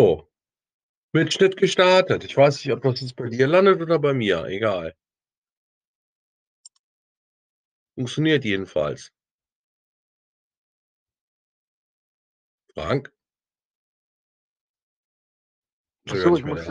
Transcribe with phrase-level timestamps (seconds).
[0.00, 0.26] So.
[1.12, 2.24] Mitschnitt gestartet.
[2.24, 4.94] Ich weiß nicht, ob das jetzt bei dir landet oder bei mir, egal.
[7.96, 9.12] Funktioniert jedenfalls.
[12.74, 13.12] Frank?
[16.08, 16.66] Ach so, ich muss,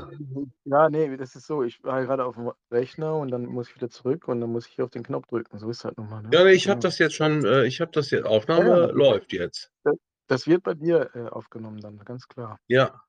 [0.65, 3.75] ja, nee, das ist so, ich war gerade auf dem Rechner und dann muss ich
[3.75, 5.59] wieder zurück und dann muss ich hier auf den Knopf drücken.
[5.59, 6.23] So ist halt nochmal.
[6.23, 6.29] Ne?
[6.33, 9.71] Ja, ich habe das jetzt schon, äh, ich habe das jetzt, Aufnahme ja, läuft jetzt.
[9.83, 9.95] Das,
[10.27, 12.59] das wird bei dir äh, aufgenommen dann, ganz klar.
[12.67, 12.99] Ja.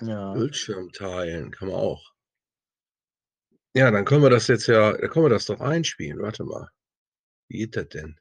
[0.00, 0.32] Ja.
[0.32, 2.12] Bildschirm teilen kann man auch.
[3.74, 6.20] Ja, dann können wir das jetzt ja, da können wir das doch einspielen.
[6.20, 6.68] Warte mal.
[7.48, 8.18] Wie geht das denn?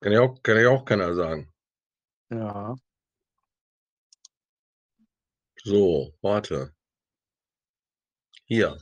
[0.00, 1.52] Kann ja auch, kann ja auch keiner sagen.
[2.30, 2.76] Ja.
[5.64, 6.72] So, warte.
[8.46, 8.78] Hier.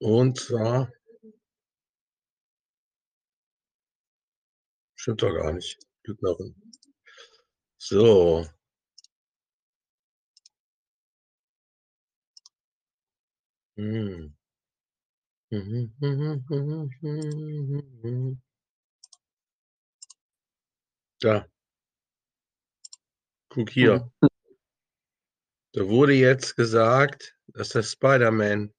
[0.00, 0.90] Und zwar
[5.06, 5.78] Stimmt doch gar nicht.
[6.02, 6.52] Lügnerin.
[7.78, 8.44] So.
[13.76, 14.36] Hm.
[21.20, 21.46] Da.
[23.48, 24.10] Guck hier.
[25.72, 28.74] Da wurde jetzt gesagt, dass der Spider-Man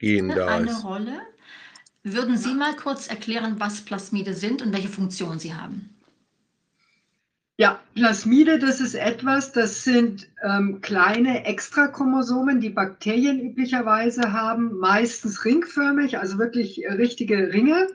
[0.00, 0.82] gehen da Eine ist.
[0.82, 1.29] Rolle.
[2.02, 5.90] Würden Sie mal kurz erklären, was Plasmide sind und welche Funktion sie haben?
[7.58, 15.44] Ja, Plasmide, das ist etwas, das sind ähm, kleine Extrachromosomen, die Bakterien üblicherweise haben, meistens
[15.44, 17.88] ringförmig, also wirklich richtige Ringe.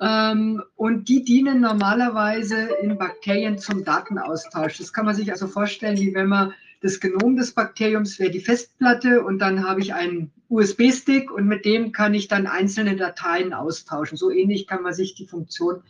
[0.00, 4.78] Ähm, und die dienen normalerweise in Bakterien zum Datenaustausch.
[4.78, 8.40] Das kann man sich also vorstellen, wie wenn man das Genom des Bakteriums wäre die
[8.40, 13.54] Festplatte und dann habe ich einen USB-Stick und mit dem kann ich dann einzelne Dateien
[13.54, 14.18] austauschen.
[14.18, 15.82] So ähnlich kann man sich die Funktion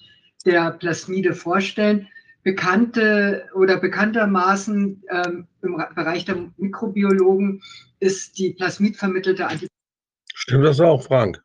[0.47, 2.07] der Plasmide vorstellen
[2.45, 7.61] bekannte oder bekanntermaßen ähm, im Bereich der Mikrobiologen
[7.99, 9.49] ist die plasmidvermittelte
[10.33, 11.43] Stimmt das auch, Frank?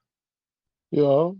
[0.92, 1.34] Ja.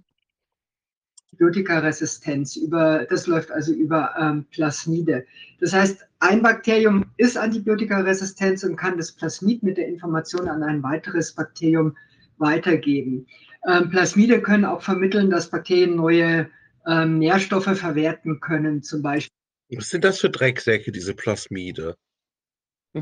[1.40, 2.56] Antibiotikaresistenz.
[2.58, 5.26] Über, das läuft also über ähm, Plasmide.
[5.60, 10.84] Das heißt, ein Bakterium ist antibiotikaresistent und kann das Plasmid mit der Information an ein
[10.84, 11.96] weiteres Bakterium
[12.38, 13.26] weitergeben.
[13.68, 16.50] Ähm, Plasmide können auch vermitteln, dass Bakterien neue
[16.88, 19.30] ähm, Nährstoffe verwerten können, zum Beispiel
[19.76, 21.96] was sind das für Drecksäcke, diese Plasmide?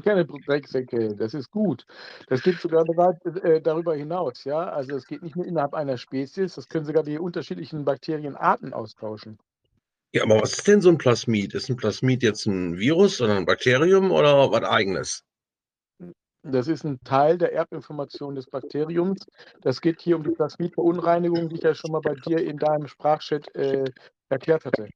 [0.03, 1.85] Keine Drecksäcke, das ist gut.
[2.27, 2.85] Das geht sogar
[3.43, 4.69] äh, darüber hinaus, ja.
[4.69, 9.37] Also es geht nicht nur innerhalb einer Spezies, das können sogar die unterschiedlichen Bakterienarten austauschen.
[10.13, 11.53] Ja, aber was ist denn so ein Plasmid?
[11.53, 15.23] Ist ein Plasmid jetzt ein Virus oder ein Bakterium oder was eigenes?
[16.43, 19.25] Das ist ein Teil der Erbinformation des Bakteriums.
[19.61, 22.87] Das geht hier um die Plasmidverunreinigung, die ich ja schon mal bei dir in deinem
[22.87, 23.85] Sprachchat äh,
[24.29, 24.87] erklärt hatte.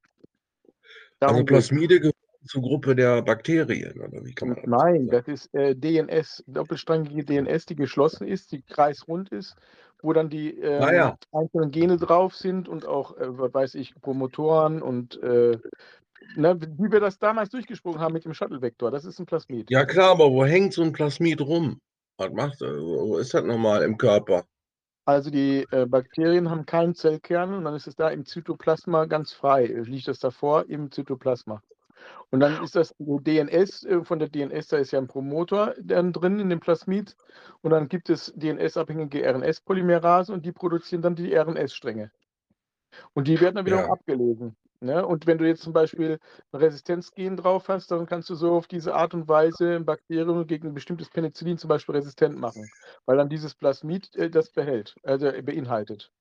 [1.20, 2.12] Darum also Plasmide
[2.46, 7.24] zur Gruppe der Bakterien, oder wie kann man das Nein, das ist äh, DNS, doppelstrangige
[7.24, 9.56] DNS, die geschlossen ist, die kreisrund ist,
[10.02, 11.18] wo dann die äh, naja.
[11.32, 15.60] einzelnen Gene drauf sind und auch, äh, weiß ich, Promotoren und äh,
[16.36, 19.70] ne, wie wir das damals durchgesprochen haben mit dem Shuttle-Vektor, das ist ein Plasmid.
[19.70, 21.80] Ja klar, aber wo hängt so ein Plasmid rum?
[22.18, 22.72] Was macht das?
[22.72, 24.46] Wo ist das nochmal im Körper?
[25.06, 29.34] Also die äh, Bakterien haben keinen Zellkern und dann ist es da im Zytoplasma ganz
[29.34, 29.66] frei.
[29.66, 31.62] Liegt das davor im Zytoplasma.
[32.32, 36.14] Und dann ist das DNS, äh, von der DNS, da ist ja ein Promoter dann
[36.14, 37.16] drin in dem Plasmid.
[37.62, 42.12] Und dann gibt es DNS-abhängige RNS-Polymerase und die produzieren dann die RNS-Stränge.
[43.14, 43.92] Und die werden dann wiederum ja.
[43.92, 44.56] abgelesen.
[44.80, 45.06] Ne?
[45.06, 46.20] Und wenn du jetzt zum Beispiel
[46.52, 50.48] ein Resistenzgen drauf hast, dann kannst du so auf diese Art und Weise ein Bakterium
[50.48, 52.68] gegen ein bestimmtes Penicillin zum Beispiel resistent machen,
[53.06, 56.12] weil dann dieses Plasmid äh, das behält, also beinhaltet.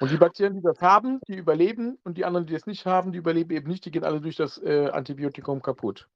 [0.00, 3.12] Und die Bakterien, die das haben, die überleben und die anderen, die das nicht haben,
[3.12, 6.08] die überleben eben nicht, die gehen alle durch das äh, Antibiotikum kaputt.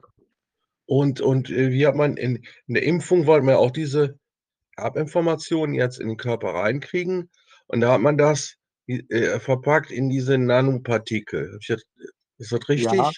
[0.87, 4.19] Und, und äh, wie hat man in, in der Impfung, wollte man auch diese
[4.77, 7.29] Erbinformationen jetzt in den Körper reinkriegen
[7.67, 8.57] und da hat man das
[8.87, 11.59] äh, verpackt in diese Nanopartikel.
[12.39, 12.93] Ist das richtig?
[12.93, 13.11] Ja,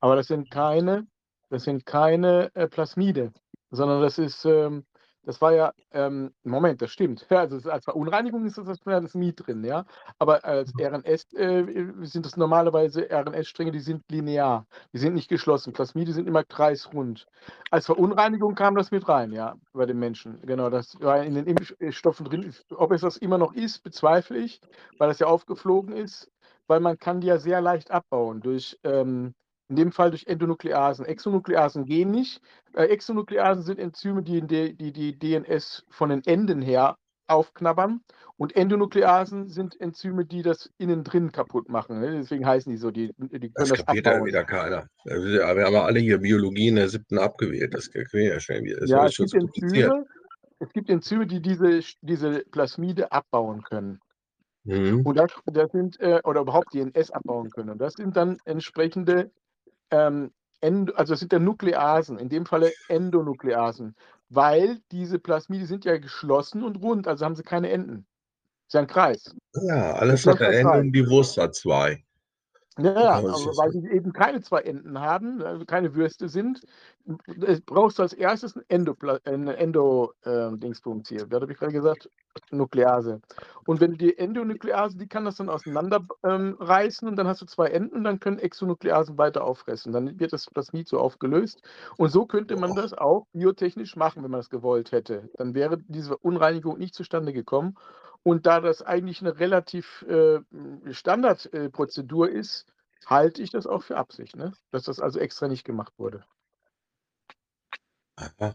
[0.00, 1.06] aber das sind keine,
[1.50, 3.32] das sind keine äh, Plasmide,
[3.70, 4.84] sondern das ist ähm,
[5.24, 7.26] das war ja, ähm, Moment, das stimmt.
[7.30, 9.84] Ja, also als Verunreinigung ist das Plasmid drin, ja.
[10.18, 10.84] Aber als mhm.
[10.84, 11.64] RNS äh,
[12.02, 15.72] sind das normalerweise RNS-Stränge, die sind linear, die sind nicht geschlossen.
[15.72, 17.26] Plasmide sind immer kreisrund.
[17.70, 20.40] Als Verunreinigung kam das mit rein, ja, bei den Menschen.
[20.42, 22.54] Genau, das war in den Impfstoffen drin.
[22.70, 24.60] Ob es das immer noch ist, bezweifle ich,
[24.98, 26.30] weil das ja aufgeflogen ist,
[26.66, 29.34] weil man kann die ja sehr leicht abbauen durch ähm,
[29.70, 31.06] in dem Fall durch Endonukleasen.
[31.06, 32.42] Exonukleasen gehen nicht.
[32.74, 36.96] Äh, Exonukleasen sind Enzyme, die, die, die DNS von den Enden her
[37.28, 38.00] aufknabbern.
[38.36, 42.00] Und Endonukleasen sind Enzyme, die das innen drin kaputt machen.
[42.00, 42.18] Ne?
[42.18, 44.26] Deswegen heißen die so, die, die können Das das, kapiert ja abbauen.
[44.26, 44.86] wieder keiner.
[45.04, 47.72] Wir haben alle hier Biologie in der siebten abgewählt.
[47.72, 48.80] Das kriegen wir ja schnell wieder.
[48.80, 49.34] Das Ja, es gibt.
[49.34, 50.04] Enzyme,
[50.58, 54.00] es gibt Enzyme, die diese, diese Plasmide abbauen können.
[54.64, 55.02] Mhm.
[55.06, 57.70] Und das, das sind, äh, oder überhaupt DNS abbauen können.
[57.70, 59.30] Und das sind dann entsprechende,
[59.90, 63.96] ähm, End, also das sind dann Nukleasen, in dem Falle Endonukleasen,
[64.28, 68.06] weil diese Plasmide sind ja geschlossen und rund, also haben sie keine Enden.
[68.66, 69.34] Ist ja ein Kreis.
[69.54, 70.80] Ja, alles hat Geschlossener ein Ende Kreis.
[70.80, 72.04] und die Wurst hat zwei.
[72.82, 76.62] Ja, aber das weil sie eben keine zwei Enden haben, also keine Würste sind,
[77.66, 78.94] brauchst du als erstes ein Endo,
[79.24, 80.50] eine Endo äh,
[81.06, 81.26] hier.
[81.30, 82.10] Wer habe ich gerade gesagt?
[82.50, 83.20] Nuklease.
[83.66, 87.46] Und wenn du die Endonuklease, die kann das dann auseinander ähm, und dann hast du
[87.46, 89.92] zwei Enden, dann können Exonukleasen weiter auffressen.
[89.92, 91.62] Dann wird das Plasmid so aufgelöst.
[91.96, 95.28] Und so könnte man das auch biotechnisch machen, wenn man das gewollt hätte.
[95.38, 97.76] Dann wäre diese Unreinigung nicht zustande gekommen.
[98.22, 100.40] Und da das eigentlich eine relativ äh,
[100.92, 102.66] Standardprozedur ist,
[103.06, 104.52] halte ich das auch für Absicht, ne?
[104.70, 106.24] dass das also extra nicht gemacht wurde.
[108.16, 108.54] Aha.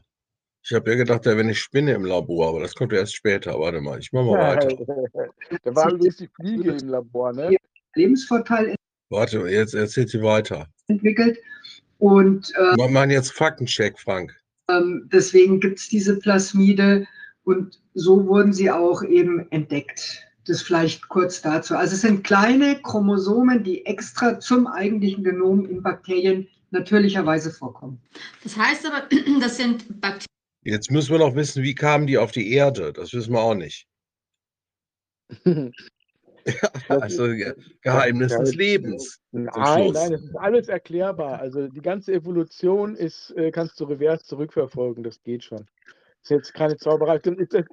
[0.62, 3.16] Ich habe ja gedacht, da wäre eine Spinne im Labor, aber das kommt ja erst
[3.16, 3.60] später.
[3.60, 4.70] Warte mal, ich mache mal weiter.
[5.64, 7.56] da war übrigens die Fliege im Labor, ne?
[7.94, 8.76] Lebensvorteil
[9.10, 10.68] Warte, jetzt erzählt sie weiter.
[10.88, 11.38] entwickelt.
[12.00, 14.36] Und äh, Wir machen jetzt Faktencheck, Frank.
[14.70, 17.06] ähm, deswegen gibt es diese Plasmide
[17.46, 20.22] und so wurden sie auch eben entdeckt.
[20.48, 21.76] Das vielleicht kurz dazu.
[21.76, 28.00] Also es sind kleine Chromosomen, die extra zum eigentlichen Genom in Bakterien natürlicherweise vorkommen.
[28.44, 29.08] Das heißt aber,
[29.40, 30.26] das sind Bakterien.
[30.64, 32.94] Jetzt müssen wir noch wissen, wie kamen die auf die Erde?
[32.94, 33.88] Das wissen wir auch nicht.
[36.90, 39.20] Also Ge- Geheimnis des Lebens.
[39.32, 39.94] Nein, Schluss.
[39.96, 41.40] nein, es ist alles erklärbar.
[41.40, 45.66] Also die ganze Evolution ist, äh, kannst du revers zurückverfolgen, das geht schon.
[46.26, 47.22] Ist jetzt keine Zauberei.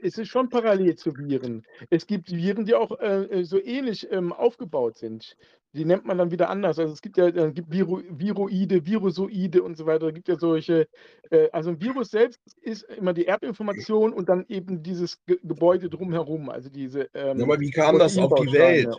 [0.02, 1.64] Es ist- schon parallel zu Viren.
[1.88, 5.38] Es gibt Viren, die auch äh, äh, so ähnlich ähm, aufgebaut sind.
[5.72, 6.78] Die nennt man dann wieder anders.
[6.78, 10.08] Also es gibt ja äh, gibt Viru, Viroide, Virusoide und so weiter.
[10.08, 10.86] Es gibt ja solche,
[11.30, 15.88] äh, also ein Virus selbst ist immer die Erbinformation und dann eben dieses Ge Gebäude
[15.88, 16.50] drumherum.
[16.50, 18.52] Also diese ähm, Ja, aber wie kam das auf die.
[18.52, 18.94] Welt?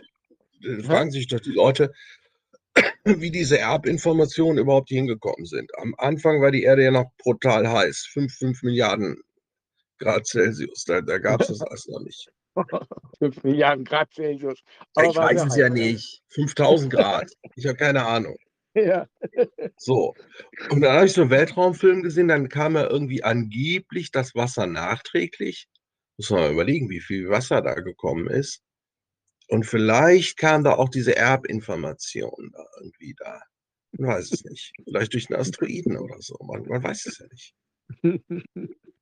[0.64, 1.92] Äh, Fragen sich doch die Leute,
[3.04, 5.70] wie diese Erbinformationen überhaupt hingekommen sind.
[5.78, 8.08] Am Anfang war die Erde ja noch brutal heiß.
[8.12, 9.22] 5, 5 Milliarden
[9.98, 10.84] Grad Celsius.
[10.84, 12.30] Da, da gab es das alles noch nicht.
[13.18, 14.60] 5 Milliarden Grad Celsius.
[14.94, 16.22] Aber ich weiß es ja nicht.
[16.28, 17.30] 5000 Grad.
[17.56, 18.36] Ich habe keine Ahnung.
[18.76, 19.06] Ja.
[19.76, 20.14] So.
[20.70, 24.66] Und dann habe ich so einen Weltraumfilm gesehen, dann kam ja irgendwie angeblich das Wasser
[24.66, 25.68] nachträglich.
[26.16, 28.64] Muss man mal überlegen, wie viel Wasser da gekommen ist.
[29.46, 33.42] Und vielleicht kam da auch diese Erbinformation da irgendwie da.
[33.92, 34.72] Man weiß es nicht.
[34.82, 36.36] Vielleicht durch einen Asteroiden oder so.
[36.42, 37.54] Man, man weiß es ja nicht.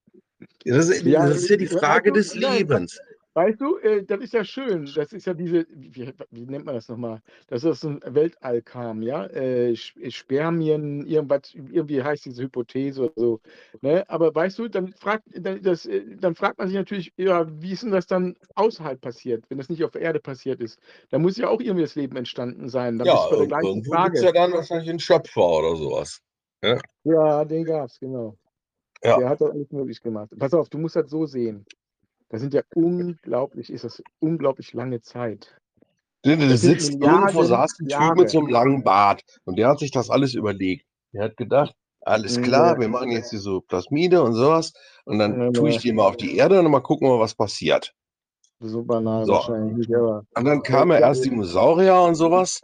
[0.64, 3.00] Ja, Das ist, Ja, das ist ja die ja, Frage also, des nein, Lebens.
[3.34, 4.92] Weißt du, äh, das ist ja schön.
[4.94, 7.22] Das ist ja diese, wie, wie nennt man das nochmal?
[7.48, 9.26] Das ist ein Weltallkram, ja?
[9.26, 13.40] Äh, Sch- Spermien, irgendwas, irgendwie heißt diese Hypothese oder so.
[13.80, 14.04] Ne?
[14.10, 17.72] Aber weißt du, dann fragt, dann, das, äh, dann fragt man sich natürlich, ja, wie
[17.72, 20.78] ist denn das dann außerhalb passiert, wenn das nicht auf der Erde passiert ist?
[21.10, 22.98] Da muss ja auch irgendwie das Leben entstanden sein.
[22.98, 26.20] Dann Ja, irgendwo gibt es ja dann wahrscheinlich einen Schöpfer oder sowas.
[27.04, 28.36] Ja, den gab's, genau.
[29.04, 29.18] Ja.
[29.18, 30.30] Der hat das alles möglich gemacht.
[30.38, 31.64] Pass auf, du musst das so sehen.
[32.28, 35.56] Das sind ja unglaublich, ist das unglaublich lange Zeit.
[36.22, 39.80] Das sind sitzt irgendwo saß ein Typ mit so einem langen Bart und der hat
[39.80, 40.86] sich das alles überlegt.
[41.12, 42.80] Der hat gedacht, alles klar, Ja.
[42.80, 44.72] wir machen jetzt hier so Plasmide und sowas
[45.04, 45.80] und dann Ja, tue ich ja.
[45.82, 47.92] die mal auf die Erde und mal gucken, wir, was passiert.
[48.60, 49.32] So banal So.
[49.32, 51.30] wahrscheinlich aber Und dann kamen ja Ja, erst ja.
[51.30, 52.60] Dinosaurier und sowas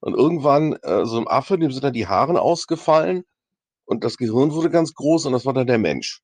[0.00, 3.24] und irgendwann äh, so ein Affe, dem sind dann die Haare ausgefallen
[3.90, 6.22] und das Gehirn wurde ganz groß und das war dann der Mensch.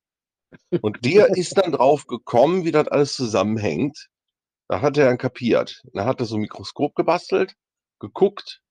[0.81, 4.07] Und der ist dann drauf gekommen, wie das alles zusammenhängt.
[4.69, 5.81] Da hat er dann kapiert.
[5.93, 7.53] Da hat er so ein Mikroskop gebastelt,
[7.99, 8.61] geguckt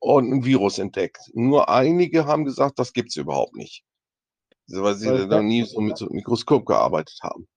[0.00, 1.18] und ein Virus entdeckt.
[1.34, 3.82] Nur einige haben gesagt, das gibt's überhaupt nicht.
[4.68, 7.48] Weil sie Weil es noch da- nie so mit so einem Mikroskop gearbeitet haben.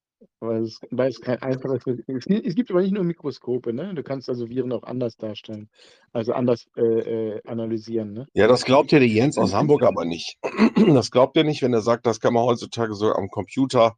[0.47, 1.81] Weil es, weil es kein einfaches.
[2.07, 3.93] Es gibt, es gibt aber nicht nur Mikroskope, ne?
[3.93, 5.69] Du kannst also Viren auch anders darstellen,
[6.13, 8.27] also anders äh, äh, analysieren, ne?
[8.33, 10.37] Ja, das glaubt ja der Jens aus Hamburg aber nicht.
[10.95, 13.95] Das glaubt er nicht, wenn er sagt, das kann man heutzutage so am Computer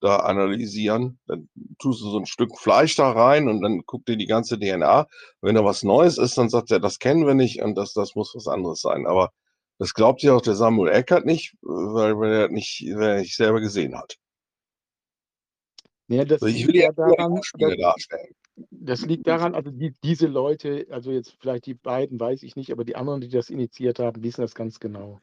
[0.00, 1.18] da analysieren.
[1.26, 4.58] Dann tust du so ein Stück Fleisch da rein und dann guckt er die ganze
[4.58, 5.06] DNA.
[5.40, 8.14] Wenn da was Neues ist, dann sagt er, das kennen wir nicht und das, das
[8.14, 9.06] muss was anderes sein.
[9.06, 9.30] Aber
[9.78, 13.36] das glaubt ja auch der Samuel Eckert nicht, weil, weil er nicht, weil er nicht
[13.36, 14.16] selber gesehen hat.
[16.10, 17.40] Ja, das Also ich liegt will ja daran,
[17.78, 18.34] darstellen.
[18.72, 22.72] das liegt daran, also die, diese Leute, also jetzt vielleicht die beiden, weiß ich nicht,
[22.72, 25.20] aber die anderen, die das initiiert haben, wissen das ganz genau.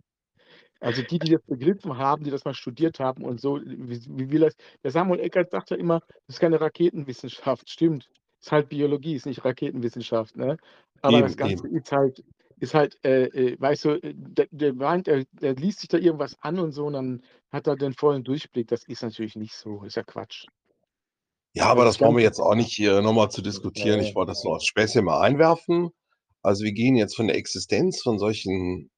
[0.80, 4.32] Also die, die das begriffen haben, die das mal studiert haben und so, wie, wie
[4.32, 4.56] will das?
[4.84, 7.70] Der Samuel Eckert sagt ja immer, das ist keine Raketenwissenschaft.
[7.70, 8.10] Stimmt.
[8.40, 10.58] Ist halt Biologie, ist nicht Raketenwissenschaft, ne?
[11.02, 11.78] Aber das Eben, Ganze eben.
[11.78, 12.24] ist halt,
[12.60, 15.98] ist halt, äh, äh, weißt du, äh, der, der meint, der, der liest sich da
[15.98, 18.68] irgendwas an und so und dann hat er den vollen Durchblick.
[18.68, 20.46] Das ist natürlich nicht so, ist ja Quatsch.
[21.58, 24.00] Ja, aber Das brauchen wir jetzt auch nicht hier nochmal zu diskutieren.
[24.00, 25.90] Ich wollte das nur als Späßchen mal einwerfen.
[26.44, 28.92] Also wir gehen jetzt von der Existenz von solchen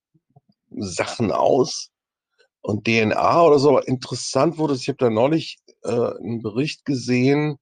[0.70, 1.90] Sachen aus
[2.60, 3.70] und DNA oder so.
[3.70, 7.56] Aber interessant wurde es, ich habe da neulich äh, einen Bericht gesehen,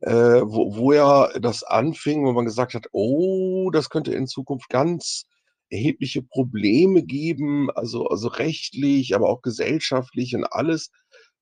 [0.00, 4.68] äh, wo, wo ja das anfing, wo man gesagt hat, oh, das könnte in Zukunft
[4.70, 5.24] ganz
[5.70, 10.90] erhebliche Probleme geben, also, also rechtlich, aber auch gesellschaftlich und alles,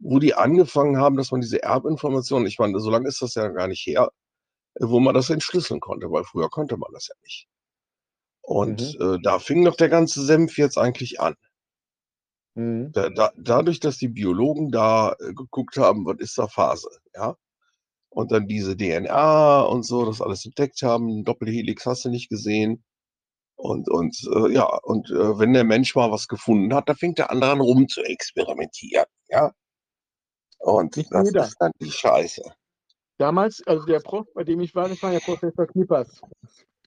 [0.01, 3.49] wo die angefangen haben, dass man diese Erbinformationen, ich meine, so lange ist das ja
[3.49, 4.11] gar nicht her,
[4.77, 7.49] äh, wo man das entschlüsseln konnte, weil früher konnte man das ja nicht.
[8.43, 9.15] Und Mhm.
[9.17, 11.37] äh, da fing doch der ganze Senf jetzt eigentlich an.
[12.57, 12.93] Mhm.
[12.93, 17.37] Da, da, dadurch, dass die Biologen da äh, geguckt haben, was ist da Phase, ja,
[18.11, 22.85] und dann diese DNA und so, das alles entdeckt haben, Doppelhelix hast du nicht gesehen.
[23.57, 27.19] Und, und äh, ja, und äh, wenn der Mensch mal was gefunden hat, dann fängt
[27.19, 29.53] der andere an rum zu experimentieren, ja.
[30.61, 31.45] Und Nicht das jeder.
[31.45, 32.43] ist dann die Scheiße.
[33.19, 36.21] Damals, also der Prof, bei dem ich war, das war ja Professor Knippers.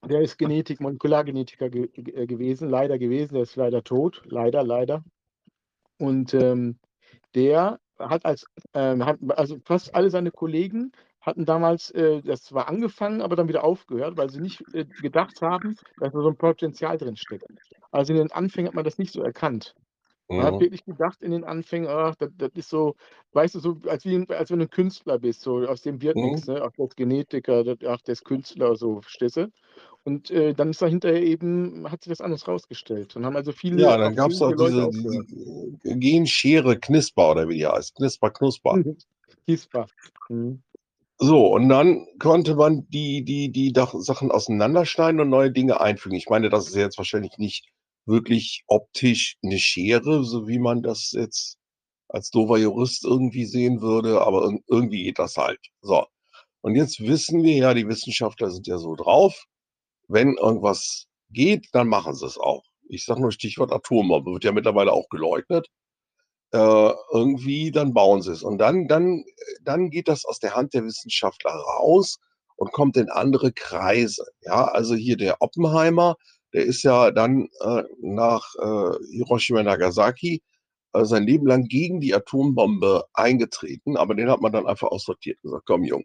[0.10, 5.04] Der ist Genetik, Molekulargenetiker ge ge gewesen, leider gewesen, der ist leider tot, leider, leider.
[5.98, 6.78] Und ähm,
[7.36, 12.68] der hat als, ähm, hat, also fast alle seine Kollegen hatten damals äh, das zwar
[12.68, 16.36] angefangen, aber dann wieder aufgehört, weil sie nicht äh, gedacht haben, dass da so ein
[16.36, 17.46] Potenzial drin steckt.
[17.92, 19.74] Also in den Anfängen hat man das nicht so erkannt.
[20.30, 20.60] Man hat Mhm.
[20.60, 22.96] wirklich gedacht in den Anfängen, ach, das, das ist so,
[23.34, 26.18] weißt du, so als, wie, als wenn du ein Künstler bist, so aus dem wird
[26.18, 26.24] Mhm.
[26.24, 26.62] nichts, ne?
[26.64, 29.52] Ach, der ist Genetiker, das, ach, der ist Künstler, so, verstehst du?
[30.04, 33.16] Und äh, dann ist da hinterher eben, hat sich das anders rausgestellt.
[33.16, 35.28] Und haben also Ja, viele, dann auch gab es auch fähige Leute diese, aufgehört.
[35.30, 37.96] diese Genschere Knisper oder wie die heißt.
[37.96, 38.80] Knisper, Knusper.
[39.48, 39.88] Kisper.
[40.30, 40.62] Mhm.
[41.18, 46.16] So, und dann konnte man die, die, die Dach- Sachen auseinanderschneiden und neue Dinge einfügen.
[46.16, 47.68] Ich meine, das ist jetzt wahrscheinlich nicht
[48.06, 51.58] wirklich optisch eine Schere, so wie man das jetzt
[52.10, 55.60] als dover Jurist irgendwie sehen würde, aber irg- irgendwie geht das halt.
[55.82, 56.06] So.
[56.62, 59.46] Und jetzt wissen wir ja, die Wissenschaftler sind ja so drauf,
[60.08, 62.64] wenn irgendwas geht, dann machen sie es auch.
[62.90, 65.68] Ich sage nur Stichwort Atombombe, wird ja mittlerweile auch geleugnet.
[66.52, 68.44] Äh, irgendwie, dann bauen sie es.
[68.44, 69.24] Und dann, dann,
[69.64, 72.20] dann geht das aus der Hand der Wissenschaftler raus
[72.56, 74.26] und kommt in andere Kreise.
[74.42, 76.16] Ja, also hier der Oppenheimer,
[76.54, 80.42] der ist ja dann äh, nach äh, Hiroshima und Nagasaki
[80.94, 85.38] äh, sein Leben lang gegen die Atombombe eingetreten, aber den hat man dann einfach aussortiert
[85.44, 86.04] und gesagt, komm Jung,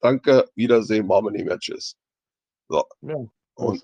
[0.00, 1.96] danke, Wiedersehen, machen wir nicht mehr, tschüss.
[2.68, 2.84] So.
[3.02, 3.16] Ja,
[3.54, 3.82] Und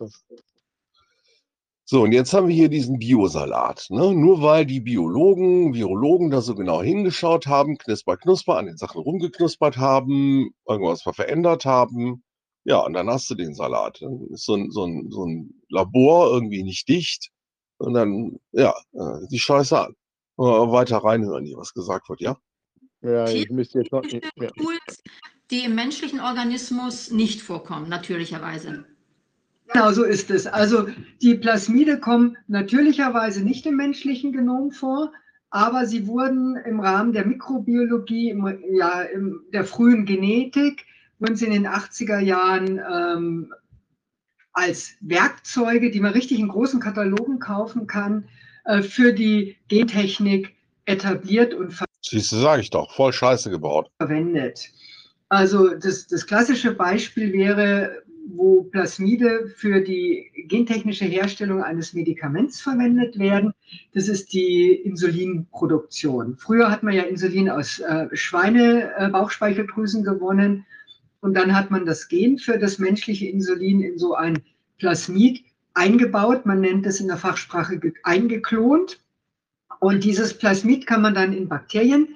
[1.87, 3.89] so, und jetzt haben wir hier diesen Biosalat.
[3.91, 4.15] Ne?
[4.15, 9.03] Nur weil die Biologen, Virologen da so genau hingeschaut haben, knisper, knusper, an den Sachen
[9.03, 12.24] rumgeknuspert haben, irgendwas mal verändert haben.
[12.65, 14.01] Ja, und dann hast du den Salat.
[14.01, 17.31] Dann ist so ein, so ein, so ein Labor irgendwie nicht dicht.
[17.79, 19.95] Und dann, ja, äh, die Scheiße an.
[20.37, 22.37] Weiter reinhören, hier was gesagt wird, ja?
[23.03, 24.05] Ja, ich müsste jetzt noch.
[24.05, 24.51] Ja.
[24.51, 25.03] Tools,
[25.51, 28.85] die im menschlichen Organismus nicht vorkommen, natürlicherweise.
[29.73, 30.47] Genau so ist es.
[30.47, 30.89] Also
[31.23, 35.13] die Plasmide kommen natürlicherweise nicht im menschlichen Genom vor,
[35.51, 40.85] aber sie wurden im Rahmen der Mikrobiologie, im, ja, in der frühen Genetik,
[41.19, 43.55] wurden sie in den 80er Jahren ähm,
[44.53, 48.29] als Werkzeuge, die man richtig in großen Katalogen kaufen kann,
[48.65, 50.55] äh, für die Gentechnik
[50.87, 53.91] etabliert und Siehst du, sage ich doch, voll Scheiße gebaut.
[53.99, 54.71] verwendet.
[55.29, 63.19] Also das, das klassische Beispiel wäre, wo Plasmide für die gentechnische Herstellung eines Medikaments verwendet
[63.19, 63.53] werden.
[63.95, 66.37] Das ist die Insulinproduktion.
[66.37, 70.67] Früher hat man ja Insulin aus äh, Schweine-Bauchspeicheldrüsen gewonnen
[71.25, 74.43] und dann hat man das Gen für das menschliche Insulin in so ein
[74.79, 76.45] Plasmid eingebaut.
[76.45, 79.01] Man nennt es in der Fachsprache ge- eingeklont.
[79.81, 82.09] Und dieses Plasmid kann man dann in Bakterien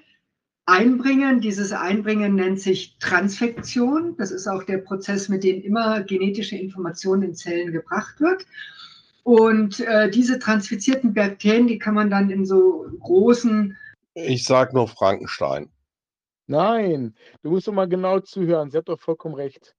[0.67, 1.41] einbringen.
[1.41, 4.15] Dieses Einbringen nennt sich Transfektion.
[4.19, 8.45] Das ist auch der Prozess, mit dem immer genetische Informationen in Zellen gebracht wird.
[9.23, 13.75] Und äh, diese transfizierten Bakterien, die kann man dann in so großen
[14.12, 15.71] Ich sag nur Frankenstein.
[16.49, 18.71] Nein, du musst doch mal genau zuhören.
[18.71, 19.76] Sie hat doch vollkommen recht.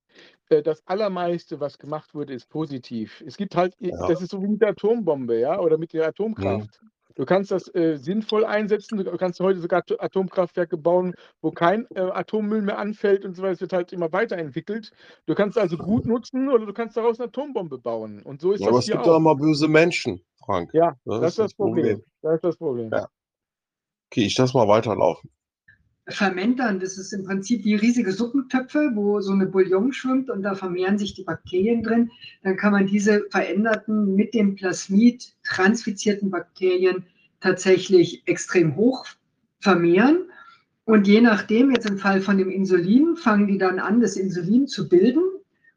[0.50, 3.24] Äh, Das Allermeiste, was gemacht wurde, ist positiv.
[3.26, 4.08] Es gibt halt, Ja.
[4.08, 6.10] das ist so wie mit der Atombombe, ja, oder mit der Mhm.
[6.10, 6.80] Atomkraft.
[7.16, 8.98] Du kannst das äh, sinnvoll einsetzen.
[9.00, 13.54] Du kannst heute sogar Atomkraftwerke bauen, wo kein äh, Atommüll mehr anfällt und so weiter.
[13.54, 14.92] Es wird halt immer weiterentwickelt.
[15.26, 18.22] Du kannst also gut nutzen oder du kannst daraus eine Atombombe bauen.
[18.24, 19.18] Und so ist Ja, das aber es gibt auch auch.
[19.18, 20.72] immer böse Menschen, Frank.
[20.74, 21.98] Ja, Das das, ist das das Problem.
[21.98, 22.04] Problem.
[22.22, 22.92] Das ist das Problem.
[22.92, 23.08] Ja.
[24.12, 25.32] Okay, ich lass mal weiterlaufen.
[26.10, 30.56] Fermentern, das ist im Prinzip wie riesige Suppentöpfe, wo so eine Bouillon schwimmt und da
[30.56, 32.12] vermehren sich die Bakterien drin.
[32.44, 37.06] Dann kann man diese veränderten, mit dem Plasmid transfizierten Bakterien
[37.40, 39.06] tatsächlich extrem hoch
[39.60, 40.26] vermehren.
[40.86, 44.68] Und je nachdem, jetzt im Fall von dem Insulin, fangen die dann an, das Insulin
[44.68, 45.24] zu bilden.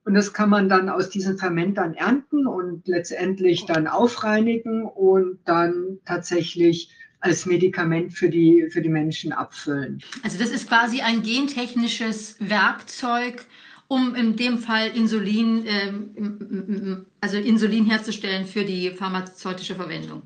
[0.05, 5.99] Und das kann man dann aus diesen Fermentern ernten und letztendlich dann aufreinigen und dann
[6.05, 6.91] tatsächlich
[7.23, 10.03] als Medikament für die, für die Menschen abfüllen.
[10.23, 13.47] Also das ist quasi ein gentechnisches Werkzeug,
[13.89, 20.23] um in dem Fall Insulin, ähm, also Insulin herzustellen für die pharmazeutische Verwendung.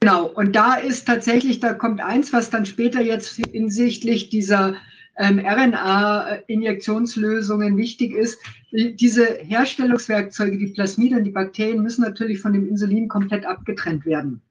[0.00, 4.76] Genau, und da ist tatsächlich, da kommt eins, was dann später jetzt hinsichtlich dieser
[5.16, 8.38] ähm, RNA-Injektionslösungen wichtig ist.
[8.70, 14.42] Diese Herstellungswerkzeuge, die Plasmide und die Bakterien, müssen natürlich von dem Insulin komplett abgetrennt werden.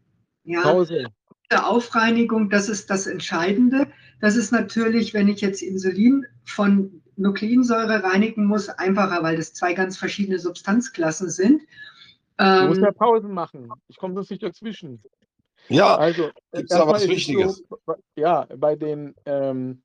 [0.43, 1.05] Ja, Pause.
[1.51, 3.87] Der Aufreinigung, das ist das Entscheidende.
[4.21, 9.73] Das ist natürlich, wenn ich jetzt Insulin von Nukleinsäure reinigen muss, einfacher, weil das zwei
[9.73, 11.61] ganz verschiedene Substanzklassen sind.
[12.37, 13.69] Du musst Ähm, ja Pausen machen.
[13.87, 15.01] Ich komme sonst nicht dazwischen.
[15.69, 17.63] Ja, Also, äh, Gibt's da was Wichtiges?
[17.69, 19.81] So, ja, bei den, ähm,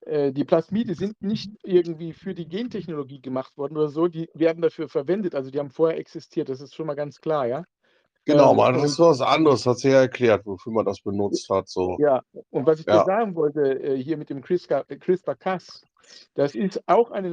[0.00, 4.60] äh, die Plasmide sind nicht irgendwie für die Gentechnologie gemacht worden oder so, die werden
[4.60, 7.64] dafür verwendet, also die haben vorher existiert, das ist schon mal ganz klar, ja.
[8.24, 11.48] Genau, Ähm, man, das ist was anderes, hat sie ja erklärt, wofür man das benutzt
[11.50, 11.68] hat.
[11.68, 11.98] So.
[11.98, 12.94] Ja, und was ich Ja.
[12.98, 15.82] dir sagen wollte, äh, hier mit dem CRISPR- CRISPR-Cas,
[16.34, 17.28] das ist auch eine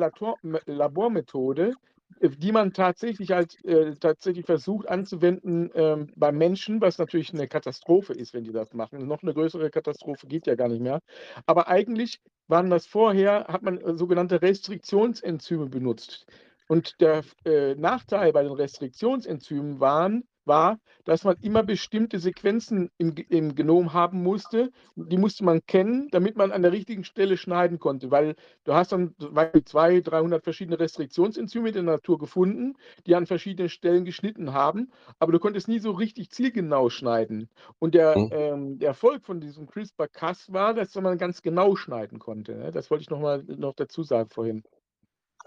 [0.65, 1.73] Labormethode,
[2.19, 7.47] äh, die man tatsächlich halt äh, tatsächlich versucht anzuwenden ähm, beim Menschen, was natürlich eine
[7.47, 9.07] Katastrophe ist, wenn die das machen.
[9.07, 10.99] Noch eine größere Katastrophe geht ja gar nicht mehr.
[11.45, 16.25] Aber eigentlich waren das vorher, hat man äh, sogenannte Restriktionsenzyme benutzt.
[16.67, 23.15] Und der äh, Nachteil bei den Restriktionsenzymen waren, war, dass man immer bestimmte Sequenzen im,
[23.29, 24.71] im Genom haben musste.
[24.95, 28.91] Die musste man kennen, damit man an der richtigen Stelle schneiden konnte, weil du hast
[28.91, 32.75] dann zum Beispiel 200, 300 verschiedene Restriktionsenzyme in der Natur gefunden,
[33.07, 37.49] die an verschiedenen Stellen geschnitten haben, aber du konntest nie so richtig zielgenau schneiden.
[37.79, 38.29] Und der, Mhm.
[38.29, 42.55] ähm, der Erfolg von diesem CRISPR-Cas war, dass man ganz genau schneiden konnte.
[42.55, 42.71] Ne?
[42.71, 44.63] Das wollte ich noch mal noch dazu sagen vorhin.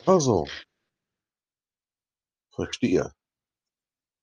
[0.07, 0.45] Also.
[2.55, 3.13] Verstehe.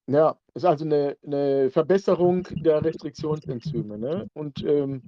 [0.09, 3.99] Ja, ist also eine, eine Verbesserung der Restriktionsenzyme.
[3.99, 4.27] Ne?
[4.33, 5.03] Und ähm,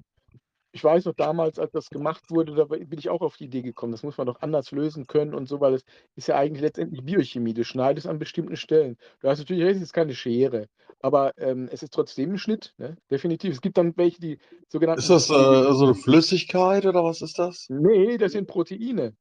[0.70, 3.62] ich weiß noch damals, als das gemacht wurde, da bin ich auch auf die Idee
[3.62, 5.84] gekommen, das muss man doch anders lösen können und so, weil es
[6.14, 7.52] ist ja eigentlich letztendlich Biochemie.
[7.52, 8.96] Du schneidest an bestimmten Stellen.
[9.20, 10.68] Du hast natürlich recht, es ist keine Schere,
[11.00, 12.96] aber ähm, es ist trotzdem ein Schnitt, ne?
[13.10, 13.52] definitiv.
[13.52, 14.38] Es gibt dann welche, die
[14.68, 15.00] sogenannten.
[15.00, 17.66] Ist das äh, so eine Flüssigkeit oder was ist das?
[17.68, 19.14] Nee, das sind Proteine.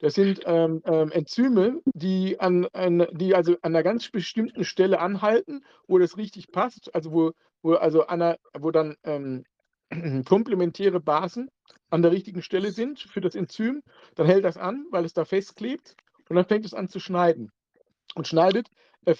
[0.00, 4.98] Das sind ähm, ähm, Enzyme, die, an, an, die also an einer ganz bestimmten Stelle
[4.98, 7.32] anhalten, wo das richtig passt, also wo,
[7.62, 9.44] wo, also einer, wo dann ähm,
[10.24, 11.50] komplementäre Basen
[11.90, 13.82] an der richtigen Stelle sind für das Enzym.
[14.14, 15.96] Dann hält das an, weil es da festklebt
[16.30, 17.52] und dann fängt es an zu schneiden.
[18.14, 18.68] Und schneidet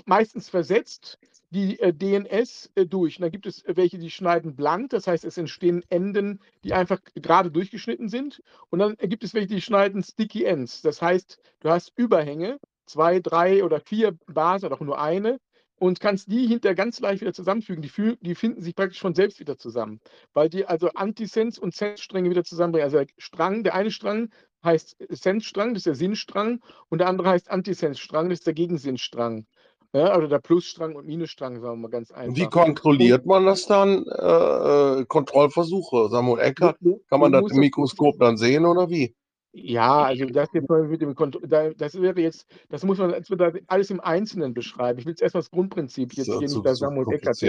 [0.07, 1.19] meistens versetzt
[1.51, 3.19] die äh, DNS äh, durch.
[3.19, 7.01] Und dann gibt es welche, die schneiden blank, das heißt, es entstehen Enden, die einfach
[7.15, 8.43] gerade durchgeschnitten sind.
[8.71, 10.83] Und dann gibt es welche, die schneiden Sticky Ends.
[10.83, 15.41] Das heißt, du hast Überhänge, zwei, drei oder vier Basen oder auch nur eine
[15.77, 17.83] und kannst die hinterher ganz leicht wieder zusammenfügen.
[17.83, 20.01] Die, die finden sich praktisch von selbst wieder zusammen,
[20.35, 22.85] weil die also Antisens und Sensstränge wieder zusammenbringen.
[22.85, 24.31] Also der Strang, der eine Strang
[24.63, 29.47] heißt Sensstrang, das ist der Sinnstrang, und der andere heißt Antisensstrang, das ist der Gegensinnstrang.
[29.93, 32.29] Ja, also der Plusstrang und Minusstrang, sagen wir mal ganz einfach.
[32.29, 34.05] Und wie kontrolliert man das dann?
[34.07, 36.79] Äh, äh, Kontrollversuche, Samuel Eckert.
[37.09, 39.15] Kann man das im Mikroskop dann sehen oder wie?
[39.53, 43.11] Ja, also das jetzt mal mit dem Kont da, das wäre jetzt, das muss man
[43.11, 43.33] jetzt
[43.67, 45.01] alles im Einzelnen beschreiben.
[45.01, 47.41] Ich will jetzt erstmal das Grundprinzip jetzt So- hier so- nicht bei so Samuel Eckert.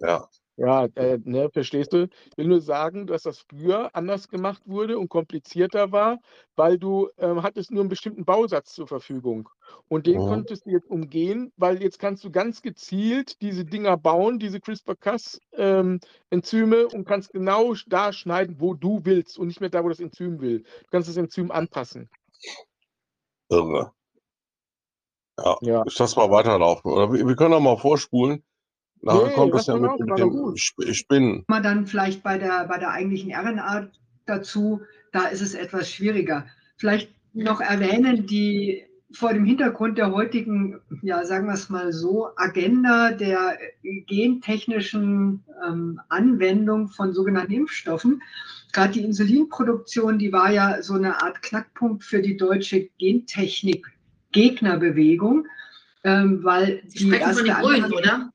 [0.00, 0.28] Ja.
[0.60, 2.08] Ja, äh, ne, verstehst du?
[2.30, 6.18] Ich will nur sagen, dass das früher anders gemacht wurde und komplizierter war,
[6.56, 9.48] weil du ähm, hattest nur einen bestimmten Bausatz zur Verfügung.
[9.86, 10.26] Und den Mhm.
[10.26, 16.88] konntest du jetzt umgehen, weil jetzt kannst du ganz gezielt diese Dinger bauen, diese CRISPR-Cas-Enzyme
[16.88, 20.00] und kannst genau sch- da schneiden, wo du willst und nicht mehr da, wo das
[20.00, 20.62] Enzym will.
[20.62, 22.10] Du kannst das Enzym anpassen.
[23.50, 23.92] Irre.
[25.38, 25.82] Ja, Ja.
[25.84, 26.90] ich lass mal weiterlaufen.
[26.92, 28.44] Oder wir, wir können auch mal vorspulen.
[29.02, 30.58] Nachher Nee, kommt das ja mal mit, mit dem gut.
[30.58, 31.44] Spinnen.
[31.48, 33.88] man dann vielleicht bei der, bei der eigentlichen RNA
[34.26, 34.80] dazu,
[35.12, 36.46] da ist es etwas schwieriger.
[36.76, 42.30] Vielleicht noch erwähnen, die vor dem Hintergrund der heutigen, ja, sagen wir es mal so,
[42.36, 43.56] Agenda der
[44.06, 48.20] gentechnischen ähm, Anwendung von sogenannten Impfstoffen.
[48.72, 55.46] Gerade die Insulinproduktion, die war ja so eine Art Knackpunkt für die deutsche Gentechnik-Gegnerbewegung,
[56.04, 58.30] ähm, weil Sie die erste von den Grünen, oder?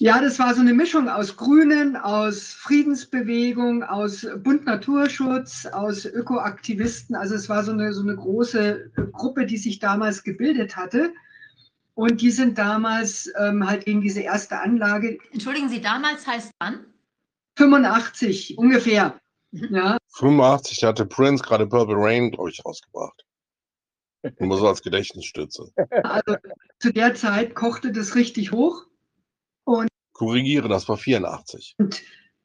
[0.00, 7.16] Ja, das war so eine Mischung aus Grünen, aus Friedensbewegung, aus Bund Naturschutz, aus Ökoaktivisten.
[7.16, 11.12] Also es war so eine, so eine große Gruppe, die sich damals gebildet hatte.
[11.94, 15.18] Und die sind damals ähm, halt gegen diese erste Anlage.
[15.32, 16.86] Entschuldigen Sie, damals heißt wann?
[17.56, 19.18] 85 ungefähr.
[19.50, 19.74] Mhm.
[19.74, 19.98] Ja.
[20.14, 23.24] 85, da hatte Prince gerade Purple Rain, glaube ich, rausgebracht.
[24.38, 25.72] Nur so als Gedächtnisstütze.
[26.04, 26.36] Also
[26.78, 28.87] zu der Zeit kochte das richtig hoch.
[29.68, 31.74] Und Korrigiere, das war 84.
[31.76, 32.02] Und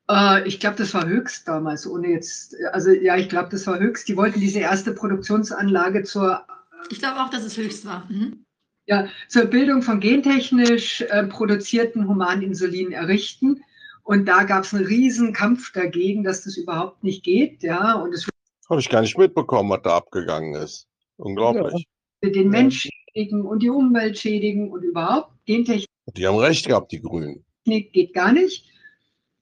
[0.10, 3.80] äh, ich glaube, das war höchst damals, ohne jetzt, also ja, ich glaube, das war
[3.80, 4.10] höchst.
[4.10, 6.46] Die wollten diese erste Produktionsanlage zur.
[6.92, 8.06] Ich glaube auch, dass es höchst war.
[8.10, 8.44] Mhm.
[8.88, 13.64] Ja, zur Bildung von gentechnisch äh, produzierten Humaninsulin errichten.
[14.04, 17.64] Und da gab es einen riesen Kampf dagegen, dass das überhaupt nicht geht.
[17.64, 18.28] Ja, und es
[18.70, 20.88] habe ich gar nicht mitbekommen, was da abgegangen ist.
[21.16, 21.88] Unglaublich.
[22.22, 22.32] Ja.
[22.32, 25.88] Den Menschen schädigen und die Umwelt schädigen und überhaupt Gentechnik.
[26.08, 27.46] Die haben recht gehabt, die Grünen.
[27.66, 28.66] Geht gar nicht.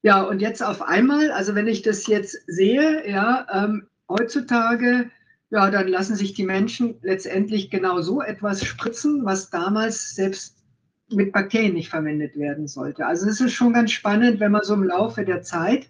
[0.03, 5.09] Ja, und jetzt auf einmal, also wenn ich das jetzt sehe, ja, ähm, heutzutage,
[5.51, 10.57] ja, dann lassen sich die Menschen letztendlich genau so etwas spritzen, was damals selbst
[11.09, 13.05] mit Bakterien nicht verwendet werden sollte.
[13.05, 15.89] Also es ist schon ganz spannend, wenn man so im Laufe der Zeit,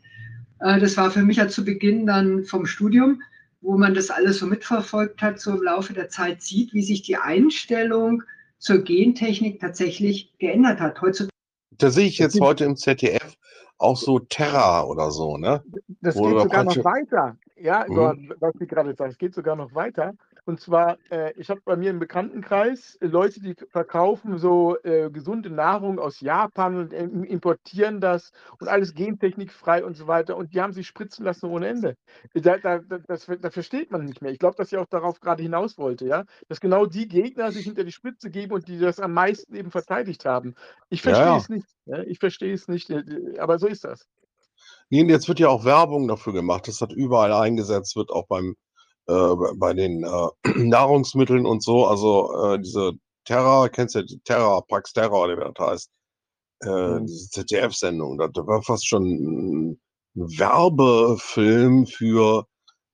[0.60, 3.22] äh, das war für mich ja zu Beginn dann vom Studium,
[3.62, 7.04] wo man das alles so mitverfolgt hat, so im Laufe der Zeit sieht, wie sich
[7.04, 8.24] die Einstellung
[8.62, 11.02] zur Gentechnik tatsächlich geändert hat.
[11.02, 11.32] Heutzutage.
[11.78, 13.36] Da sehe ich jetzt heute im ZDF
[13.80, 15.64] auch so Terra oder so, ne?
[16.02, 17.38] Das geht sogar noch weiter.
[17.60, 18.34] Ja, mhm.
[18.40, 20.14] was Sie gerade sagen, es geht sogar noch weiter.
[20.46, 25.12] Und zwar, äh, ich habe bei mir im Bekanntenkreis äh, Leute, die verkaufen so äh,
[25.12, 30.36] gesunde Nahrung aus Japan und äh, importieren das und alles gentechnikfrei und so weiter.
[30.38, 31.96] Und die haben sich spritzen lassen ohne Ende.
[32.34, 34.32] Da, da, das, da versteht man nicht mehr.
[34.32, 37.66] Ich glaube, dass sie auch darauf gerade hinaus wollte, ja, dass genau die Gegner sich
[37.66, 40.56] hinter die Spitze geben und die das am meisten eben verteidigt haben.
[40.90, 41.38] Ich verstehe ja.
[41.38, 41.68] es nicht.
[41.86, 42.00] Ja?
[42.04, 44.08] Ich verstehe es nicht, äh, aber so ist das.
[44.90, 46.68] Jetzt wird ja auch Werbung dafür gemacht.
[46.68, 48.71] Das hat überall eingesetzt, wird auch beim äh,
[49.56, 52.94] bei den äh, Nahrungsmitteln und so, also äh, diese
[53.26, 55.92] Terra, kennst du die Terra, Pax Terra oder wie das heißt,
[56.64, 57.06] äh, mhm.
[57.06, 59.82] diese ZDF-Sendung, das war fast schon ein
[60.14, 62.46] Werbefilm für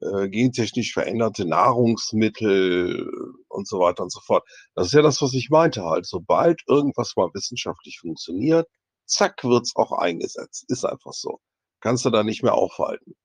[0.02, 3.10] äh, gentechnisch veränderte Nahrungsmittel
[3.50, 4.48] und so weiter und so fort.
[4.76, 6.06] Das ist ja das, was ich meinte halt.
[6.06, 8.68] Sobald irgendwas mal wissenschaftlich funktioniert,
[9.06, 10.66] zack, wird's auch eingesetzt.
[10.68, 11.40] Ist einfach so.
[11.82, 13.16] Kannst du da nicht mehr aufhalten.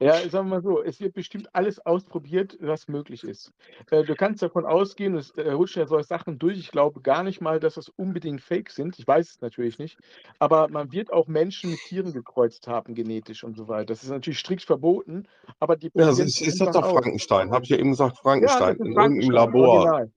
[0.00, 3.52] Ja, sagen wir mal so, es wird bestimmt alles ausprobiert, was möglich ist.
[3.90, 6.58] Äh, du kannst davon ausgehen, es äh, rutschen ja solche Sachen durch.
[6.58, 8.98] Ich glaube gar nicht mal, dass das unbedingt Fake sind.
[8.98, 9.98] Ich weiß es natürlich nicht.
[10.38, 13.86] Aber man wird auch Menschen mit Tieren gekreuzt haben, genetisch und so weiter.
[13.86, 15.26] Das ist natürlich strikt verboten.
[15.60, 17.50] Aber die ja, das ist, ist das doch Frankenstein.
[17.50, 18.76] Habe ich ja eben gesagt, Frankenstein.
[18.78, 19.68] Ja, in irgendeinem Labor.
[19.68, 20.12] Original.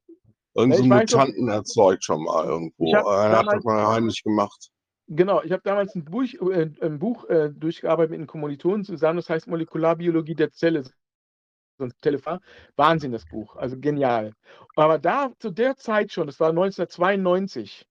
[0.53, 2.93] Irgend so Mutanten erzeugt schon mal irgendwo.
[2.93, 4.69] Er hat das mal heimlich gemacht.
[5.13, 9.17] Genau, ich habe damals ein Buch, äh, ein Buch äh, durchgearbeitet mit einem Kommilitonen zusammen,
[9.17, 10.83] das heißt Molekularbiologie der Zelle.
[11.77, 12.39] So ein Telefon.
[12.77, 14.31] Wahnsinn, das Buch, also genial.
[14.77, 17.85] Aber da zu der Zeit schon, das war 1992,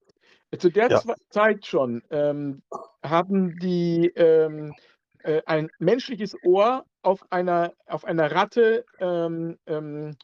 [0.58, 1.02] zu der ja.
[1.28, 2.62] Zeit schon ähm,
[3.02, 4.74] haben die ähm,
[5.22, 10.16] äh, ein menschliches Ohr auf einer, auf einer Ratte ähm, ähm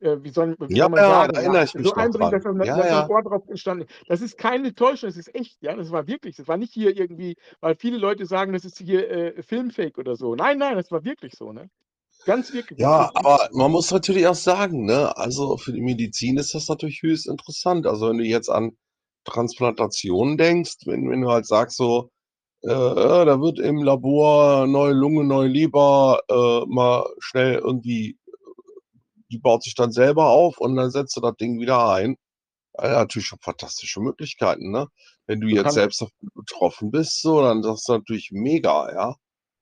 [0.00, 2.42] äh, wie soll, wie ja, man ja, sagen, da erinnere ich mich so einbringen, dass,
[2.42, 3.08] das, ja, dass ja.
[3.08, 3.92] Wort drauf entstanden ist.
[4.08, 6.96] Das ist keine Täuschung, das ist echt, ja, das war wirklich, das war nicht hier
[6.96, 10.34] irgendwie, weil viele Leute sagen, das ist hier äh, Filmfake oder so.
[10.34, 11.70] Nein, nein, das war wirklich so, ne?
[12.24, 12.78] Ganz wirklich.
[12.78, 17.02] Ja, aber man muss natürlich auch sagen, ne, also für die Medizin ist das natürlich
[17.02, 17.86] höchst interessant.
[17.86, 18.76] Also wenn du jetzt an
[19.24, 22.10] Transplantationen denkst, wenn, wenn du halt sagst so,
[22.62, 28.18] äh, äh da wird im Labor neue Lunge, neue Leber äh, mal schnell irgendwie
[29.30, 32.16] die baut sich dann selber auf und dann setzt du das Ding wieder ein.
[32.78, 34.88] Ja, natürlich schon fantastische Möglichkeiten, ne?
[35.26, 39.16] Wenn du, du jetzt selbst betroffen bist, so, dann das ist natürlich mega, ja.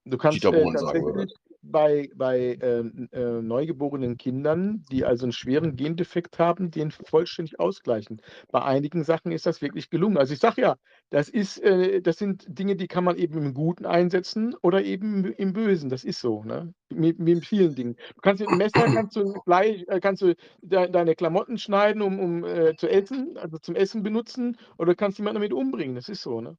[0.04, 1.32] Du kannst äh, sagen würde
[1.70, 8.20] bei, bei ähm, äh, neugeborenen Kindern, die also einen schweren Gendefekt haben, den vollständig ausgleichen.
[8.50, 10.18] Bei einigen Sachen ist das wirklich gelungen.
[10.18, 10.76] Also ich sage ja,
[11.10, 15.24] das, ist, äh, das sind Dinge, die kann man eben im Guten einsetzen oder eben
[15.24, 15.90] im Bösen.
[15.90, 16.72] Das ist so, ne?
[16.90, 17.96] Mit, mit vielen Dingen.
[18.14, 22.02] Du kannst mit einem Messer kannst du, Fleisch, äh, kannst du de, deine Klamotten schneiden,
[22.02, 25.96] um, um äh, zu essen, also zum Essen benutzen, oder kannst jemanden damit umbringen.
[25.96, 26.56] Das ist so, ne?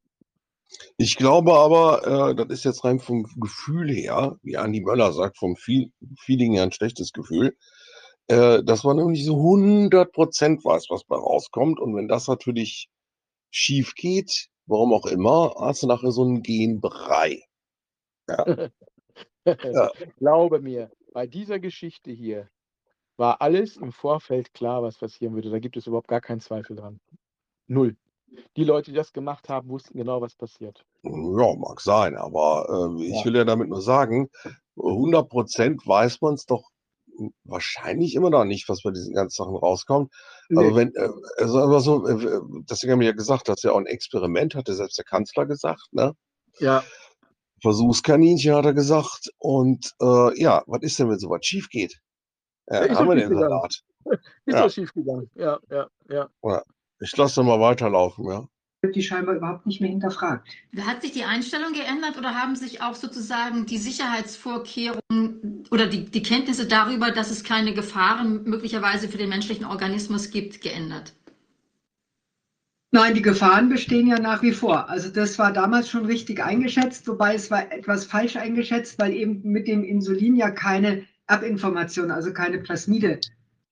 [0.98, 5.38] Ich glaube aber, äh, das ist jetzt rein vom Gefühl her, wie Andi Möller sagt,
[5.38, 7.56] vom Feel Feeling her ein schlechtes Gefühl.
[8.28, 11.80] äh, dass man noch nicht so 100% weiß, was bei rauskommt.
[11.80, 12.90] Und wenn das natürlich
[13.52, 17.44] schief geht, warum auch immer, hast du nachher so einen Genbrei.
[18.30, 18.46] Ja.
[19.46, 19.92] Ja.
[20.18, 22.50] Glaube mir, bei dieser Geschichte hier
[23.18, 25.50] war alles im Vorfeld klar, was passieren würde.
[25.52, 27.00] Da gibt es überhaupt gar keinen Zweifel dran.
[27.68, 27.98] Null.
[28.58, 30.84] Die Leute, die das gemacht haben, wussten genau, was passiert.
[31.04, 33.26] Ja, mag sein, aber äh, ich Ja.
[33.26, 34.30] will ja damit nur sagen,
[34.76, 36.70] 100% weiß man es doch
[37.44, 40.12] wahrscheinlich immer noch nicht, was bei diesen ganzen Sachen rauskommt.
[40.56, 40.76] Aber Nee.
[40.76, 43.86] wenn, äh, also aber so, äh, deswegen haben wir ja gesagt, dass ja auch ein
[43.86, 46.14] Experiment, hatte selbst der Kanzler gesagt, ne?
[46.60, 46.84] Ja,
[47.62, 49.30] Versuchskaninchen hat er gesagt.
[49.40, 52.00] Und äh, ja, was ist denn, wenn sowas schief geht?
[52.68, 53.34] Ja, haben wir den.
[53.34, 53.82] Salat.
[54.46, 54.62] ist Ja.
[54.64, 55.30] doch schief gegangen.
[55.36, 56.30] Ja, ja, ja.
[57.00, 58.48] Ich lasse mal weiterlaufen, ja.
[58.82, 60.48] Wird die scheinbar überhaupt nicht mehr hinterfragt.
[60.80, 66.22] Hat sich die Einstellung geändert oder haben sich auch sozusagen die Sicherheitsvorkehrungen oder die, die
[66.22, 71.14] Kenntnisse darüber, dass es keine Gefahren möglicherweise für den menschlichen Organismus gibt, geändert?
[72.92, 74.90] Nein, die Gefahren bestehen ja nach wie vor.
[74.90, 79.42] Also das war damals schon richtig eingeschätzt, wobei es war etwas falsch eingeschätzt, weil eben
[79.44, 83.20] mit dem Insulin ja keine Erbinformationen, also keine Plasmide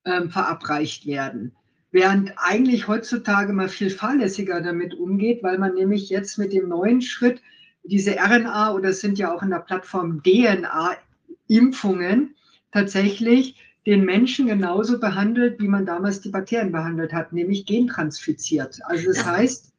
[0.03, 1.55] ähm, verabreicht werden.
[1.93, 7.03] Während eigentlich heutzutage mal viel fahrlässiger damit umgeht, weil man nämlich jetzt mit dem neuen
[7.03, 7.39] Schritt
[7.84, 12.34] diese RNA oder es sind ja auch in der Plattform DNA-Impfungen
[12.71, 18.79] tatsächlich den Menschen genauso behandelt, wie man damals die Bakterien behandelt hat, nämlich gentransfiziert.
[18.86, 19.69] Also das heißt,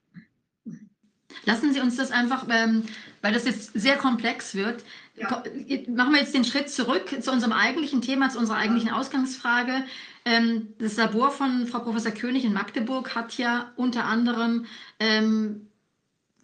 [1.47, 2.85] Lassen Sie uns das einfach, ähm,
[3.21, 4.83] weil das jetzt sehr komplex wird,
[5.17, 5.43] Ja.
[5.89, 9.85] machen wir jetzt den Schritt zurück zu unserem eigentlichen Thema, zu unserer eigentlichen Ausgangsfrage.
[10.25, 14.67] Ähm, das Labor von Frau Professor König in Magdeburg hat ja unter anderem
[14.99, 15.69] ähm,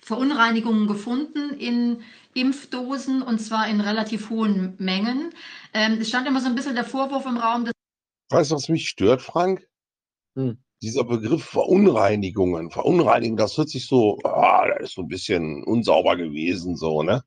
[0.03, 2.03] Verunreinigungen gefunden in
[2.35, 5.31] Impfdosen und zwar in relativ hohen Mengen.
[5.75, 7.75] Ähm, es stand immer so ein bisschen der Vorwurf im Raum, dass
[8.31, 9.67] Weißt du, was mich stört, Frank?
[10.37, 10.59] Hm.
[10.83, 12.71] Dieser Begriff Verunreinigungen.
[12.71, 17.23] Verunreinigen, das hört sich so, ah, das ist so ein bisschen unsauber gewesen, so, ne?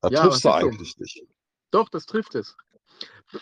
[0.00, 1.22] Da Ja, triffst du eigentlich nicht.
[1.70, 2.56] Doch, das trifft es.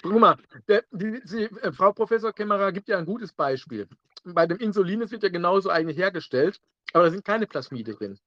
[0.02, 0.36] Guck mal,
[0.68, 3.88] der, die, die, äh, Frau Professor Kämmerer gibt ja ein gutes Beispiel.
[4.24, 6.60] Bei dem Insulin, das wird ja genauso eigentlich hergestellt,
[6.92, 8.18] aber da sind keine Plasmide drin.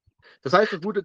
[0.44, 1.04] Das heißt, es wurde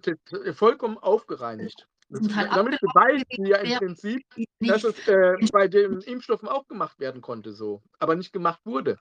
[0.53, 1.87] vollkommen aufgereinigt.
[2.09, 3.79] Damit beweist sie ja im Ja.
[3.79, 4.23] Prinzip,
[4.59, 8.99] dass es äh, bei den Impfstoffen auch gemacht werden konnte, so, aber nicht gemacht wurde.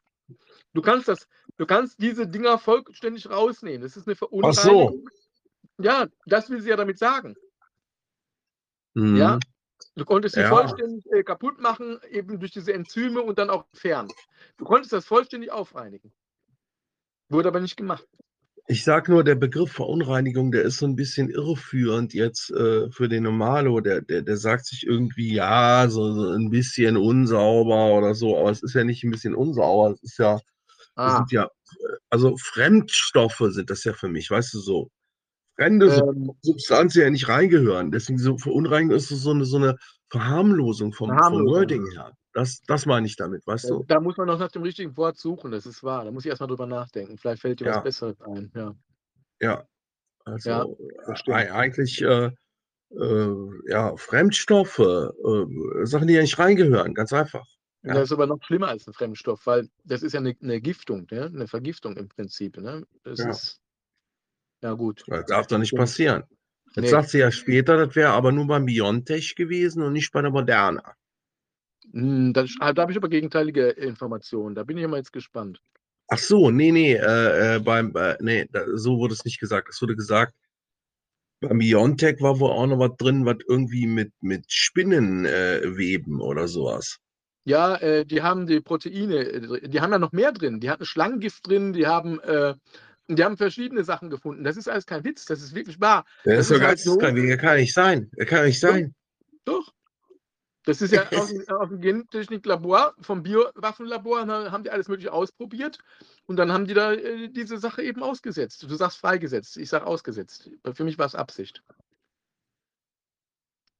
[0.73, 3.83] Du kannst das, du kannst diese Dinger vollständig rausnehmen.
[3.83, 5.09] Das ist eine Ach Verunreinigung.
[5.77, 5.83] so.
[5.83, 7.35] Ja, das will sie ja damit sagen.
[8.95, 9.17] Mhm.
[9.17, 9.39] Ja.
[9.95, 10.49] Du konntest sie Ja.
[10.49, 14.11] vollständig äh, kaputt machen, eben durch diese Enzyme und dann auch entfernen.
[14.57, 16.13] Du konntest das vollständig aufreinigen.
[17.29, 18.07] Wurde aber nicht gemacht.
[18.69, 23.09] Ich sag nur, der Begriff Verunreinigung, der ist so ein bisschen irreführend jetzt äh, für
[23.09, 23.81] den Normalo.
[23.81, 28.51] Der, der, der sagt sich irgendwie, ja, so, so ein bisschen unsauber oder so, aber
[28.51, 30.39] es ist ja nicht ein bisschen unsauber, es ist ja,
[30.97, 34.91] Ah, sind ja, äh, also Fremdstoffe sind das ja für mich, weißt du, so
[35.57, 37.91] fremde ähm, Substanzen, die ja nicht reingehören.
[37.91, 39.77] Deswegen so Verunreinigung ist so eine, so eine
[40.11, 41.55] Verharmlosung vom, vom Verharmlosung.
[41.55, 42.13] Wording her.
[42.35, 43.85] Das, das meine ich damit, weißt du?
[43.89, 46.05] da muss man noch nach dem richtigen Wort suchen, das ist wahr.
[46.05, 47.19] Da muss ich erstmal drüber nachdenken.
[47.19, 47.77] Vielleicht fällt dir Ja.
[47.77, 48.51] was Besseres ein.
[48.55, 48.75] Ja.
[49.41, 49.67] Ja.
[50.25, 50.67] Also Ja,
[51.41, 52.31] äh, eigentlich äh,
[52.99, 53.37] äh,
[53.69, 57.45] ja, Fremdstoffe, äh, Sachen, die ja nicht reingehören, ganz einfach.
[57.83, 57.95] Ja.
[57.95, 61.07] Das ist aber noch schlimmer als ein Fremdstoff, weil das ist ja eine, eine Giftung,
[61.11, 61.25] ne?
[61.27, 62.57] eine Vergiftung im Prinzip.
[62.59, 62.87] Ne?
[63.03, 63.31] Das Ja.
[63.31, 63.61] ist
[64.63, 65.05] ja gut.
[65.07, 66.25] Das darf doch nicht passieren.
[66.75, 66.89] Jetzt Nee.
[66.89, 70.31] sagt sie ja später, das wäre aber nur beim Biontech gewesen und nicht bei der
[70.31, 70.95] Moderna.
[71.93, 74.55] Hm, das, da habe ich aber gegenteilige Informationen.
[74.55, 75.61] Da bin ich immer jetzt gespannt.
[76.09, 79.69] Ach so, nee, nee, äh, äh, beim, äh, nee, da, so wurde es nicht gesagt.
[79.69, 80.35] Es wurde gesagt,
[81.41, 86.21] beim Biontech war wohl auch noch was drin, was irgendwie mit, mit Spinnenweben äh, Weben
[86.21, 86.99] oder sowas.
[87.45, 90.61] Ja, äh, die haben die Proteine, äh, die haben ja noch mehr drin.
[90.61, 92.21] Die hatten Schlangengift drin, die haben,
[93.09, 94.45] äh, die haben verschiedene Sachen gefunden.
[94.45, 96.05] Das ist alles kein Witz, das ist wirklich wahr.
[96.25, 96.97] Das, Das ist doch ist halt so.
[96.97, 98.11] das kann, kann nicht sein.
[98.27, 98.69] Kann nicht Doch.
[98.71, 98.95] sein.
[99.45, 99.75] Doch.
[100.65, 105.79] Das ist ja aus, dem- aus dem Gentechniklabor, vom Biowaffenlabor, haben die alles Mögliche ausprobiert
[106.27, 108.63] und dann haben die da äh, diese Sache eben ausgesetzt.
[108.63, 110.51] Du sagst freigesetzt, ich sage ausgesetzt.
[110.73, 111.63] Für mich war es Absicht.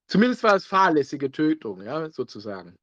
[0.09, 2.75] Zumindest war es fahrlässige Tötung, ja, sozusagen.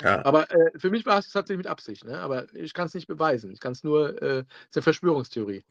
[0.00, 0.24] Ja.
[0.24, 2.18] Aber äh, für mich war es tatsächlich mit Absicht, ne?
[2.18, 3.52] aber ich kann es nicht beweisen.
[3.52, 5.64] Ich kann es nur, äh, es ist eine Verschwörungstheorie.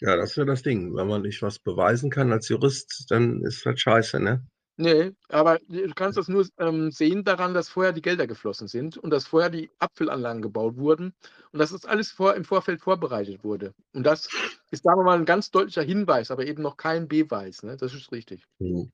[0.00, 0.96] Ja, das ist ja das Ding.
[0.96, 4.44] Wenn man nicht was beweisen kann als Jurist, dann ist das scheiße, ne?
[4.76, 8.96] Nee, aber du kannst das nur ähm, sehen daran, dass vorher die Gelder geflossen sind
[8.96, 11.14] und dass vorher die Abfüllanlagen gebaut wurden
[11.52, 13.74] und dass das alles vor, im Vorfeld vorbereitet wurde.
[13.92, 14.28] Und das
[14.70, 17.62] ist, sagen wir mal, ein ganz deutlicher Hinweis, aber eben noch kein Beweis.
[17.62, 17.76] Ne?
[17.76, 18.44] Das ist richtig.
[18.60, 18.90] Hm.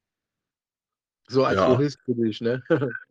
[1.29, 1.71] So als Ja.
[1.71, 2.41] Jurist für dich.
[2.41, 2.63] Ne?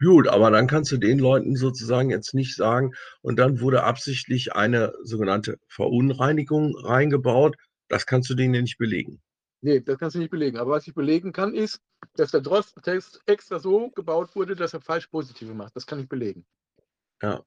[0.00, 4.54] Gut, aber dann kannst du den Leuten sozusagen jetzt nicht sagen, und dann wurde absichtlich
[4.54, 7.56] eine sogenannte Verunreinigung reingebaut.
[7.88, 9.20] Das kannst du denen ja nicht belegen.
[9.62, 10.58] Nee, das kannst du nicht belegen.
[10.58, 11.80] Aber was ich belegen kann, ist,
[12.14, 15.74] dass der Drosten-Test extra so gebaut wurde, dass er falsch positive macht.
[15.74, 16.44] Das kann ich belegen.
[17.22, 17.42] Ja.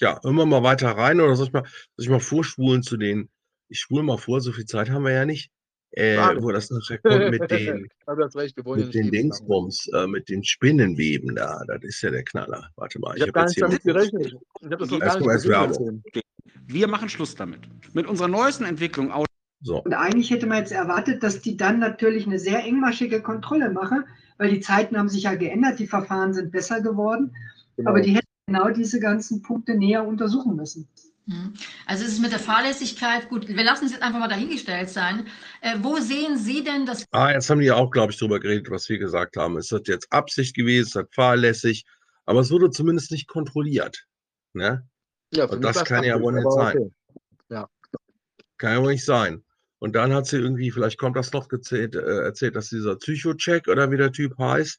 [0.00, 1.64] Ja, immer mal weiter rein oder soll ich mal,
[1.96, 3.30] soll ich mal vorspulen zu den,
[3.68, 5.50] ich spule mal vor, so viel Zeit haben wir ja nicht,
[5.96, 7.88] äh, wo das nachher kommt mit den,
[8.66, 9.10] mit den.
[9.10, 11.62] Dingsbums, äh, mit den Spinnenweben da.
[11.66, 12.68] Das ist ja der Knaller.
[12.76, 14.26] Warte mal, Ich habe gar jetzt nicht damit hier- gerechnet.
[14.60, 15.80] Ich habe das noch gar nicht.
[16.66, 17.60] Wir machen Schluss damit.
[17.92, 19.12] Mit unserer neuesten Entwicklung
[19.60, 19.82] So.
[19.82, 24.04] Und eigentlich hätte man jetzt erwartet, dass die dann natürlich eine sehr engmaschige Kontrolle machen,
[24.38, 27.34] weil die Zeiten haben sich ja geändert, die Verfahren sind besser geworden,
[27.76, 27.90] Genau.
[27.90, 30.88] aber die hätten genau diese ganzen Punkte näher untersuchen müssen.
[31.26, 31.54] Mhm.
[31.86, 35.26] Also es ist mit der Fahrlässigkeit, gut, wir lassen es jetzt einfach mal dahingestellt sein.
[35.62, 38.70] Äh, wo sehen Sie denn das Ah, jetzt haben die auch, glaube ich, drüber geredet,
[38.70, 39.56] was wir gesagt haben.
[39.56, 41.84] Es hat jetzt Absicht gewesen, es hat fahrlässig,
[42.26, 44.04] aber es wurde zumindest nicht kontrolliert.
[44.52, 44.86] Ne?
[45.32, 46.76] Ja, Und das kann ja wohl nicht sein.
[47.48, 47.64] okay.
[48.56, 49.42] Kann ja wohl nicht sein.
[49.78, 53.68] Und dann hat sie irgendwie, vielleicht kommt das noch gezählt, äh, erzählt, dass dieser Psychocheck
[53.68, 54.78] oder wie der Typ heißt,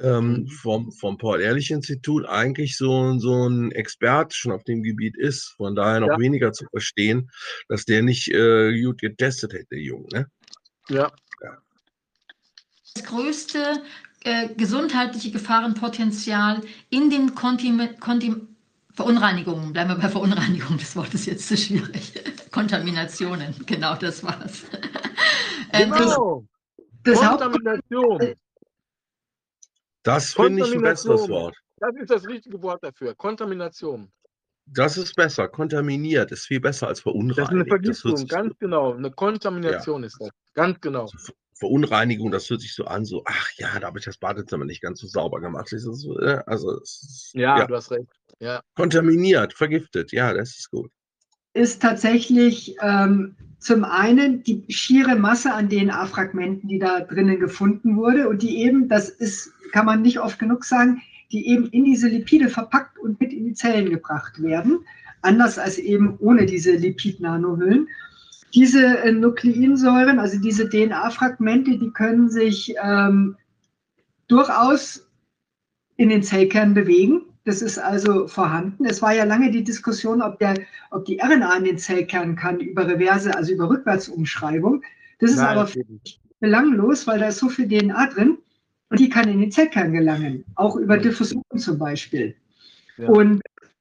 [0.00, 0.46] ähm, Mhm.
[0.48, 5.54] vom, vom Paul-Ehrlich-Institut eigentlich so, so ein Expert schon auf dem Gebiet ist.
[5.56, 6.18] Von daher noch Ja.
[6.18, 7.30] weniger zu verstehen,
[7.68, 10.08] dass der nicht äh, gut getestet hätte, der Junge.
[10.12, 10.26] Ne?
[10.88, 11.12] Ja,
[12.94, 13.82] das größte
[14.24, 18.48] äh, gesundheitliche Gefahrenpotenzial in den Kontim Kontim
[18.94, 22.12] Verunreinigungen, bleiben wir bei Verunreinigung, das Wort ist jetzt zu schwierig.
[22.50, 24.62] Kontaminationen, genau das war's.
[25.74, 26.44] Ähm, das- genau.
[27.04, 28.34] Das Haupt Kontamination.
[30.02, 31.28] Das finde ich ein besseres.
[31.28, 31.56] Wort.
[31.78, 33.14] Das ist das richtige Wort dafür.
[33.14, 34.12] Kontamination.
[34.66, 35.48] Das ist besser.
[35.48, 37.68] Kontaminiert ist viel besser als Das ist eine verunreinigt.
[37.68, 38.94] Vergiftung, ganz genau.
[38.94, 40.30] Eine Kontamination ist das.
[40.54, 41.08] Ganz genau.
[41.58, 44.82] Verunreinigung, das hört sich so an, so, ach ja, da habe ich das Badezimmer nicht
[44.82, 45.72] ganz so sauber gemacht.
[45.72, 46.80] Äh, also,
[47.34, 48.08] Ja, ja, du hast recht.
[48.40, 48.60] Ja.
[48.74, 50.90] kontaminiert, vergiftet, ja, das ist gut.
[51.54, 58.28] Ist tatsächlich ähm, zum einen die schiere Masse an DNA-Fragmenten, die da drinnen gefunden wurde
[58.28, 62.08] und die eben, das ist, kann man nicht oft genug sagen, die eben in diese
[62.08, 64.80] Lipide verpackt und mit in die Zellen gebracht werden,
[65.22, 67.88] anders als eben ohne diese Lipid-Nanohüllen.
[68.54, 73.36] Diese äh, Nukleinsäuren, also diese DNA-Fragmente, die können sich ähm,
[74.28, 75.08] durchaus
[75.96, 77.22] in den Zellkern bewegen.
[77.44, 78.84] Das ist also vorhanden.
[78.84, 80.54] Es war ja lange die Diskussion, ob, der,
[80.90, 84.82] ob die RNA in den Zellkern kann über Reverse, also über Rückwärtsumschreibung.
[85.18, 85.70] Das ist Nein, aber
[86.40, 88.38] belanglos, weil da ist so viel DNA drin
[88.90, 90.98] und die kann in den Zellkern gelangen, auch über.
[90.98, 92.34] Diffusion zum Beispiel.
[92.98, 93.08] Ja.
[93.08, 93.40] Und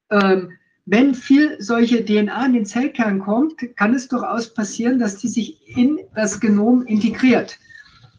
[0.10, 0.52] ähm,
[0.86, 5.78] wenn viel solche DNA in den Zellkern kommt, kann es durchaus passieren, dass die sich
[5.78, 7.60] in das Genom integriert.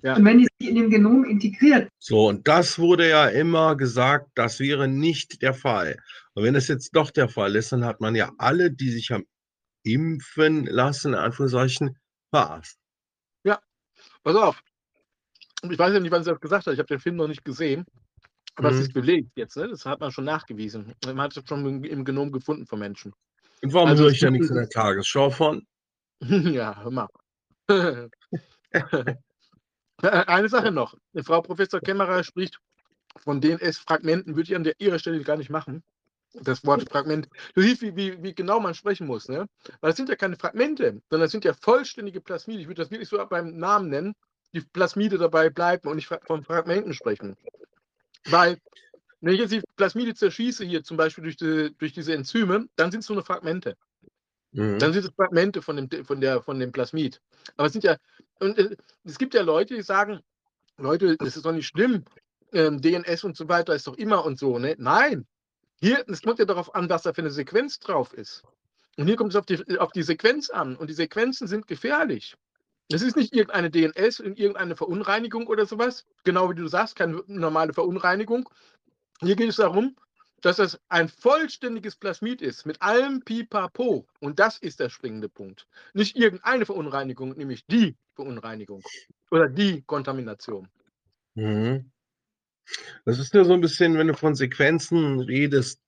[0.03, 0.17] Ja.
[0.17, 4.31] Und wenn die sich in dem Genom integriert, So, und das wurde ja immer gesagt,
[4.35, 5.97] das wäre nicht der Fall.
[6.35, 9.11] Und wenn es jetzt doch der Fall ist, dann hat man ja alle, die sich
[9.11, 9.25] haben
[9.85, 11.97] impfen lassen, in Anführungszeichen,
[12.31, 12.77] verarscht.
[14.25, 14.63] Pass auf.
[15.69, 16.73] Ich weiß ja nicht, wann sie das gesagt hat.
[16.75, 17.85] Ich habe den Film noch nicht gesehen.
[18.57, 18.83] Aber es Mhm.
[18.83, 19.57] ist belegt jetzt.
[19.57, 19.69] Ne?
[19.69, 20.93] Das hat man schon nachgewiesen.
[21.05, 23.13] Man hat es schon im- Genom gefunden von Menschen.
[23.63, 25.67] Und warum Also höre ich da nichts in der Tagesschau von?
[26.57, 27.09] ja, hör mal.
[30.03, 30.97] Eine Sache noch.
[31.25, 32.59] Frau Professor Kämmerer spricht
[33.17, 35.83] von DNS-Fragmenten, würde ich an der, ihrer Stelle gar nicht machen.
[36.35, 37.29] Das Wort Fragment.
[37.55, 39.29] Du siehst, wie, wie, wie genau man sprechen muss.
[39.29, 39.47] Ne?
[39.81, 42.61] Weil es sind ja keine Fragmente, sondern es sind ja vollständige Plasmide.
[42.61, 44.15] Ich würde das wirklich so beim Namen nennen,
[44.53, 47.37] die Plasmide dabei bleiben und nicht von Fragmenten sprechen.
[48.27, 48.59] Weil,
[49.21, 52.91] wenn ich jetzt die Plasmide zerschieße, hier zum Beispiel durch, die, durch diese Enzyme, dann
[52.91, 53.77] sind es nur eine Fragmente.
[54.53, 54.79] Mhm.
[54.79, 57.21] Dann sind es Fragmente von dem, von, der, von dem Plasmid.
[57.57, 57.97] Aber es sind ja,
[58.41, 60.21] und äh, es gibt ja Leute, die sagen,
[60.79, 62.05] Leute, das ist doch nicht schlimm,
[62.53, 64.59] ähm, DNS und so weiter ist doch immer und so.
[64.59, 64.75] Ne?
[64.79, 65.27] Nein,
[65.81, 68.43] hier, es kommt ja darauf an, was da für eine Sequenz drauf ist.
[68.97, 70.77] Und hier kommt es auf die, auf die Sequenz an.
[70.77, 72.37] Und die Sequenzen sind gefährlich.
[72.93, 76.05] Es ist nicht irgendeine DNS und irgendeine Verunreinigung oder sowas.
[76.25, 78.49] Genau wie du sagst, keine normale Verunreinigung.
[79.21, 79.97] Hier geht es darum,
[80.43, 84.07] dass das ein vollständiges Plasmid ist, mit allem Pipapo.
[84.21, 85.67] Und das ist der springende Punkt.
[85.95, 88.83] Nicht irgendeine Verunreinigung, nämlich die Verunreinigung
[89.31, 90.69] oder die Kontamination.
[91.35, 91.91] Mhm.
[93.05, 95.81] Das ist ja so ein bisschen, wenn du von Sequenzen redest,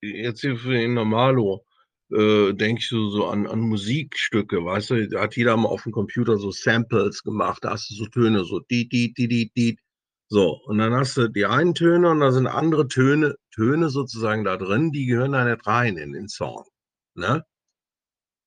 [0.00, 1.64] jetzt hier für den Normalo,
[2.12, 5.82] äh, denke ich so, so an, an Musikstücke, weißt du, da hat jeder mal auf
[5.82, 9.50] dem Computer so Samples gemacht, da hast du so Töne, so die, die, die, die,
[9.56, 9.78] die.
[10.28, 14.44] So, und dann hast du die einen Töne und da sind andere Töne, Töne sozusagen
[14.44, 16.64] da drin, die gehören da nicht rein in den Song.
[17.14, 17.44] Ne?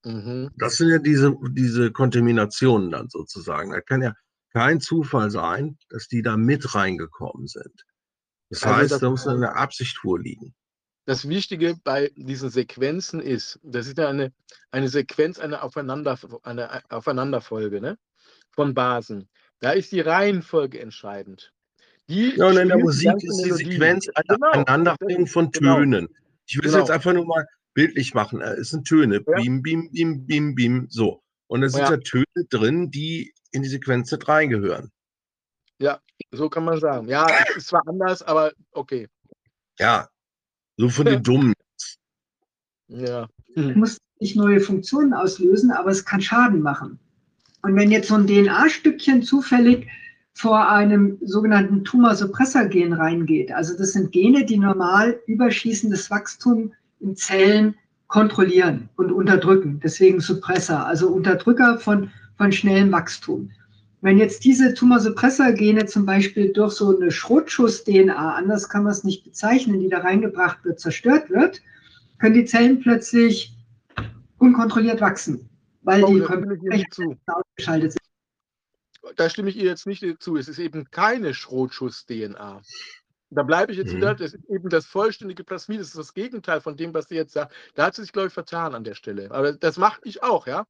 [0.03, 0.51] Mhm.
[0.57, 3.71] Das sind ja diese, diese Kontaminationen dann sozusagen.
[3.71, 4.13] Da kann ja
[4.51, 7.85] kein Zufall sein, dass die da mit reingekommen sind.
[8.49, 10.53] Das Also heißt, das- da muss eine Absicht vorliegen.
[11.05, 14.31] Das Wichtige bei diesen Sequenzen ist, das ist ja eine,
[14.69, 17.97] eine Sequenz, eine, Aufeinander, eine Aufeinanderfolge ne?
[18.51, 19.27] von Basen.
[19.59, 21.51] Da ist die Reihenfolge entscheidend.
[22.09, 23.51] Die Ja, und in der Musik ist die.
[23.51, 24.47] Sequenz eine Genau.
[24.51, 25.77] Aneinanderreihung von Genau.
[25.77, 26.07] Tönen.
[26.47, 26.83] Ich will es Genau.
[26.85, 28.41] jetzt einfach nur mal bildlich machen.
[28.41, 29.23] Äh, Es sind Töne.
[29.27, 29.35] Ja.
[29.37, 30.87] Bim, bim, bim, bim, bim.
[30.89, 31.21] So.
[31.47, 31.91] Und da sind Ja.
[31.91, 34.91] ja Töne drin, die in die Sequenz nicht reingehören.
[36.31, 37.07] So kann man sagen.
[37.07, 39.07] Ja, es ist zwar anders, aber okay.
[39.79, 40.09] Ja.
[40.75, 41.53] So von den Dummen.
[42.89, 43.27] Ja.
[43.55, 46.99] muss nicht neue Funktionen auslösen, aber es kann Schaden machen.
[47.61, 49.87] Und wenn jetzt so ein DNA-Stückchen zufällig
[50.39, 56.71] vor einem sogenannten Tumor-Suppressor-Gen reingeht, also das sind Gene, die normal überschießendes Wachstum
[57.01, 57.75] in Zellen
[58.07, 63.51] kontrollieren und unterdrücken, deswegen Suppressor, also Unterdrücker von, von schnellem Wachstum.
[63.99, 69.25] Wenn jetzt diese Tumor-Suppressor-Gene zum Beispiel durch so eine Schrotschuss-DNA, anders kann man es nicht
[69.25, 71.61] bezeichnen, die da reingebracht wird, zerstört wird,
[72.17, 73.57] können die Zellen plötzlich
[74.37, 75.49] unkontrolliert wachsen,
[75.81, 77.17] weil Oh, die zu.
[77.27, 78.08] ausgeschaltet sind.
[79.15, 80.37] Da stimme ich ihr jetzt nicht zu.
[80.37, 82.61] Es ist eben keine Schrotschuss-DNA.
[83.31, 83.97] Da bleibe ich jetzt Mhm.
[83.97, 87.15] wieder, das ist eben das vollständige Plasmid, das ist das Gegenteil von dem, was sie
[87.15, 87.53] jetzt sagt.
[87.75, 89.29] Da hat sie sich, glaube ich, vertan an der Stelle.
[89.31, 90.65] Aber das mache ich auch, ja.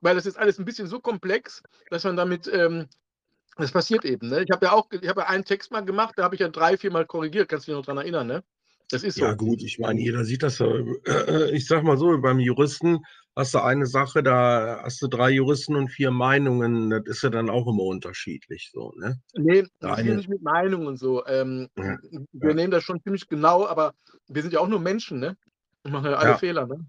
[0.00, 2.88] Weil das ist alles ein bisschen so komplex, dass man damit, ähm,
[3.56, 4.28] das passiert eben.
[4.28, 4.42] Ne?
[4.42, 6.48] Ich habe ja auch, ich habe ja einen Text mal gemacht, da habe ich ja
[6.48, 8.42] drei, vier Mal korrigiert, kannst du dich noch dran erinnern, ne?
[8.90, 9.24] Das ist so.
[9.24, 10.66] Ja, gut, ich meine, jeder sieht das ja.
[10.66, 12.98] äh, Ich sag mal so, beim Juristen
[13.36, 16.90] hast du eine Sache, da hast du drei Juristen und vier Meinungen.
[16.90, 19.20] Das ist ja dann auch immer unterschiedlich so, ne?
[19.34, 21.24] Nee, Der ich eine- nicht mit Meinung und so.
[21.26, 21.98] Ähm, Ja,
[22.32, 22.54] wir ja.
[22.54, 23.94] nehmen das schon ziemlich genau, aber
[24.28, 25.36] wir sind ja auch nur Menschen, ne?
[25.84, 26.38] Wir machen ja alle Ja.
[26.38, 26.86] Fehler, ne?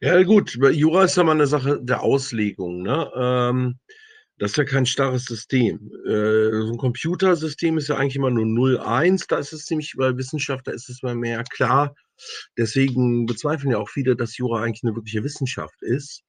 [0.00, 3.10] Ja, gut, Jura ist ja mal eine Sache der Auslegung, ne?
[3.16, 3.78] Ähm,
[4.38, 5.90] das ist ja kein starres System.
[6.06, 9.26] Äh, so ein Computersystem ist ja eigentlich immer nur 0-1.
[9.28, 11.94] Da ist es ziemlich, bei Wissenschaft, da ist es mal mehr klar.
[12.56, 16.22] Deswegen bezweifeln ja auch viele, dass Jura eigentlich eine wirkliche Wissenschaft ist,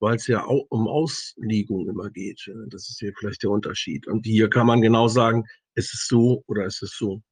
[0.00, 2.50] weil es ja au um Auslegung immer geht.
[2.68, 4.06] Das ist hier vielleicht der Unterschied.
[4.06, 5.44] Und hier kann man genau sagen,
[5.74, 7.22] ist es so oder ist es so?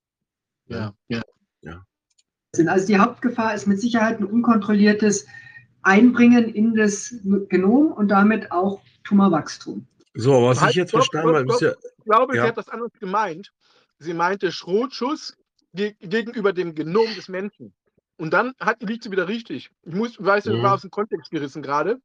[0.67, 0.95] Ja.
[1.09, 1.23] ja.
[2.55, 2.69] sind.
[2.69, 5.27] Also die Hauptgefahr ist mit Sicherheit ein unkontrolliertes
[5.83, 7.15] Einbringen in das
[7.49, 9.87] Genom und damit auch Tumorwachstum.
[10.15, 12.43] So, was Halt, ich jetzt stopp, verstanden habe, ist ja, Ich glaube, Ja.
[12.43, 13.53] sie hat das anders gemeint.
[13.99, 15.37] Sie meinte Schrotschuss
[15.73, 17.75] ge gegenüber dem Genom des Menschen.
[18.17, 19.71] Und dann hat, liegt sie wieder richtig.
[19.83, 20.63] Ich muss, weiß, Mhm.
[20.63, 21.99] war aus dem Kontext gerissen gerade.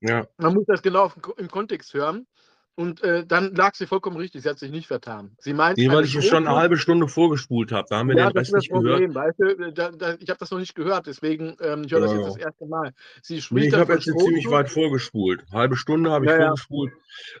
[0.00, 0.26] ja.
[0.36, 2.26] Man muss das genau auf, im Kontext hören.
[2.74, 4.42] Und äh, dann lag sie vollkommen richtig.
[4.42, 5.36] Sie hat sich nicht vertan.
[5.38, 7.86] Sie meint, Nee, weil ich ja schon eine halbe Stunde vorgespult habe.
[7.90, 8.92] Da haben wir Ja, den das Rest das nicht gehört.
[9.02, 9.72] Problem, weißt du?
[9.72, 12.16] Da, da, ich habe das noch nicht gehört, deswegen, ähm, ich höre das Ja.
[12.18, 12.92] jetzt das erste Mal.
[13.20, 15.44] Sie Nee, spricht ich dann habe jetzt hier ziemlich weit vorgespult.
[15.52, 16.46] Halbe Stunde habe ich Ja, ja.
[16.46, 16.92] vorgespult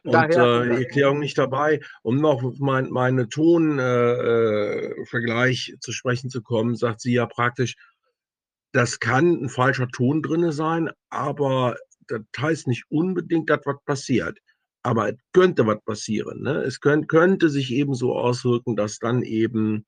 [0.04, 1.80] und Daher- äh, die Erklärung nicht dabei.
[2.02, 7.24] Um noch auf mein, meine Tonvergleich äh, Vergleich zu sprechen zu kommen, sagt sie ja
[7.24, 7.76] praktisch,
[8.72, 11.76] das kann ein falscher Ton drin sein, aber
[12.06, 14.38] das heißt nicht unbedingt, dass was passiert.
[14.82, 16.42] Aber es könnte was passieren.
[16.42, 16.62] Ne?
[16.62, 19.86] Es könnt, könnte sich eben so auswirken, dass dann eben,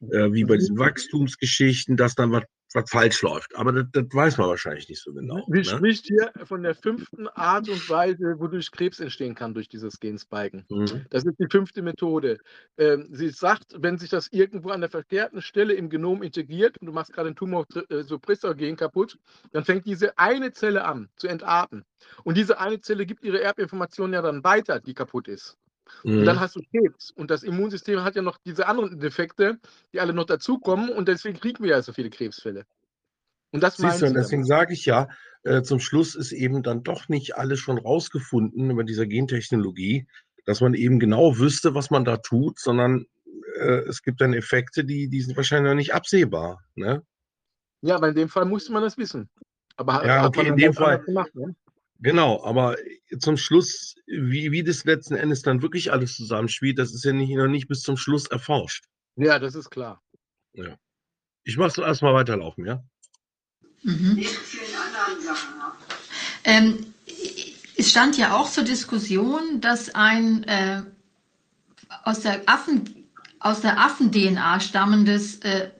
[0.00, 3.54] äh, wie bei diesen Wachstumsgeschichten, dass dann was was falsch läuft.
[3.56, 5.44] Aber das, das weiß man wahrscheinlich nicht so genau.
[5.48, 5.64] Sie Ne?
[5.64, 10.64] spricht hier von der fünften Art und Weise, wodurch Krebs entstehen kann durch dieses Genspiken.
[10.70, 11.06] Mhm.
[11.10, 12.38] Das ist die fünfte Methode.
[12.78, 16.86] Ähm, sie sagt, wenn sich das irgendwo an der verkehrten Stelle im Genom integriert und
[16.86, 19.18] du machst gerade ein Tumor-Suppressor-Gen kaputt,
[19.52, 21.84] dann fängt diese eine Zelle an zu entarten.
[22.24, 25.56] Und diese eine Zelle gibt ihre Erbinformation ja dann weiter, die kaputt ist.
[26.04, 26.24] Und Mhm.
[26.24, 27.10] dann hast du Krebs.
[27.10, 29.58] Und das Immunsystem hat ja noch diese anderen Defekte,
[29.92, 30.90] die alle noch dazukommen.
[30.90, 32.64] Und deswegen kriegen wir ja so viele Krebsfälle.
[33.50, 35.08] Und das Siehst du, und deswegen sage ich ja,
[35.42, 40.06] äh, zum Schluss ist eben dann doch nicht alles schon rausgefunden über dieser Gentechnologie,
[40.46, 43.04] dass man eben genau wüsste, was man da tut, sondern
[43.56, 46.64] äh, es gibt dann Effekte, die, die sind wahrscheinlich noch nicht absehbar.
[46.76, 47.02] Ne?
[47.82, 49.28] Ja, aber in dem Fall musste man das wissen.
[49.76, 51.54] Aber Ja, hat okay, man in dem Fall- Gemacht, ne?
[52.02, 52.76] Genau, aber
[53.20, 57.30] zum Schluss, wie, wie das letzten Endes dann wirklich alles zusammenspielt, das ist ja nicht,
[57.30, 58.86] noch nicht bis zum Schluss erforscht.
[59.14, 60.02] Ja, das ist klar.
[61.44, 62.82] Ich mache es erstmal weiterlaufen, ja?
[63.82, 64.24] Mhm.
[66.44, 66.94] Ähm,
[67.76, 70.82] es stand ja auch zur Diskussion, dass ein äh,
[72.02, 75.70] aus der Affen aus der Affen-DNA stammendes äh,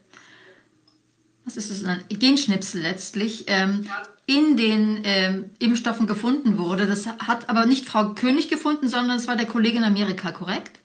[1.44, 3.88] was ist es, ein Genschnipsel letztlich ähm,
[4.26, 6.86] in den ähm, Impfstoffen gefunden wurde.
[6.86, 10.80] Das hat aber nicht Frau König gefunden, sondern es war der Kollege in Amerika, korrekt?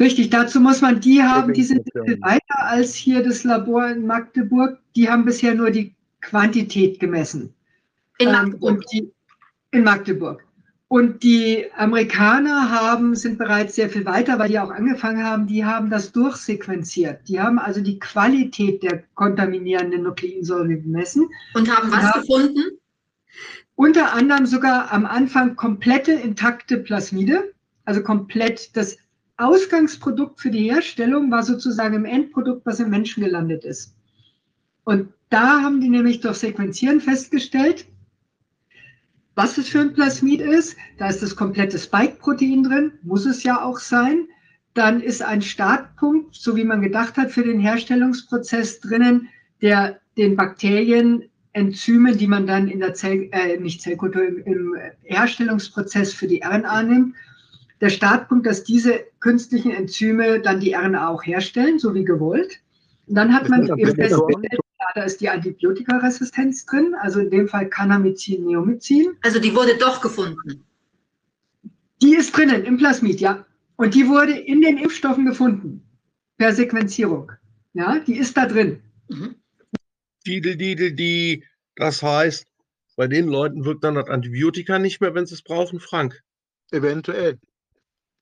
[0.00, 4.06] Richtig, dazu muss man, die haben, die sind viel weiter als hier das Labor in
[4.06, 4.78] Magdeburg.
[4.94, 7.52] Die haben bisher nur die Quantität gemessen.
[8.18, 8.62] In Ähm, Magdeburg.
[8.62, 9.12] und die,
[9.72, 10.47] in Magdeburg.
[10.90, 15.62] Und die Amerikaner haben, sind bereits sehr viel weiter, weil die auch angefangen haben, die
[15.62, 17.28] haben das durchsequenziert.
[17.28, 21.28] Die haben also die Qualität der kontaminierenden Nukleinsäure gemessen.
[21.52, 22.62] Und haben was haben gefunden?
[23.74, 27.52] Unter anderem sogar am Anfang komplette intakte Plasmide,
[27.84, 28.96] also komplett das
[29.36, 33.94] Ausgangsprodukt für die Herstellung war sozusagen im Endprodukt, was im Menschen gelandet ist.
[34.84, 37.86] Und da haben die nämlich durch Sequenzieren festgestellt,
[39.38, 40.76] was es für ein Plasmid ist.
[40.98, 44.26] Da ist das komplette Spike-Protein drin, muss es ja auch sein.
[44.74, 49.28] Dann ist ein Startpunkt, so wie man gedacht hat, für den Herstellungsprozess drinnen,
[49.62, 54.74] der den Bakterien Enzyme, die man dann in der Zell, äh, nicht Zellkultur, im, im
[55.04, 57.14] Herstellungsprozess für die RNA nimmt.
[57.80, 62.58] Der Startpunkt, dass diese künstlichen Enzyme dann die RNA auch herstellen, so wie gewollt.
[63.06, 64.60] Und dann hat man eben festgestellt,
[64.94, 69.16] da ist die Antibiotikaresistenz drin, also in dem Fall Kanamycin, Neomycin.
[69.22, 70.64] Also die wurde doch gefunden.
[72.00, 73.44] Die ist drinnen im Plasmid, ja.
[73.76, 75.82] Und die wurde in den Impfstoffen gefunden,
[76.36, 77.32] per Sequenzierung.
[77.74, 78.82] Ja, die ist da drin.
[79.08, 79.36] Mhm.
[80.26, 81.44] Didel, didel, die.
[81.76, 82.46] Das heißt,
[82.96, 86.20] bei den Leuten wirkt dann das Antibiotika nicht mehr, wenn sie es brauchen, Frank.
[86.70, 87.38] Eventuell.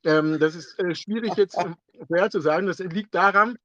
[0.05, 1.59] Ähm, das ist äh, schwierig jetzt
[2.07, 2.67] vorher zu sagen.
[2.67, 3.59] Das liegt daran,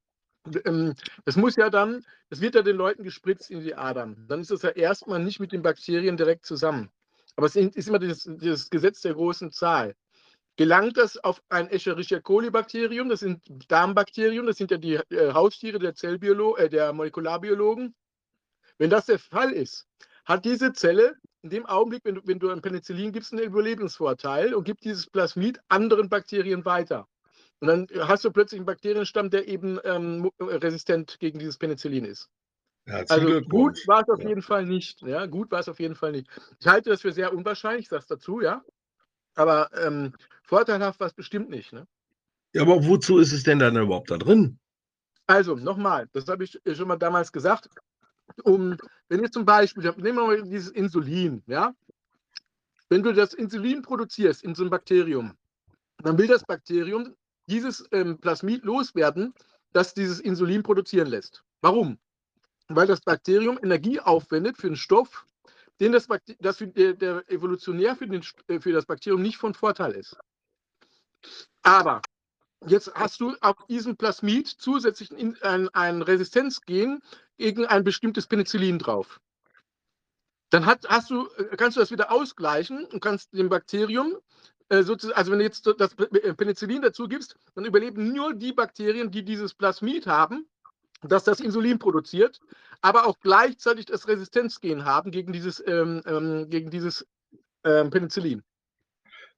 [1.25, 4.25] es muss ja dann, es wird ja den Leuten gespritzt in die Adern.
[4.27, 6.89] Dann ist es ja erstmal nicht mit den Bakterien direkt zusammen.
[7.35, 9.95] Aber es ist immer dieses, dieses Gesetz der großen Zahl.
[10.57, 15.79] Gelangt das auf ein Escherichia coli-Bakterium, das sind Darmbakterien, das sind ja die äh, Haustiere
[15.79, 17.95] der, Zellbiolo äh, der Molekularbiologen.
[18.77, 19.87] Wenn das der Fall ist,
[20.25, 24.53] hat diese Zelle in dem Augenblick, wenn du, wenn du ein Penicillin gibst, einen Überlebensvorteil
[24.53, 27.07] und gibt dieses Plasmid anderen Bakterien weiter.
[27.61, 32.27] Und dann hast du plötzlich einen Bakterienstamm, der eben ähm, resistent gegen dieses Penicillin ist.
[32.87, 34.29] Ja, also gut war es auf ja.
[34.29, 35.01] jeden Fall nicht.
[35.03, 36.27] Ja, gut war es auf jeden Fall nicht.
[36.59, 38.63] Ich halte das für sehr unwahrscheinlich, ich sage es dazu, ja.
[39.35, 41.71] Aber ähm, vorteilhaft war es bestimmt nicht.
[41.71, 41.87] Ne?
[42.53, 44.57] Ja, aber wozu ist es denn dann überhaupt da drin?
[45.27, 47.69] Also, nochmal, das habe ich schon mal damals gesagt.
[48.43, 48.75] Um,
[49.07, 51.75] wenn ihr zum Beispiel, nehmen wir mal dieses Insulin, ja.
[52.89, 55.37] Wenn du das Insulin produzierst in so einem Bakterium,
[55.99, 57.15] dann will das Bakterium
[57.51, 59.33] dieses ähm, Plasmid loswerden,
[59.73, 61.43] das dieses Insulin produzieren lässt.
[61.61, 61.99] Warum?
[62.67, 65.25] Weil das Bakterium Energie aufwendet für einen Stoff,
[65.79, 66.07] den das,
[66.39, 70.17] das für, der, der, evolutionär für, den, äh, für das Bakterium nicht von Vorteil ist.
[71.61, 72.01] Aber
[72.65, 75.11] jetzt hast du auf diesem Plasmid zusätzlich
[75.43, 77.01] ein, ein Resistenzgen
[77.37, 79.19] gegen ein bestimmtes Penicillin drauf.
[80.51, 84.17] Dann hat, hast du, äh, kannst du das wieder ausgleichen und kannst dem Bakterium
[84.71, 88.53] äh, sozusagen, also wenn du jetzt das äh, Penicillin dazu gibst, dann überleben nur die
[88.53, 90.47] Bakterien, die dieses Plasmid haben,
[91.01, 92.39] das das Insulin produziert,
[92.81, 97.05] aber auch gleichzeitig das Resistenzgen haben gegen dieses, ähm, ähm, gegen dieses
[97.65, 98.43] ähm, Penicillin.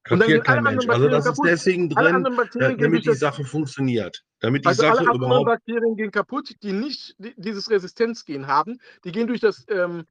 [0.04, 0.86] Kapiert kein Mensch.
[0.86, 1.46] Also das kaputt.
[1.46, 4.22] ist deswegen drin, damit die Sache funktioniert.
[4.38, 5.46] Damit die also Sache alle anderen überhaupt.
[5.46, 8.78] Bakterien gehen kaputt, die nicht dieses Resistenzgen haben.
[9.02, 10.04] Die gehen durch das, ähm,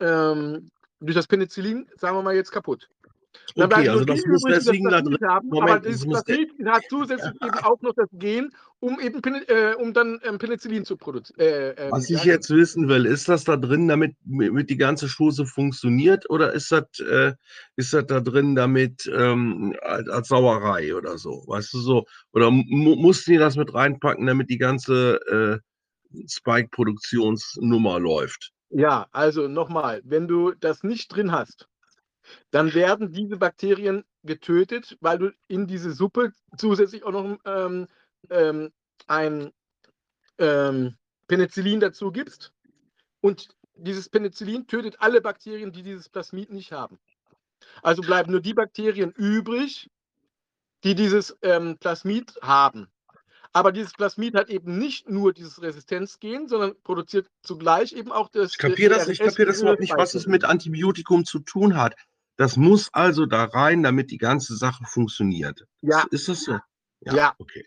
[0.00, 2.90] ähm, durch das Penicillin, sagen wir mal jetzt kaputt.
[3.54, 6.24] Okay, also das muss deswegen da drin haben, Moment, aber das, das
[6.66, 10.96] hat zusätzlich eben auch noch das Gen, um eben äh, um dann ähm, Penicillin zu
[10.96, 11.40] produzieren.
[11.40, 15.08] Äh, äh, Was ich jetzt wissen will, ist das da drin, damit mit die ganze
[15.08, 17.34] Chose funktioniert oder ist das, äh,
[17.76, 21.44] ist das da drin, damit ähm, als, als, Sauerei oder so?
[21.46, 22.06] Weißt du so?
[22.32, 25.60] Oder mussten die das mit reinpacken, damit die ganze
[26.12, 28.52] äh, Spike-Produktionsnummer läuft?
[28.70, 31.66] Ja, also nochmal, wenn du das nicht drin hast,
[32.50, 37.86] dann werden diese Bakterien getötet, weil du in diese Suppe zusätzlich auch noch ähm,
[38.28, 38.72] ähm,
[39.06, 39.52] ein
[40.38, 42.52] ähm, Penicillin dazu gibst.
[43.20, 46.98] Und dieses Penicillin tötet alle Bakterien, die dieses Plasmid nicht haben.
[47.82, 49.90] Also bleiben nur die Bakterien übrig,
[50.84, 52.88] die dieses ähm, Plasmid haben.
[53.52, 58.52] Aber dieses Plasmid hat eben nicht nur dieses Resistenzgen, sondern produziert zugleich eben auch das.
[58.52, 61.96] Ich kapiere das, ich kapiere das überhaupt nicht, was es mit Antibiotikum zu tun hat.
[62.40, 65.66] Das muss also da rein, damit die ganze Sache funktioniert.
[65.82, 66.06] Ja.
[66.10, 66.52] Ist das so?
[67.02, 67.14] Ja.
[67.14, 67.34] ja.
[67.36, 67.62] Okay.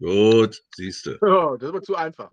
[0.00, 1.16] Gut, siehst du.
[1.22, 2.28] Oh, das war zu einfach.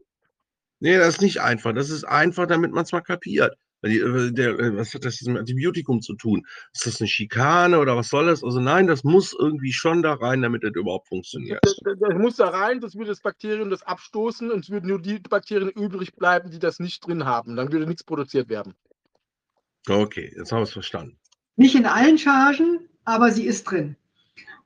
[0.80, 1.76] Nee, das ist nicht einfach.
[1.76, 3.56] Das ist einfach, damit man es mal kapiert.
[3.84, 6.48] Äh, der, äh, was hat das mit Antibiotikum zu tun?
[6.74, 8.44] Ist das eine Schikane oder was soll das?
[8.44, 11.60] Also nein, das muss irgendwie schon da rein, damit das überhaupt funktioniert.
[11.62, 15.00] Das, das muss da rein, das würde das Bakterium das abstoßen und es würden nur
[15.00, 17.56] die Bakterien übrig bleiben, die das nicht drin haben.
[17.56, 18.74] Dann würde nichts produziert werden.
[19.88, 21.20] Okay, jetzt haben wir es verstanden.
[21.58, 23.96] Nicht in allen Chargen, aber sie ist drin.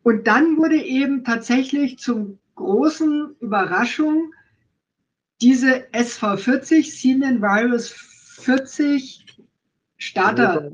[0.04, 4.34] Und dann wurde eben tatsächlich zum großen Überraschung
[5.42, 9.26] diese SV40, Semen Virus 40
[9.98, 10.72] Starter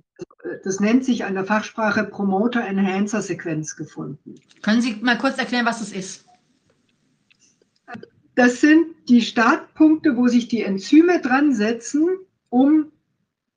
[0.63, 4.35] das nennt sich an der Fachsprache Promoter-Enhancer-Sequenz gefunden.
[4.61, 6.25] Können Sie mal kurz erklären, was das ist?
[8.35, 12.07] Das sind die Startpunkte, wo sich die Enzyme dran setzen,
[12.49, 12.91] um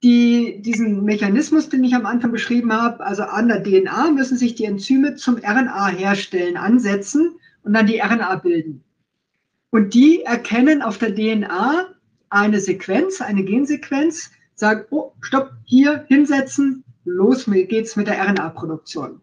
[0.03, 4.55] die, diesen Mechanismus, den ich am Anfang beschrieben habe, also an der DNA müssen sich
[4.55, 8.83] die Enzyme zum RNA herstellen, ansetzen und dann die RNA bilden.
[9.69, 11.87] Und die erkennen auf der DNA
[12.29, 19.21] eine Sequenz, eine Gensequenz, sagen, oh, stopp, hier hinsetzen, los geht's mit der RNA-Produktion.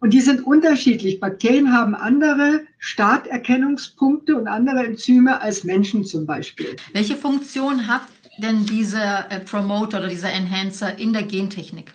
[0.00, 1.18] Und die sind unterschiedlich.
[1.18, 6.76] Bakterien haben andere Starterkennungspunkte und andere Enzyme als Menschen zum Beispiel.
[6.92, 8.02] Welche Funktion hat
[8.38, 11.92] denn dieser äh, Promoter oder dieser Enhancer in der Gentechnik?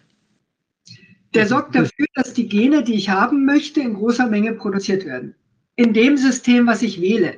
[1.34, 5.36] Der sorgt dafür, dass die Gene, die ich haben möchte, in großer Menge produziert werden.
[5.76, 7.38] In dem System, was ich wähle.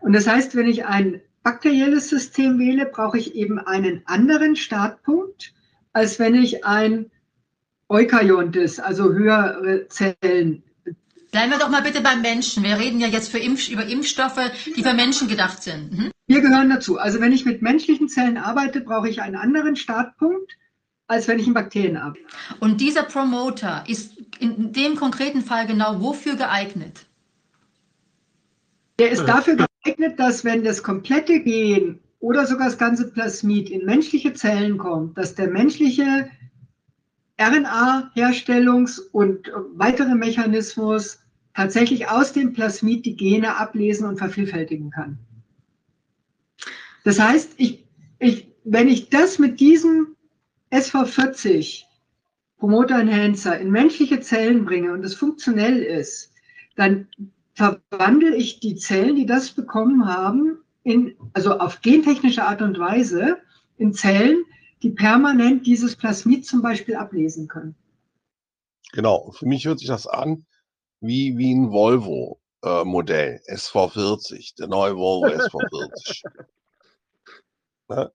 [0.00, 5.54] Und das heißt, wenn ich ein bakterielles System wähle, brauche ich eben einen anderen Startpunkt,
[5.92, 7.10] als wenn ich ein
[7.88, 10.62] Eukaryontes, also höhere Zellen.
[11.30, 12.64] Bleiben wir doch mal bitte beim Menschen.
[12.64, 14.40] Wir reden ja jetzt Impf über Impfstoffe,
[14.76, 15.92] die für Menschen gedacht sind.
[15.92, 16.10] Mhm.
[16.26, 16.98] Wir gehören dazu.
[16.98, 20.56] Also wenn ich mit menschlichen Zellen arbeite, brauche ich einen anderen Startpunkt,
[21.06, 22.24] als wenn ich in Bakterien arbeite.
[22.58, 27.06] Und dieser Promoter ist in dem konkreten Fall genau wofür geeignet?
[28.98, 33.86] Der ist dafür geeignet, dass wenn das komplette Gen oder sogar das ganze Plasmid in
[33.86, 36.30] menschliche Zellen kommt, dass der menschliche
[37.38, 41.19] RNA-Herstellungs- und weitere Mechanismus
[41.60, 45.18] tatsächlich aus dem Plasmid die Gene ablesen und vervielfältigen kann.
[47.04, 47.84] Das heißt, ich,
[48.18, 50.16] ich, wenn ich das mit diesem
[50.70, 51.82] SV40
[52.56, 56.32] Promoter Enhancer in menschliche Zellen bringe und es funktionell ist,
[56.76, 57.08] dann
[57.52, 63.36] verwandle ich die Zellen, die das bekommen haben, in, also auf gentechnische Art und Weise
[63.76, 64.44] in Zellen,
[64.82, 67.74] die permanent dieses Plasmid zum Beispiel ablesen können.
[68.92, 70.46] Genau, für mich hört sich das an
[71.00, 76.22] wie, wie ein Volvo-Modell, äh, SV40, der neue Volvo SV40.
[77.88, 78.12] ne?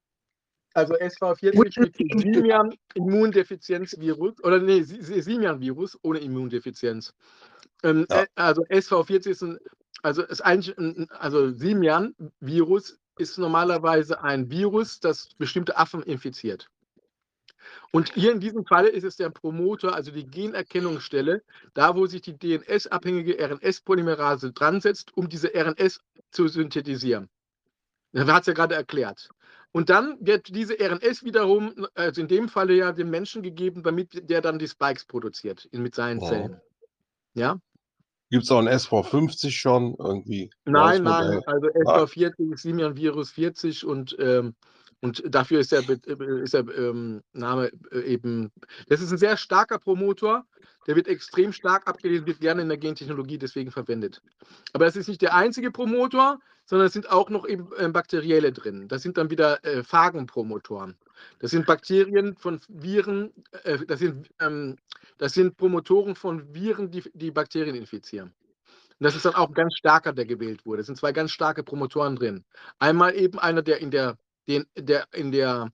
[0.76, 7.14] Also SV40 mit Simian Immundefizienzvirus oder nee, Simian-Virus ohne Immundefizienz.
[7.84, 8.24] Ähm, ja.
[8.24, 9.58] Äh, also SV40 ist ein,
[10.04, 16.70] also ist eigentlich ein, also Simian-Virus ist normalerweise ein Virus, das bestimmte Affen infiziert.
[17.92, 21.44] Und hier in diesem Fall ist es der Promoter, also die Generkennungsstelle,
[21.74, 26.00] da wo sich die DNS-abhängige RNS-Polymerase dran setzt, um diese RNS
[26.32, 27.30] zu synthetisieren.
[28.14, 29.30] Er hat es ja gerade erklärt.
[29.72, 34.30] Und dann wird diese RNS wiederum, also in dem Falle ja dem Menschen gegeben, damit
[34.30, 36.62] der dann die Spikes produziert in, mit seinen Zellen.
[37.34, 37.60] Ja?
[38.30, 40.50] Gibt es auch ein SV50 schon irgendwie?
[40.64, 44.56] Nein, nein, also SV40 ist Simian Virus 40 und, ähm,
[45.06, 48.52] und dafür ist der, ist der ähm, Name äh, eben,
[48.90, 50.48] das ist ein sehr starker Promotor,
[50.88, 54.24] der wird extrem stark abgelesen, wird gerne in der Gentechnologie deswegen verwendet.
[54.74, 58.52] Aber das ist nicht der einzige Promotor, sondern es sind auch noch eben äh, bakterielle
[58.52, 58.88] drin.
[58.88, 60.98] Das sind dann wieder äh, Phagenpromotoren.
[61.38, 63.32] Das sind Bakterien von Viren,
[63.64, 64.76] äh, das, sind, ähm,
[65.20, 68.34] das sind Promotoren von Viren, die, die Bakterien infizieren.
[69.00, 70.82] Und das ist dann auch ein ganz starker, der gewählt wurde.
[70.82, 72.44] Es sind zwei ganz starke Promotoren drin.
[72.80, 74.18] Einmal eben einer, der in der,
[74.48, 75.72] den, der, in der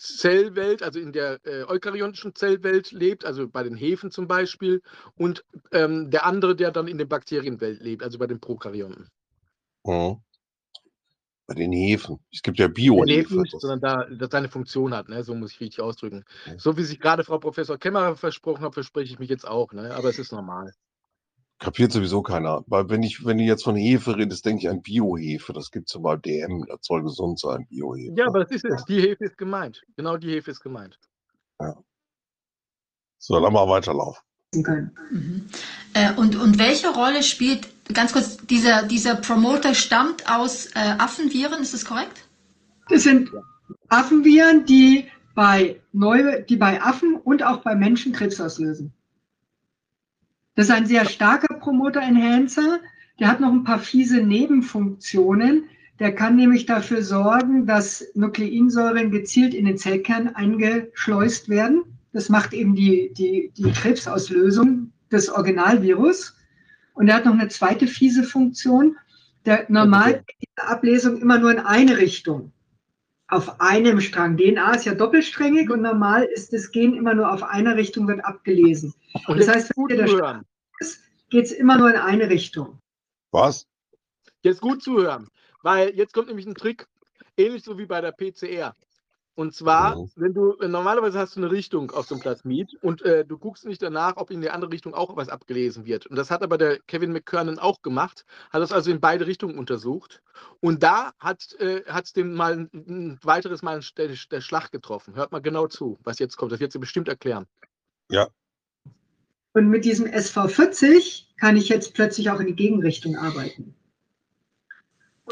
[0.00, 4.80] Zellwelt, also in der äh, eukaryotischen Zellwelt lebt, also bei den Hefen zum Beispiel,
[5.16, 9.08] und ähm, der andere, der dann in der Bakterienwelt lebt, also bei den Prokaryoten.
[9.84, 10.16] Mhm.
[11.46, 12.18] Bei den Hefen.
[12.32, 13.42] Es gibt ja Biohefe.
[13.58, 15.22] Sondern da das seine Funktion hat, ne?
[15.22, 16.24] so muss ich richtig ausdrücken.
[16.46, 16.58] Ja.
[16.58, 19.94] So wie sich gerade Frau Professor Kämmerer versprochen hat, verspreche ich mich jetzt auch, ne?
[19.94, 20.72] aber es ist normal.
[21.60, 22.64] Kapiert sowieso keiner.
[22.66, 25.52] Weil wenn ich, wenn du jetzt von Hefe redest, denke ich an Biohefe.
[25.52, 28.14] Das gibt es ja bei DM, das soll gesund sein, Biohefe.
[28.16, 28.84] Ja, aber das ist es.
[28.86, 29.82] Die Hefe ist gemeint.
[29.94, 30.98] Genau die Hefe ist gemeint.
[31.60, 31.76] Ja.
[33.18, 34.22] So, dann mal weiterlaufen.
[34.52, 35.48] Mhm.
[35.92, 41.60] Äh, und, und welche Rolle spielt, ganz kurz, dieser, dieser Promoter stammt aus äh, Affenviren,
[41.60, 42.26] ist das korrekt?
[42.88, 43.30] Das sind
[43.88, 48.92] Affenviren, die bei, Neu die bei Affen und auch bei Menschen Krebs auslösen.
[50.54, 52.80] Das ist ein sehr starker Promoter-Enhancer.
[53.18, 55.64] Der hat noch ein paar fiese Nebenfunktionen.
[55.98, 61.84] Der kann nämlich dafür sorgen, dass Nukleinsäuren gezielt in den Zellkern eingeschleust werden.
[62.12, 66.36] Das macht eben die, die, die Krebsauslösung des Originalvirus.
[66.94, 68.96] Und er hat noch eine zweite fiese Funktion.
[69.46, 72.52] Der normal diese Ablesung immer nur in eine Richtung.
[73.28, 74.36] Auf einem Strang.
[74.36, 78.24] DNA ist ja doppelsträngig und normal ist das Gen immer nur auf einer Richtung, wird
[78.24, 78.92] abgelesen.
[79.26, 80.44] Und das heißt, wenn der Strang
[80.80, 82.78] ist, geht es immer nur in eine Richtung.
[83.32, 83.66] Was?
[84.42, 85.28] Jetzt gut zuhören,
[85.62, 86.86] weil jetzt kommt nämlich ein Trick,
[87.36, 88.74] ähnlich so wie bei der PCR.
[89.34, 90.10] Und zwar, Mhm.
[90.16, 93.38] wenn du äh, normalerweise hast du eine Richtung auf so einem Plasmid und äh, du
[93.38, 96.06] guckst nicht danach, ob in die andere Richtung auch was abgelesen wird.
[96.06, 99.56] Und das hat aber der Kevin McKernan auch gemacht, hat das also in beide Richtungen
[99.56, 100.20] untersucht.
[100.60, 105.14] Und da hat es dem mal ein, ein weiteres Mal der, der Schlag getroffen.
[105.14, 106.52] Hört mal genau zu, was jetzt kommt.
[106.52, 107.46] Das wird sie bestimmt erklären.
[109.52, 113.74] Und mit diesem SV40 kann ich jetzt plötzlich auch in die Gegenrichtung arbeiten.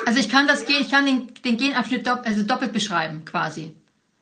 [0.07, 3.75] Also ich kann das Gen, ich kann den, den Genabschnitt dopp, also doppelt beschreiben, quasi.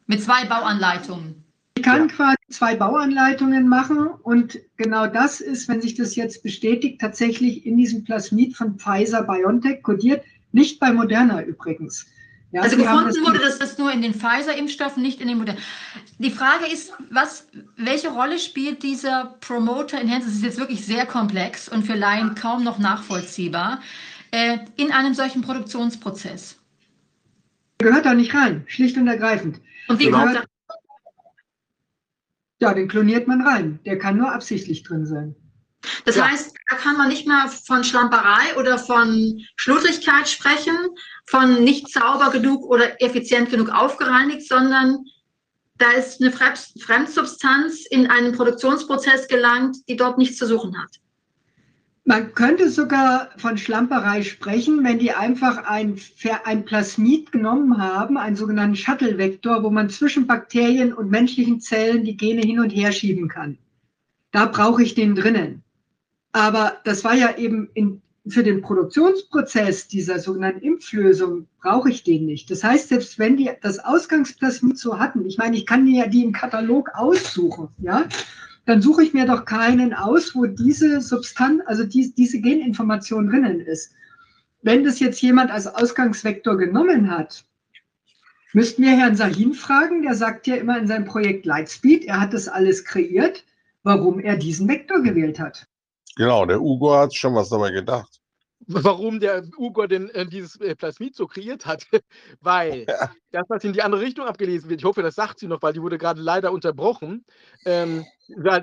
[0.07, 1.45] Mit zwei Bauanleitungen.
[1.77, 7.01] Ich kann quasi zwei Bauanleitungen machen und genau das ist, wenn sich das jetzt bestätigt,
[7.01, 12.07] tatsächlich in diesem Plasmid von Pfizer BioNTech kodiert, nicht bei Moderna übrigens.
[12.57, 15.61] Ja, Also gefunden wurde das, das nur in den Pfizer-Impfstoffen, nicht in den modernen.
[16.19, 17.47] Die Frage ist, was,
[17.77, 20.29] welche Rolle spielt dieser Promoter Enhancer?
[20.29, 23.83] Das ist jetzt wirklich sehr komplex und für Laien kaum noch nachvollziehbar
[24.31, 26.59] äh, in einem solchen Produktionsprozess.
[27.77, 29.61] gehört da nicht rein, schlicht und ergreifend.
[29.89, 30.47] Und wie kommt das?
[32.63, 33.81] Ja, den kloniert man rein.
[33.85, 35.37] Der kann nur absichtlich drin sein.
[36.05, 36.29] Das Ja.
[36.29, 40.77] heißt, da kann man nicht mehr von Schlamperei oder von Schludrigkeit sprechen,
[41.27, 45.05] von nicht sauber genug oder effizient genug aufgereinigt, sondern
[45.79, 50.91] da ist eine Fremd- Fremdsubstanz in einen Produktionsprozess gelangt, die dort nichts zu suchen hat.
[52.09, 56.01] Man könnte sogar von Schlamperei sprechen, wenn die einfach ein,
[56.45, 62.17] ein Plasmid genommen haben, einen sogenannten Shuttle-Vektor, wo man zwischen Bakterien und menschlichen Zellen die
[62.17, 63.59] Gene hin und her schieben kann.
[64.31, 65.65] Da brauche ich den drinnen.
[66.37, 72.27] Aber das war ja eben in, für den Produktionsprozess dieser sogenannten Impflösung brauche ich den
[72.27, 72.51] nicht.
[72.51, 76.07] Das heißt, selbst wenn die das Ausgangsplasmid so hatten, ich meine, ich kann mir ja
[76.11, 78.07] die im Katalog aussuchen, ja,
[78.67, 83.61] dann suche ich mir doch keinen aus, wo diese Substanz, also die, diese Geninformation drinnen
[83.61, 83.95] ist.
[84.61, 87.47] Wenn das jetzt jemand als Ausgangsvektor genommen hat,
[88.53, 92.35] müssten wir Herrn Sahin fragen, der sagt ja immer in seinem Projekt Lightspeed, er hat
[92.35, 93.43] das alles kreiert,
[93.85, 95.67] warum er diesen Vektor gewählt hat.
[96.17, 98.21] Genau, der Ugo hat schon was dabei gedacht.
[98.67, 101.87] Warum der Ugo denn äh, dieses äh, Plasmid so kreiert hat?
[102.41, 103.11] weil Ja.
[103.31, 105.75] das, was in die andere Richtung abgelesen wird, ich hoffe, das sagt sie noch, weil
[105.75, 107.25] die wurde gerade leider unterbrochen.
[107.67, 108.07] Ähm,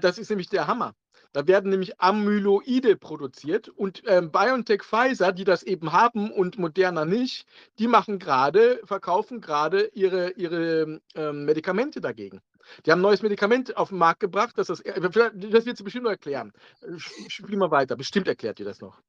[0.01, 0.93] das ist nämlich der Hammer.
[1.32, 7.06] Da werden nämlich Amyloide produziert und ähm, BioNTech Pfizer, die das eben haben und Moderna
[7.06, 7.45] nicht,
[7.80, 12.39] die machen gerade, verkaufen gerade ihre, ihre ähm, Medikamente dagegen.
[12.86, 15.78] Die haben ein neues Medikament auf den Markt gebracht, das, das, äh, vielleicht- das wird
[15.78, 16.51] sie bestimmt noch erklären.
[16.82, 16.97] Äh,
[17.28, 18.99] Spiel mal weiter, bestimmt erklärt ihr das noch.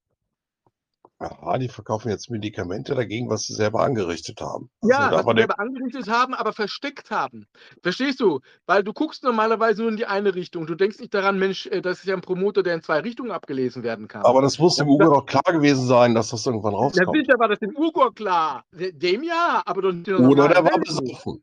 [1.20, 4.68] Ja, die verkaufen jetzt Medikamente dagegen, was sie selber angerichtet haben.
[4.82, 7.46] Ja, Also, was aber sie selber angerichtet haben, aber versteckt haben.
[7.82, 8.40] Verstehst du?
[8.66, 10.66] Weil du guckst normalerweise nur in die eine Richtung.
[10.66, 13.30] Du denkst nicht daran, Mensch, äh, das ist ja ein Promoter, der in zwei Richtungen
[13.30, 14.24] abgelesen werden kann.
[14.24, 17.16] aber das muss dem Ja, Ugo doch klar gewesen sein, dass das irgendwann ja, rauskommt.
[17.16, 18.64] sicher war das dem Ugo klar.
[18.72, 21.42] De- Dem ja, aber doch nicht der Oder der war besoffen.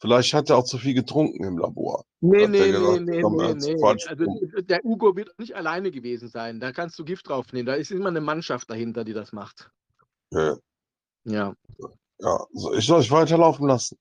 [0.00, 2.04] Vielleicht hat er auch zu viel getrunken im Labor.
[2.20, 3.74] Nee, Hat der nee, nee, gesagt, nee, komm, nee, nee.
[3.76, 6.60] Quatsch Also d- der Ugo wird nicht alleine gewesen sein.
[6.60, 7.66] Da kannst du Gift drauf nehmen.
[7.66, 9.70] Da ist immer eine Mannschaft dahinter, die das macht.
[10.32, 10.56] Ja,
[11.24, 11.54] Ja.
[12.20, 12.46] ja.
[12.52, 13.98] So, ich soll euch weiterlaufen lassen.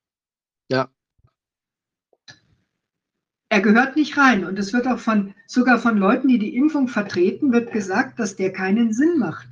[3.49, 6.89] Er gehört nicht rein und es wird auch von, sogar von Leuten, die die Impfung
[6.89, 9.47] vertreten, wird gesagt, dass der keinen Sinn macht.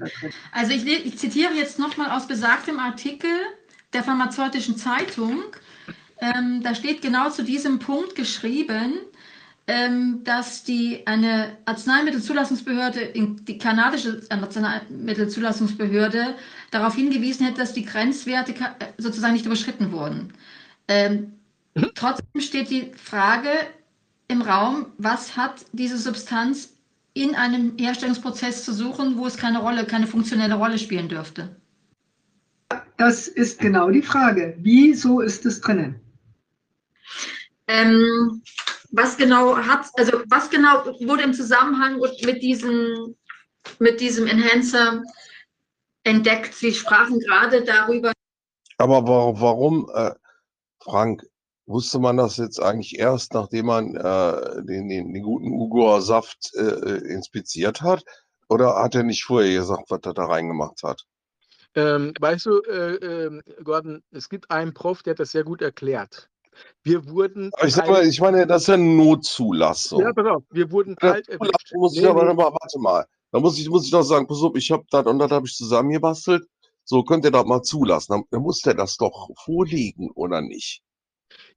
[0.52, 3.30] Also ich, ich zitiere jetzt nochmal aus besagtem Artikel
[3.94, 5.44] der Pharmazeutischen Zeitung.
[6.20, 8.94] Ähm, da steht genau zu diesem Punkt geschrieben,
[9.68, 16.36] ähm, dass die eine Arzneimittelzulassungsbehörde, die kanadische Arzneimittelzulassungsbehörde
[16.72, 20.34] darauf hingewiesen hätte, dass die Grenzwerte äh, sozusagen nicht überschritten wurden.
[20.88, 21.34] Ähm,
[21.96, 23.50] trotzdem steht die Frage
[24.28, 26.74] im Raum, was hat diese Substanz
[27.14, 31.56] in einem Herstellungsprozess zu suchen, wo es keine Rolle, keine funktionelle Rolle spielen dürfte.
[32.98, 34.56] Das ist genau die Frage.
[34.60, 35.96] Wieso ist es drinnen?
[37.68, 38.44] Ähm,
[38.92, 43.16] was genau hat, also was genau wurde im Zusammenhang mit diesem,
[43.80, 45.02] mit diesem Enhancer
[46.04, 46.54] entdeckt?
[46.54, 48.14] Sie sprachen gerade darüber.
[48.78, 50.12] Aber wa- warum, äh,
[50.84, 51.24] Frank,
[51.66, 56.62] wusste man das jetzt eigentlich erst, nachdem man äh, den, den, den guten Ugo-Saft äh,
[56.62, 58.04] äh, inspiziert hat?
[58.48, 61.04] Oder hat er nicht vorher gesagt, was er da reingemacht hat?
[61.74, 62.96] Ähm, weißt du, äh,
[63.26, 66.30] ähm, Gordon, es gibt einen Prof, der hat das sehr gut erklärt.
[66.86, 67.50] Wir wurden.
[67.66, 70.02] Ich sag mal, ich meine, das ist ja eine Notzulassung.
[70.02, 71.74] ja, pass auf, wir wurden kalt erwischt.
[71.74, 72.30] muss ich aber, nee.
[72.30, 73.06] aber warte mal.
[73.32, 75.48] Da muss ich, muss ich doch sagen, pass auf, ich habe das und das habe
[75.48, 76.48] ich zusammengebastelt.
[76.84, 78.12] So könnt ihr das mal zulassen.
[78.14, 80.84] Dann, dann muss der das doch vorlegen, oder nicht?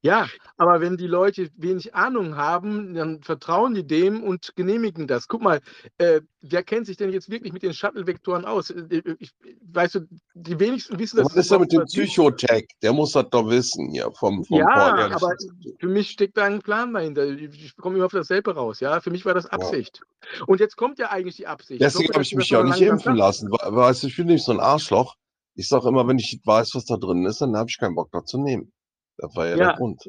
[0.01, 5.29] Ja, aber wenn die Leute wenig Ahnung haben, dann vertrauen die dem und genehmigen das.
[5.29, 5.61] Guck mal,
[5.99, 8.71] äh, wer kennt sich denn jetzt wirklich mit den Shuttle-Vektoren aus?
[8.71, 9.33] Äh, äh, ich,
[9.73, 10.01] weißt du,
[10.35, 12.69] die wenigsten wissen, dass Was ist da mit dem Psychotech?
[12.83, 14.66] Der muss das doch wissen hier vom, vom Ja,
[15.14, 15.35] aber
[15.79, 17.27] für mich steckt da ein Plan dahinter.
[17.27, 18.81] Ich komme immer auf dasselbe raus.
[18.81, 20.01] Ja, für mich war das Absicht.
[20.47, 21.81] Und jetzt kommt ja eigentlich die Absicht.
[21.81, 23.51] Deswegen habe ich mich das ja noch nicht impfen lassen.
[23.51, 25.16] We- Weißt du, ich bin nicht so ein Arschloch.
[25.55, 28.11] Ich sage immer, wenn ich weiß, was da drin ist, dann habe ich keinen Bock,
[28.12, 28.73] das zu nehmen.
[29.19, 29.66] Das war ja, Ja.
[29.69, 30.09] der Grund.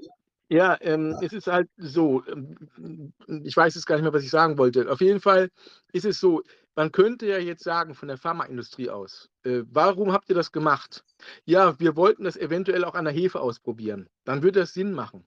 [0.52, 4.32] Ja, ähm, es ist halt so, ähm, ich weiß jetzt gar nicht mehr, was ich
[4.32, 4.90] sagen wollte.
[4.92, 5.50] Auf jeden Fall
[5.92, 6.42] ist es so,
[6.76, 11.04] man könnte ja jetzt sagen von der Pharmaindustrie aus, äh, warum habt ihr das gemacht?
[11.46, 14.10] Ja, wir wollten das eventuell auch an der Hefe ausprobieren.
[14.24, 15.24] Dann würde das Sinn machen.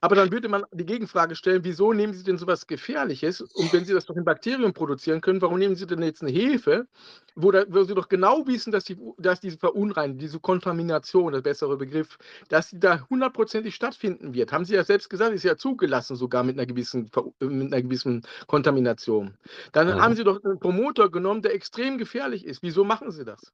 [0.00, 3.40] Aber dann würde man die Gegenfrage stellen, wieso nehmen Sie denn sowas Gefährliches?
[3.40, 6.30] Und wenn Sie das doch in Bakterien produzieren können, warum nehmen Sie denn jetzt eine
[6.30, 6.86] Hefe,
[7.34, 11.40] wo, da, wo Sie doch genau wissen, dass, die, dass diese Verunreinigung, diese Kontamination, der
[11.42, 12.18] bessere Begriff,
[12.48, 14.52] dass sie da hundertprozentig stattfinden wird.
[14.52, 17.10] Haben Sie ja selbst gesagt, ist ja zugelassen sogar mit einer gewissen,
[17.40, 19.36] mit einer gewissen Kontamination.
[19.72, 20.00] Dann Mhm.
[20.00, 22.62] haben Sie doch einen Promoter genommen, der extrem gefährlich ist.
[22.62, 23.52] Wieso machen Sie das?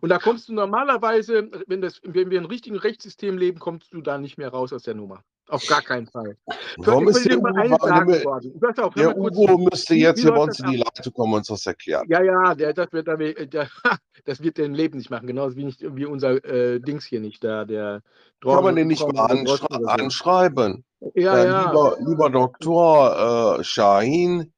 [0.00, 3.92] Und da kommst du normalerweise, wenn, das, wenn wir in einem richtigen Rechtssystem leben, kommst
[3.94, 5.24] du da nicht mehr raus aus der Nummer.
[5.48, 6.36] Auf gar keinen Fall.
[6.76, 10.76] Warum ist der Ugo, warum- auf, der Ugo müsste jetzt hier bei uns in die?
[10.76, 12.06] Leitung kommen und uns das erklären.
[12.08, 13.68] Ja, ja, der, das wird, der, der,
[14.24, 17.42] das wird im Leben nicht machen, genauso wie, nicht, wie unser äh, Dings hier nicht,
[17.42, 18.02] da, der
[18.42, 20.84] Kann man den nicht mal anschre anschreiben?
[21.14, 21.70] Ja, Äh, ja.
[21.70, 24.52] Lieber, lieber Doktor äh, Shahin,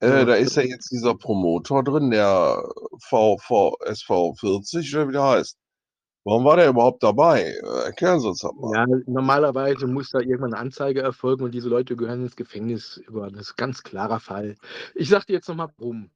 [0.00, 0.24] äh, Ja.
[0.24, 2.62] da ist ja jetzt dieser Promotor drin, der
[3.00, 5.58] VV, SV40 oder wie der heißt.
[6.26, 7.54] Warum war der überhaupt dabei?
[7.84, 8.74] Erklären Sie uns das mal.
[8.74, 13.00] Ja, normalerweise muss da irgendwann eine Anzeige erfolgen und diese Leute gehören ins Gefängnis.
[13.08, 14.56] Das ist ein ganz klarer Fall.
[14.96, 16.10] Ich sag dir jetzt nochmal warum.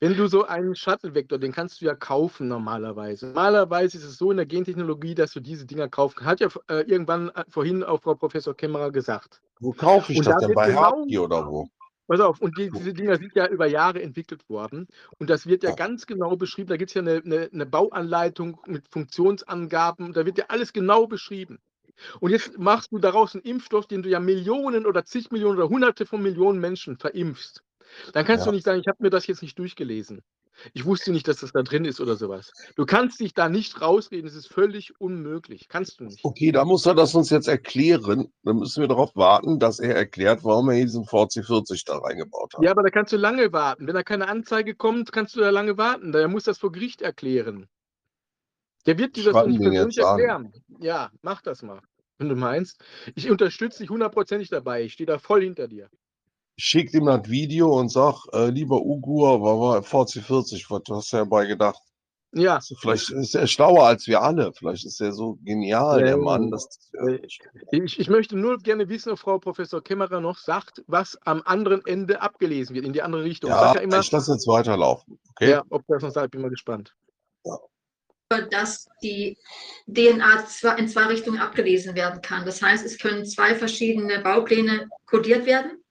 [0.00, 3.26] Wenn du so einen Shuttle-Vektor, den kannst du ja kaufen normalerweise.
[3.26, 6.30] Normalerweise ist es so in der Gentechnologie, dass du diese Dinger kaufen kannst.
[6.30, 9.42] Hat ja äh, irgendwann äh, vorhin auch Frau Professor Kämmerer gesagt.
[9.60, 10.54] Wo kaufe ich Und das da denn?
[10.54, 11.68] Bei genau- Hartke oder wo?
[12.12, 14.86] Pass auf, und die, diese Dinger sind ja über Jahre entwickelt worden.
[15.18, 16.68] Und das wird ja ganz genau beschrieben.
[16.68, 20.12] Da gibt es ja eine, eine, eine Bauanleitung mit Funktionsangaben.
[20.12, 21.58] Da wird ja alles genau beschrieben.
[22.20, 25.70] Und jetzt machst du daraus einen Impfstoff, den du ja Millionen oder zig Millionen oder
[25.70, 27.62] hunderte von Millionen Menschen verimpfst.
[28.12, 28.50] Dann kannst Ja.
[28.50, 30.20] du nicht sagen, ich habe mir das jetzt nicht durchgelesen.
[30.74, 32.52] Ich wusste nicht, dass das da drin ist oder sowas.
[32.76, 34.26] Du kannst dich da nicht rausreden.
[34.26, 35.68] Es ist völlig unmöglich.
[35.68, 36.24] Kannst du nicht.
[36.24, 38.32] Okay, da muss er das uns jetzt erklären.
[38.42, 42.62] Dann müssen wir darauf warten, dass er erklärt, warum er diesen VC40 da reingebaut hat.
[42.62, 43.86] Ja, aber da kannst du lange warten.
[43.86, 46.12] Wenn da keine Anzeige kommt, kannst du da lange warten.
[46.12, 47.68] Der muss das vor Gericht erklären.
[48.86, 50.18] Der wird dir das nicht persönlich jetzt an.
[50.18, 50.52] erklären.
[50.80, 51.80] Ja, mach das mal,
[52.18, 52.82] wenn du meinst.
[53.14, 54.82] Ich unterstütze dich hundertprozentig dabei.
[54.82, 55.88] Ich stehe da voll hinter dir.
[56.56, 61.16] Schickt ihm das Video und sag, äh, lieber Ugur, war war VC40, was hast du
[61.18, 61.80] dabei gedacht?
[62.34, 64.52] Ja, Also vielleicht ist er schlauer als wir alle.
[64.54, 66.22] Vielleicht ist er so genial, Ja, der ja.
[66.22, 66.50] Mann.
[66.50, 67.20] Dass, Äh,
[67.72, 71.84] ich, ich möchte nur gerne wissen, ob Frau Professor Kämmerer noch sagt, was am anderen
[71.84, 73.50] Ende abgelesen wird, in die andere Richtung.
[73.50, 75.18] ich ja, ja immer, ich lasse jetzt weiterlaufen.
[75.30, 75.50] Okay?
[75.50, 76.94] ja, ob das noch sagt, bin mal gespannt.
[78.50, 79.36] dass die
[79.86, 80.44] DNA
[80.78, 82.46] in zwei Richtungen abgelesen werden kann.
[82.46, 85.81] Das heißt, es können zwei verschiedene Baupläne kodiert werden.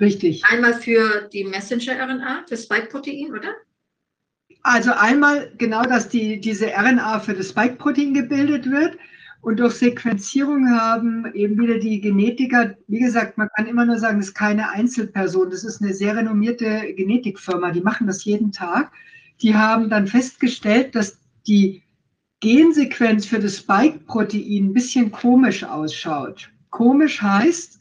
[0.00, 0.44] Richtig.
[0.44, 3.54] Einmal für die Messenger-RNA, das Spike-Protein, oder?
[4.62, 8.98] Also einmal genau, dass die, diese RNA für das Spike-Protein gebildet wird
[9.40, 14.18] und durch Sequenzierung haben eben wieder die Genetiker, wie gesagt, man kann immer nur sagen,
[14.18, 18.90] das ist keine Einzelperson, das ist eine sehr renommierte Genetikfirma, die machen das jeden Tag.
[19.40, 21.82] Die haben dann festgestellt, dass die
[22.40, 26.50] Gensequenz für das Spike-Protein ein bisschen komisch ausschaut.
[26.70, 27.77] Komisch heißt,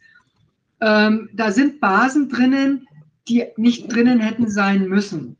[0.81, 2.87] ähm, da sind Basen drinnen,
[3.27, 5.37] die nicht drinnen hätten sein müssen.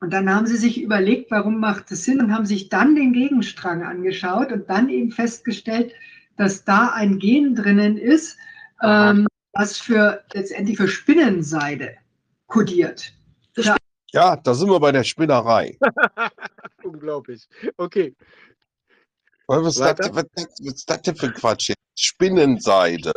[0.00, 3.12] Und dann haben sie sich überlegt, warum macht es Sinn und haben sich dann den
[3.12, 5.92] Gegenstrang angeschaut und dann eben festgestellt,
[6.36, 8.36] dass da ein Gen drinnen ist,
[8.82, 11.96] ähm, was für letztendlich für Spinnenseide
[12.48, 13.14] kodiert.
[14.12, 15.78] Ja, da sind wir bei der Spinnerei.
[16.84, 17.48] Unglaublich.
[17.76, 18.14] Okay.
[19.46, 21.66] Was ist, das, was, was ist das denn für Quatsch?
[21.66, 21.76] hier?
[21.96, 23.12] Spinnenseide.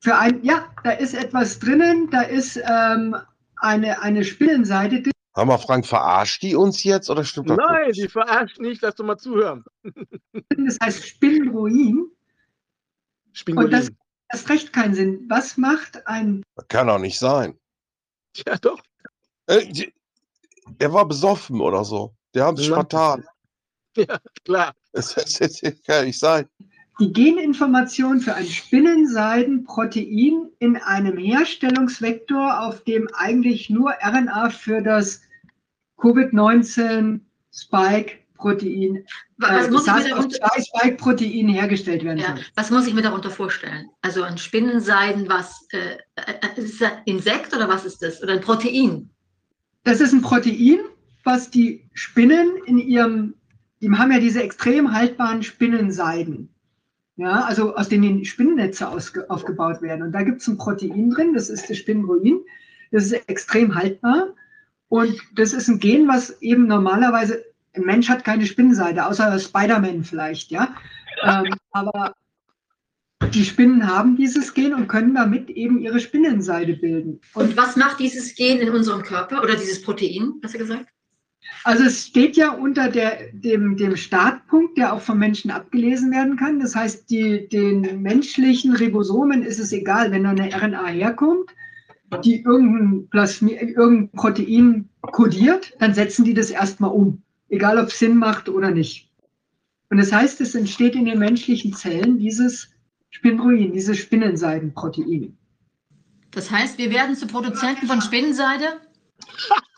[0.00, 3.16] Für ein, ja, da ist etwas drinnen, da ist ähm,
[3.56, 5.12] eine, eine Spinnenseide drin.
[5.36, 8.94] Haben wir Frank, verarscht die uns jetzt oder stimmt das Nein, die verarscht nicht, lass
[8.94, 9.64] doch mal zuhören.
[10.56, 12.10] Das heißt Spinnenruin.
[13.46, 13.90] Und das
[14.30, 15.26] hat recht keinen Sinn.
[15.28, 17.58] Was macht ein Das kann doch nicht sein.
[18.46, 18.80] Ja, doch.
[19.46, 19.90] Äh,
[20.80, 22.14] der war besoffen oder so.
[22.34, 23.24] Der haben sich vertan.
[23.96, 24.72] Ja, klar.
[24.92, 26.48] Das, das, das kann nicht sein.
[27.00, 35.22] Die Geninformation für ein Spinnenseidenprotein in einem Herstellungsvektor, auf dem eigentlich nur RNA für das
[35.96, 37.20] Covid-19
[37.52, 39.04] Spike Spike-Protein,
[39.38, 42.44] Was äh, SARS-CoV-2-Spike-Protein hergestellt werden ja, soll.
[42.54, 43.88] was muss ich mir darunter vorstellen?
[44.02, 48.22] Also ein Spinnenseiden, was äh, äh, ist das ein Insekt oder was ist das?
[48.22, 49.10] Oder ein Protein?
[49.84, 50.80] Das ist ein Protein,
[51.24, 53.34] was die Spinnen in ihrem,
[53.80, 56.48] die haben ja diese extrem haltbaren Spinnenseiden.
[57.20, 60.04] Ja, also aus denen Spinnennetze aufgebaut werden.
[60.04, 62.40] Und da gibt es ein Protein drin, das ist das Spinnenruin.
[62.92, 64.28] Das ist extrem haltbar.
[64.88, 67.44] Und das ist ein Gen, was eben normalerweise,
[67.74, 70.74] ein Mensch hat keine Spinnenseide, außer Spider-Man vielleicht, ja.
[71.22, 72.14] Ähm, aber
[73.34, 77.20] die Spinnen haben dieses Gen und können damit eben ihre Spinnenseide bilden.
[77.34, 80.86] Und was macht dieses Gen in unserem Körper oder dieses Protein, hast du gesagt?
[81.64, 86.36] Also es steht ja unter der, dem, dem Startpunkt, der auch vom Menschen abgelesen werden
[86.36, 86.60] kann.
[86.60, 91.50] Das heißt, die, den menschlichen Ribosomen ist es egal, wenn da eine RNA herkommt,
[92.24, 97.98] die irgendein, Plasmi irgendein Protein kodiert, dann setzen die das erstmal um, egal ob es
[97.98, 99.10] Sinn macht oder nicht.
[99.90, 102.70] Und das heißt, es entsteht in den menschlichen Zellen dieses
[103.10, 105.36] Spinruin, dieses Spinnenseidenprotein.
[106.30, 108.80] Das heißt, wir werden zu Produzenten von Spinnenseide?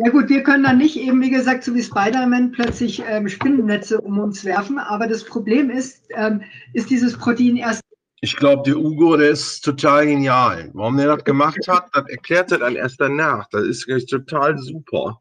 [0.00, 4.00] Ja gut, wir können dann nicht eben, wie gesagt, so wie Spider-Man plötzlich ähm, Spinnennetze
[4.00, 6.42] um uns werfen, aber das Problem ist, ähm,
[6.72, 7.82] ist dieses Protein erst
[8.20, 10.70] Ich glaube, der Ugo, der ist total genial.
[10.72, 13.48] Warum der das gemacht hat, das erklärt er dann erst danach.
[13.50, 15.20] Das ist total super.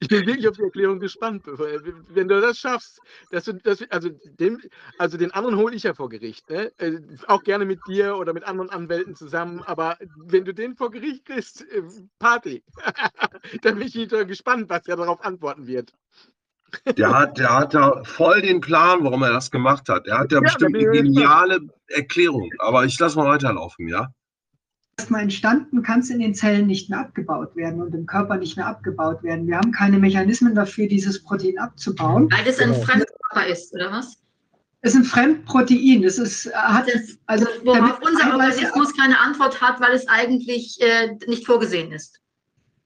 [0.00, 1.44] Ich bin wirklich auf die Erklärung gespannt.
[1.46, 3.00] Wenn du das schaffst,
[3.30, 4.60] dass du, dass, also, dem,
[4.98, 6.48] also den anderen hole ich ja vor Gericht.
[6.50, 6.72] Ne?
[6.78, 9.62] Äh, Auch gerne mit dir oder mit anderen Anwälten zusammen.
[9.64, 11.82] Aber wenn du den vor Gericht kriegst, äh,
[12.18, 12.62] Party.
[13.62, 15.92] Dann bin ich wieder gespannt, was er darauf antworten wird.
[16.96, 20.06] Der hat, der hat da voll den Plan, warum er das gemacht hat.
[20.06, 22.50] Er hat ja, Ja, bestimmt eine geniale Erklärung.
[22.58, 24.12] Aber ich lasse mal weiterlaufen, ja?
[24.98, 28.56] Erstmal entstanden, kann es in den Zellen nicht mehr abgebaut werden und im Körper nicht
[28.56, 29.46] mehr abgebaut werden.
[29.46, 32.28] Wir haben keine Mechanismen dafür, dieses Protein abzubauen.
[32.30, 32.84] Weil das ein Genau.
[32.84, 34.18] Fremdkörper ist, oder was?
[34.80, 36.02] Es ist ein Fremdprotein.
[36.02, 41.16] Das ist, hat, Das, also worauf unser Organismus keine Antwort hat, weil es eigentlich äh,
[41.26, 42.20] nicht vorgesehen ist.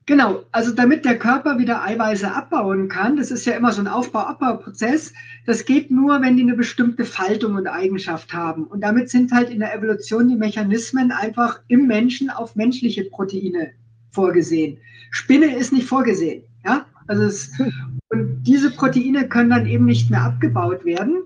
[0.07, 3.87] Genau, also damit der Körper wieder Eiweiße abbauen kann, das ist ja immer so ein
[3.87, 5.13] Aufbau-Abbau-Prozess,
[5.47, 8.65] das geht nur, wenn die eine bestimmte Faltung und Eigenschaft haben.
[8.65, 13.73] Und damit sind halt in der Evolution die Mechanismen einfach im Menschen auf menschliche Proteine
[14.11, 14.79] vorgesehen.
[15.13, 16.85] Spinne ist nicht vorgesehen, ja.
[17.07, 17.53] Also es,
[18.09, 21.23] und diese Proteine können dann eben nicht mehr abgebaut werden.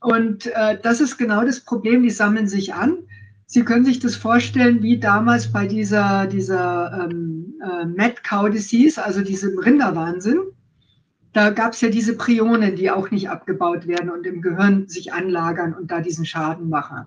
[0.00, 2.96] Und äh, das ist genau das Problem, die sammeln sich an.
[3.48, 9.02] Sie können sich das vorstellen, wie damals bei dieser, dieser ähm, äh, Mad Cow Disease,
[9.02, 10.40] also diesem Rinderwahnsinn.
[11.32, 15.12] Da gab es ja diese Prionen, die auch nicht abgebaut werden und im Gehirn sich
[15.12, 17.06] anlagern und da diesen Schaden machen.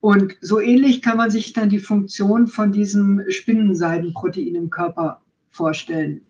[0.00, 5.20] Und so ähnlich kann man sich dann die Funktion von diesem Spinnenseidenprotein im Körper
[5.50, 6.24] vorstellen.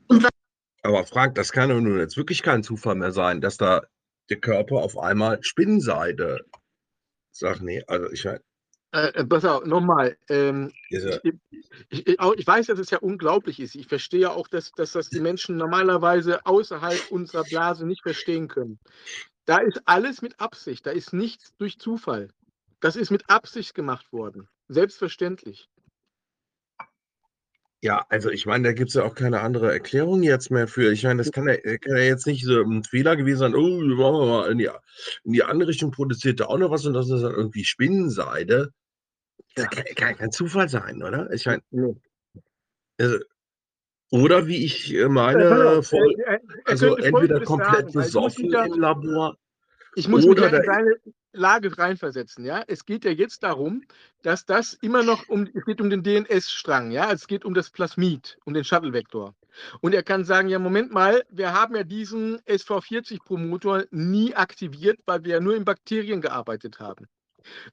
[0.83, 3.83] Aber Frank, das kann doch nun jetzt wirklich kein Zufall mehr sein, dass da
[4.31, 6.47] der Körper auf einmal Spinnenseide
[7.33, 7.63] sagt.
[7.63, 8.41] Nee, also ich meine,
[8.97, 10.17] Äh, äh, pass auf, nochmal.
[10.31, 11.05] Ähm, ich,
[11.91, 13.75] ich, ich, weiß, dass es ja unglaublich ist.
[13.75, 18.49] Ich verstehe ja auch, dass, dass das die Menschen normalerweise außerhalb unserer Blase nicht verstehen
[18.49, 18.79] können.
[19.45, 20.87] Da ist alles mit Absicht.
[20.87, 22.31] Da ist nichts durch Zufall.
[22.81, 24.49] Das ist mit Absicht gemacht worden.
[24.69, 25.69] Selbstverständlich.
[27.83, 30.91] Ja, also ich meine, da gibt es ja auch keine andere Erklärung jetzt mehr für.
[30.91, 33.79] Ich meine, das kann ja, kann ja jetzt nicht so ein Fehler gewesen sein, oh,
[33.79, 34.71] machen wir mal in die,
[35.25, 38.73] in die andere Richtung produziert er auch noch was und das ist dann irgendwie Spinnenseide.
[39.55, 41.31] Das kann, kann kein Zufall sein, oder?
[41.33, 41.97] Ich meine, Nee.
[42.99, 43.19] also,
[44.11, 49.37] oder wie ich äh, meine, auf, voll, äh, also entweder komplett besoffen im Labor.
[49.97, 50.97] Ich muss mich Oder ja in deine
[51.33, 52.63] Lage reinversetzen, ja.
[52.67, 53.83] Es geht ja jetzt darum,
[54.23, 57.11] dass das immer noch um, es geht um den DNS-Strang, ja.
[57.13, 59.35] Es geht um das Plasmid, um den Shuttle-Vektor.
[59.81, 65.25] Und er kann sagen, ja, Moment mal, wir haben ja diesen SV40-Promotor nie aktiviert, weil
[65.25, 67.07] wir ja nur in Bakterien gearbeitet haben.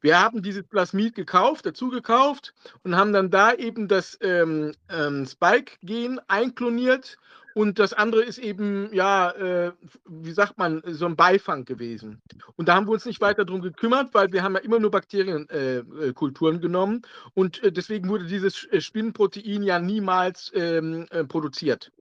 [0.01, 2.53] Wir haben dieses Plasmid gekauft, dazu gekauft
[2.83, 7.17] und haben dann da eben das ähm, ähm, Spike-Gen einkloniert
[7.53, 9.71] und das andere ist eben, ja, äh,
[10.07, 12.21] wie sagt man, so ein Beifang gewesen.
[12.55, 14.91] Und da haben wir uns nicht weiter drum gekümmert, weil wir haben ja immer nur
[14.91, 17.03] Bakterienkulturen äh, äh, genommen
[17.33, 21.91] und äh, deswegen wurde dieses äh, Spinnenprotein ja niemals ähm, äh, produziert.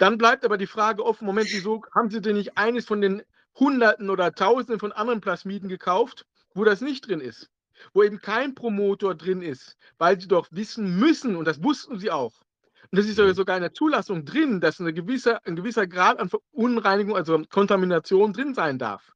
[0.00, 3.22] Dann bleibt aber die Frage offen, Moment, wieso haben Sie denn nicht eines von den
[3.54, 7.50] Hunderten oder Tausenden von anderen Plasmiden gekauft, wo das nicht drin ist?
[7.92, 12.10] Wo eben kein Promotor drin ist, weil Sie doch wissen müssen, und das wussten Sie
[12.10, 12.44] auch,
[12.90, 16.20] und das ist ja sogar in der Zulassung drin, dass eine gewisse, ein gewisser Grad
[16.20, 19.12] an Verunreinigung, also Kontamination drin sein darf.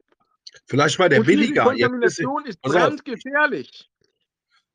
[0.66, 1.62] Vielleicht war der und billiger.
[1.62, 3.88] Ist, Kontamination ist brandgefährlich.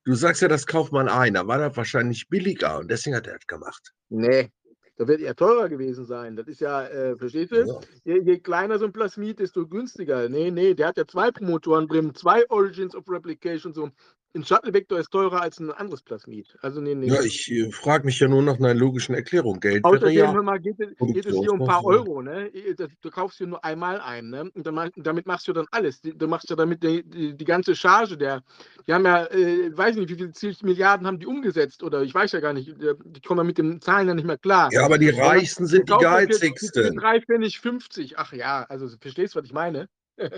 [0.05, 1.33] du sagst ja, das kauft man ein.
[1.33, 3.91] Da war das wahrscheinlich billiger und deswegen hat er das gemacht.
[4.09, 4.51] Nee.
[4.97, 6.35] Da wird eher teurer gewesen sein.
[6.35, 7.65] Das ist ja, äh, verstehst du?
[7.65, 7.79] Ja.
[8.03, 10.29] Je, je kleiner so ein Plasmid, desto günstiger.
[10.29, 13.73] Nee, nee, der hat ja zwei Promotoren drin, zwei Origins of Replication.
[13.73, 13.89] So.
[14.35, 16.57] Ein Shuttle-Vektor ist teurer als ein anderes Plasmid.
[16.61, 17.07] Also nee, nee.
[17.07, 19.59] Ja, ich äh, frage mich ja nur nach einer logischen Erklärung.
[19.59, 20.33] Geld Außerdem, ja.
[20.41, 22.51] mal, geht, es- geht es hier um ein paar Euro, ne?
[22.75, 24.49] Das- Du kaufst hier nur einmal ein, ne?
[24.55, 26.01] Und dann, damit machst du dann alles.
[26.01, 28.43] Du machst ja damit die, die, die ganze Charge der.
[28.87, 32.31] Die haben ja, äh, weiß nicht, wie viele Milliarden haben die umgesetzt oder ich weiß
[32.31, 34.71] ja gar nicht, äh, die kommen ja mit den Zahlen ja nicht mehr klar.
[34.73, 36.95] Ja, aber die Reichsten sind die geizigsten.
[36.95, 38.17] drei Pfennig 50.
[38.17, 39.89] Ach ja, also verstehst du, was ich meine?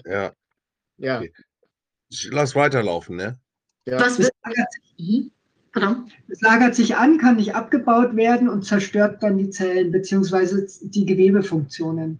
[0.06, 0.34] Ja,
[0.98, 1.20] Ja.
[1.20, 1.34] Okay.
[2.32, 3.40] lass weiterlaufen, ne?
[3.86, 4.00] Ja.
[4.00, 4.68] Was Es wird, lagert,
[4.98, 5.32] Mhm.
[5.72, 6.12] Pardon?
[6.30, 10.68] es lagert sich an, kann nicht abgebaut werden und zerstört dann die Zellen bzw.
[10.82, 12.20] die Gewebefunktionen.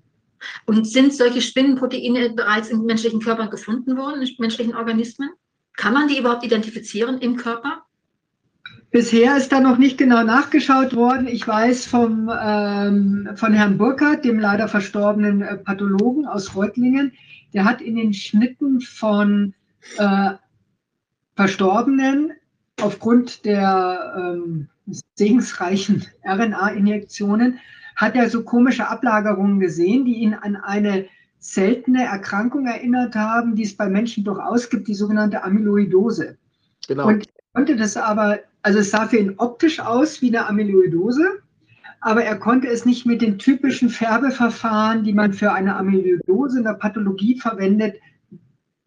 [0.66, 5.30] Und sind solche Spinnenproteine bereits in menschlichen Körpern gefunden worden, in menschlichen Organismen?
[5.78, 7.84] Kann man die überhaupt identifizieren im Körper?
[8.92, 11.28] Bisher ist da noch nicht genau nachgeschaut worden.
[11.28, 17.12] Ich weiß vom, ähm, von Herrn Burkhardt, dem leider verstorbenen äh, Pathologen aus Reutlingen,
[17.54, 19.54] der hat in den Schnitten von
[19.98, 20.32] äh,
[21.36, 22.34] Verstorbenen
[22.82, 24.68] aufgrund der ähm,
[25.16, 27.60] segensreichen RNA-Injektionen,
[27.96, 31.06] hat er so komische Ablagerungen gesehen, die ihn an eine
[31.40, 36.38] seltene Erkrankung erinnert haben, die es bei Menschen durchaus gibt, die sogenannte Amyloidose.
[36.88, 37.08] Genau.
[37.08, 41.42] Und konnte das aber, also es sah für ihn optisch aus wie eine Amyloidose,
[42.02, 46.66] aber er konnte es nicht mit den typischen Färbeverfahren, die man für eine Amyloidose in
[46.66, 47.96] der Pathologie verwendet,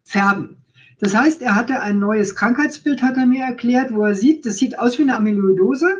[0.03, 0.58] färben.
[0.99, 4.57] Das heißt, er hatte ein neues Krankheitsbild, hat er mir erklärt, wo er sieht, das
[4.57, 5.97] sieht aus wie eine Amyloidose,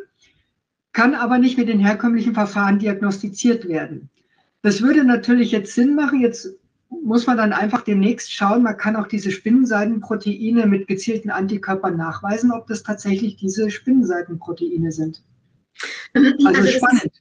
[0.92, 4.10] kann aber nicht mit den herkömmlichen Verfahren diagnostiziert werden.
[4.62, 6.20] Das würde natürlich jetzt Sinn machen.
[6.20, 6.50] Jetzt
[6.90, 12.52] muss man dann einfach demnächst schauen, man kann auch diese Spinnenseidenproteine mit gezielten Antikörpern nachweisen,
[12.52, 15.24] ob das tatsächlich diese Spinnenseidenproteine sind.
[16.14, 17.12] Also das ist- spannend.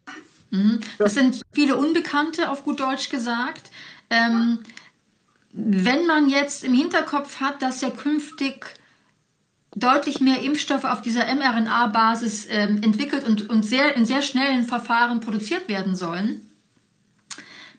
[0.51, 0.81] Mhm.
[0.97, 3.71] Das sind viele Unbekannte, auf gut Deutsch gesagt.
[4.11, 4.61] Ähm,
[5.53, 8.67] wenn man jetzt im Hinterkopf hat, dass ja künftig
[9.75, 15.21] deutlich mehr Impfstoffe auf dieser mRNA-Basis ähm, entwickelt und, und sehr, in sehr schnellen Verfahren
[15.21, 16.51] produziert werden sollen,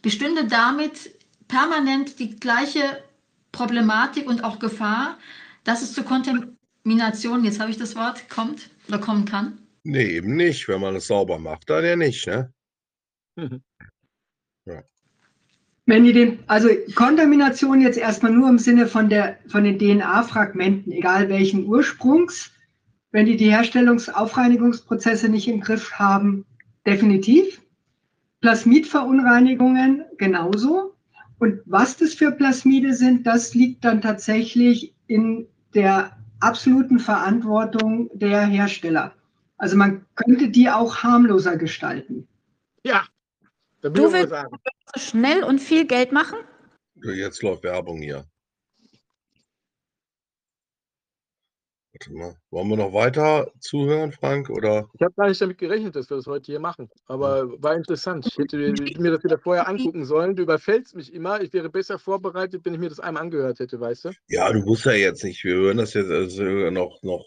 [0.02, 1.12] bestünde damit
[1.48, 3.04] permanent die gleiche
[3.52, 5.18] Problematik und auch Gefahr,
[5.64, 9.58] dass es zu Kontamination, jetzt habe ich das Wort, kommt oder kommen kann.
[9.84, 10.68] Nee, eben nicht.
[10.68, 12.54] Wenn man es sauber macht, dann ja nicht, ne?
[15.90, 20.92] Wenn die den, also Kontamination jetzt erstmal nur im Sinne von, der, von den DNA-Fragmenten,
[20.92, 22.52] egal welchen Ursprungs,
[23.12, 26.46] wenn die die Herstellungsaufreinigungsprozesse nicht im Griff haben,
[26.86, 27.60] definitiv.
[28.42, 30.94] Plasmidverunreinigungen genauso.
[31.40, 38.42] Und was das für Plasmide sind, das liegt dann tatsächlich in der absoluten Verantwortung der
[38.42, 39.16] Hersteller.
[39.58, 42.28] Also man könnte die auch harmloser gestalten.
[42.84, 43.06] Ja,
[43.82, 44.56] da Du will ich mal sagen.
[44.96, 46.38] Schnell und viel Geld machen?
[46.96, 48.26] Jetzt läuft Werbung hier.
[51.94, 52.36] Warte mal.
[52.50, 54.50] Wollen wir noch weiter zuhören, Frank?
[54.50, 54.88] Oder?
[54.94, 56.90] Ich habe gar nicht damit gerechnet, dass wir das heute hier machen.
[57.08, 58.26] Aber war interessant.
[58.28, 60.36] Ich hätte mir das wieder vorher angucken sollen.
[60.36, 61.42] Du überfällst mich immer.
[61.42, 64.12] Ich wäre besser vorbereitet, wenn ich mir das einmal angehört hätte, weißt du?
[64.28, 65.44] Ja, du musst ja jetzt nicht.
[65.44, 67.26] Wir hören das jetzt also noch, noch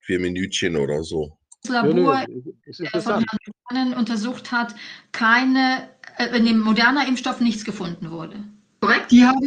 [0.00, 1.36] vier Minütchen oder so.
[1.62, 2.24] Das Labor
[2.66, 3.24] ist von.
[3.70, 4.74] Herrn untersucht hat,
[5.12, 5.88] keine,
[6.18, 8.44] äh, in dem moderner Impfstoff nichts gefunden wurde.
[8.80, 9.10] Korrekt?
[9.10, 9.40] Die haben,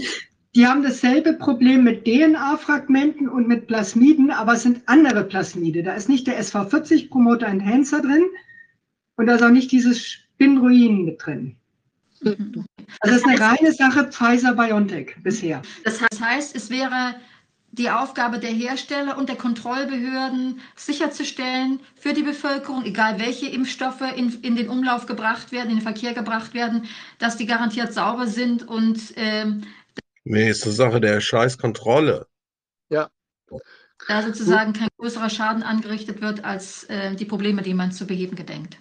[0.55, 5.83] die haben dasselbe Problem mit DNA-Fragmenten und mit Plasmiden, aber es sind andere Plasmide.
[5.83, 8.25] Da ist nicht der SV40 Promoter Enhancer drin
[9.17, 11.55] und da ist auch nicht dieses Spindruin mit drin.
[12.21, 12.65] Mhm.
[13.01, 15.61] Also das ist eine reine Sache Pfizer-BioNTech bisher.
[15.83, 17.15] Das heißt, es wäre
[17.71, 24.33] die Aufgabe der Hersteller und der Kontrollbehörden sicherzustellen für die Bevölkerung, egal welche Impfstoffe in,
[24.41, 26.85] in den Umlauf gebracht werden, in den Verkehr gebracht werden,
[27.19, 29.63] dass die garantiert sauber sind und ähm,
[30.23, 32.27] Nee, ist eine Sache der Scheißkontrolle.
[34.07, 38.35] da sozusagen kein größerer Schaden angerichtet wird als äh, die Probleme, die man zu beheben
[38.35, 38.77] gedenkt.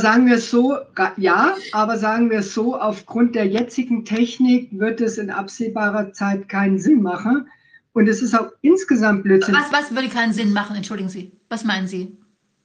[0.00, 0.76] Sagen wir es so,
[1.16, 6.48] ja, aber sagen wir es so, aufgrund der jetzigen Technik wird es in absehbarer Zeit
[6.48, 7.48] keinen Sinn machen.
[7.94, 9.54] Und es ist auch insgesamt Blödsinn.
[9.54, 10.76] Was, was würde keinen Sinn machen?
[10.76, 11.32] Entschuldigen Sie.
[11.48, 12.16] Was meinen Sie?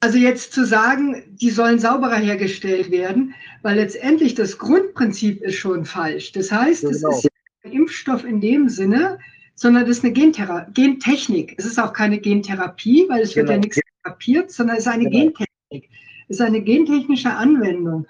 [0.02, 5.86] Also jetzt zu sagen, die sollen sauberer hergestellt werden, weil letztendlich das Grundprinzip ist schon
[5.86, 6.32] falsch.
[6.32, 7.16] Das heißt, Ja, es genau.
[7.18, 7.30] ist ja
[7.64, 9.20] kein Impfstoff in dem Sinne,
[9.56, 11.56] sondern das ist eine Gentera Gentechnik.
[11.58, 13.66] Es ist auch keine Gentherapie, weil es wird ja Genau.
[13.66, 15.18] nichts therapiert, sondern es ist eine Genau.
[15.26, 15.90] Gentechnik.
[16.28, 18.08] Es ist eine gentechnische Anwendung.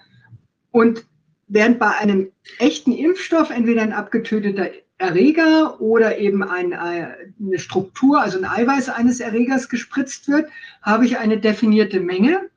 [0.71, 1.05] Und
[1.47, 4.69] während bei einem echten Impfstoff entweder ein abgetöteter
[4.99, 7.07] Erreger oder eben ein, äh,
[7.39, 10.49] eine Struktur, also ein Eiweiß eines Erregers gespritzt wird,
[10.81, 12.49] habe ich eine definierte Menge.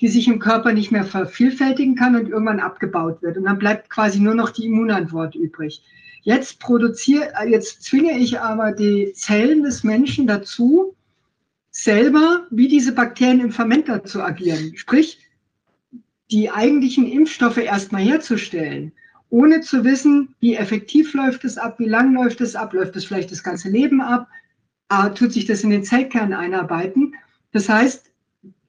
[0.00, 3.36] die sich im Körper nicht mehr vervielfältigen kann und irgendwann abgebaut wird.
[3.36, 5.82] Und dann bleibt quasi nur noch die Immunantwort übrig.
[6.22, 10.94] Jetzt produziere, jetzt zwinge ich aber die Zellen des Menschen dazu,
[11.70, 14.72] selber wie diese Bakterien im Fermenter zu agieren.
[14.76, 15.18] Sprich,
[16.30, 18.92] die eigentlichen Impfstoffe erstmal herzustellen,
[19.30, 23.04] ohne zu wissen, wie effektiv läuft es ab, wie lang läuft es ab, läuft es
[23.04, 24.28] vielleicht das ganze Leben ab,
[24.90, 27.14] äh, tut sich das in den Zellkern einarbeiten.
[27.52, 28.10] Das heißt,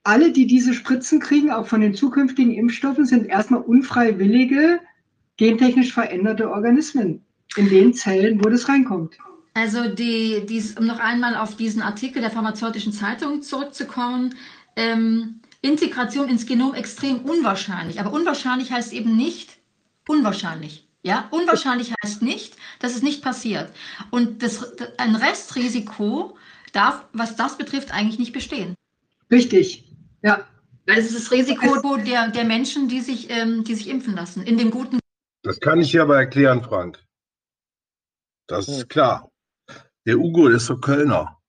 [0.03, 4.79] alle, die diese Spritzen kriegen, auch von den zukünftigen Impfstoffen, sind erstmal unfreiwillige,
[5.38, 7.23] gentechnisch veränderte Organismen
[7.55, 9.17] in den Zellen, wo das reinkommt.
[9.53, 14.35] Also die, dies, um noch einmal auf diesen Artikel der pharmazeutischen Zeitung zurückzukommen,
[14.75, 17.99] ähm, Integration ins Genom extrem unwahrscheinlich.
[17.99, 19.60] Aber unwahrscheinlich heißt eben nicht
[20.07, 20.88] unwahrscheinlich.
[21.03, 23.73] Ja, unwahrscheinlich heißt nicht, dass es nicht passiert.
[24.11, 26.38] Und das, ein Restrisiko
[26.73, 28.76] darf, was das betrifft, eigentlich nicht bestehen.
[29.32, 29.86] Richtig,
[30.22, 30.48] ja.
[30.86, 34.57] Es ist das Risiko der, der Menschen, die sich, ähm, die sich impfen lassen, in
[34.57, 34.99] dem guten.
[35.44, 36.99] Das kann ich dir aber erklären, Frank.
[38.48, 39.32] Das ist klar.
[40.06, 41.40] Der Ugo ist so Kölner.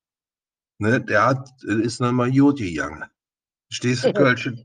[0.78, 3.04] Ne, der hat, ist nochmal Joti gegangen.
[3.70, 4.64] Stehst du Kölsche,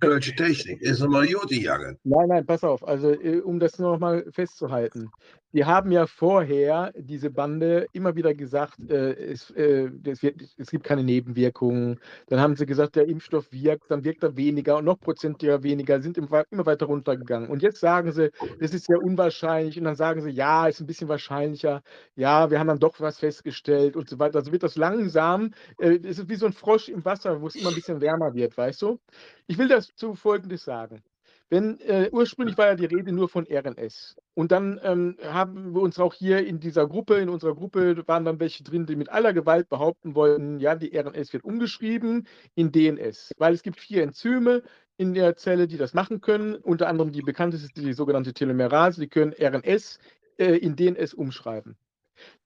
[0.00, 1.98] Kölsche Technik, ist nochmal Joti gegangen.
[2.04, 2.86] Nein, nein, pass auf.
[2.86, 5.10] Also, äh, um das nochmal festzuhalten.
[5.56, 10.70] Die haben ja vorher, diese Bande, immer wieder gesagt, äh, es, äh, es, wird, es,
[10.70, 11.98] gibt keine Nebenwirkungen.
[12.26, 16.02] Dann haben sie gesagt, der Impfstoff wirkt, dann wirkt er weniger und noch prozentiger weniger,
[16.02, 17.48] sind immer weiter runtergegangen.
[17.48, 18.30] Und jetzt sagen sie,
[18.60, 19.78] das ist ja unwahrscheinlich.
[19.78, 21.82] Und dann sagen sie, ja, ist ein bisschen wahrscheinlicher.
[22.16, 24.40] Ja, wir haben dann doch was festgestellt und so weiter.
[24.40, 27.54] Also wird das langsam, äh, es ist wie so ein Frosch im Wasser, wo es
[27.54, 29.00] immer ein bisschen wärmer wird, weißt du?
[29.46, 31.02] Ich will dazu Folgendes sagen.
[31.48, 34.16] Wenn äh, ursprünglich war ja die Rede nur von RNS.
[34.34, 38.24] Und dann ähm, haben wir uns auch hier in dieser Gruppe, in unserer Gruppe, waren
[38.24, 42.72] dann welche drin, die mit aller Gewalt behaupten wollten, ja, die RNS wird umgeschrieben in
[42.72, 44.62] DNS, weil es gibt vier Enzyme
[44.96, 46.56] in der Zelle, die das machen können.
[46.56, 50.00] Unter anderem die bekannteste, die sogenannte Telomerase, die können RNS
[50.38, 51.76] äh, in DNS umschreiben.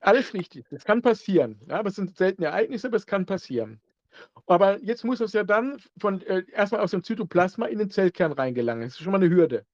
[0.01, 1.61] Alles richtig, das kann passieren.
[1.69, 3.81] Ja, aber es sind seltene Ereignisse, aber es kann passieren.
[4.47, 8.33] Aber jetzt muss es ja dann von, äh, erstmal aus dem Zytoplasma in den Zellkern
[8.33, 8.85] reingelangen.
[8.85, 9.65] Das ist schon mal eine Hürde.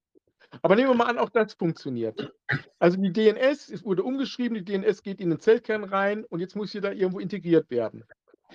[0.62, 2.32] Aber nehmen wir mal an, auch das funktioniert.
[2.78, 6.56] Also die DNS, es wurde umgeschrieben, die DNS geht in den Zellkern rein und jetzt
[6.56, 8.04] muss sie da irgendwo integriert werden.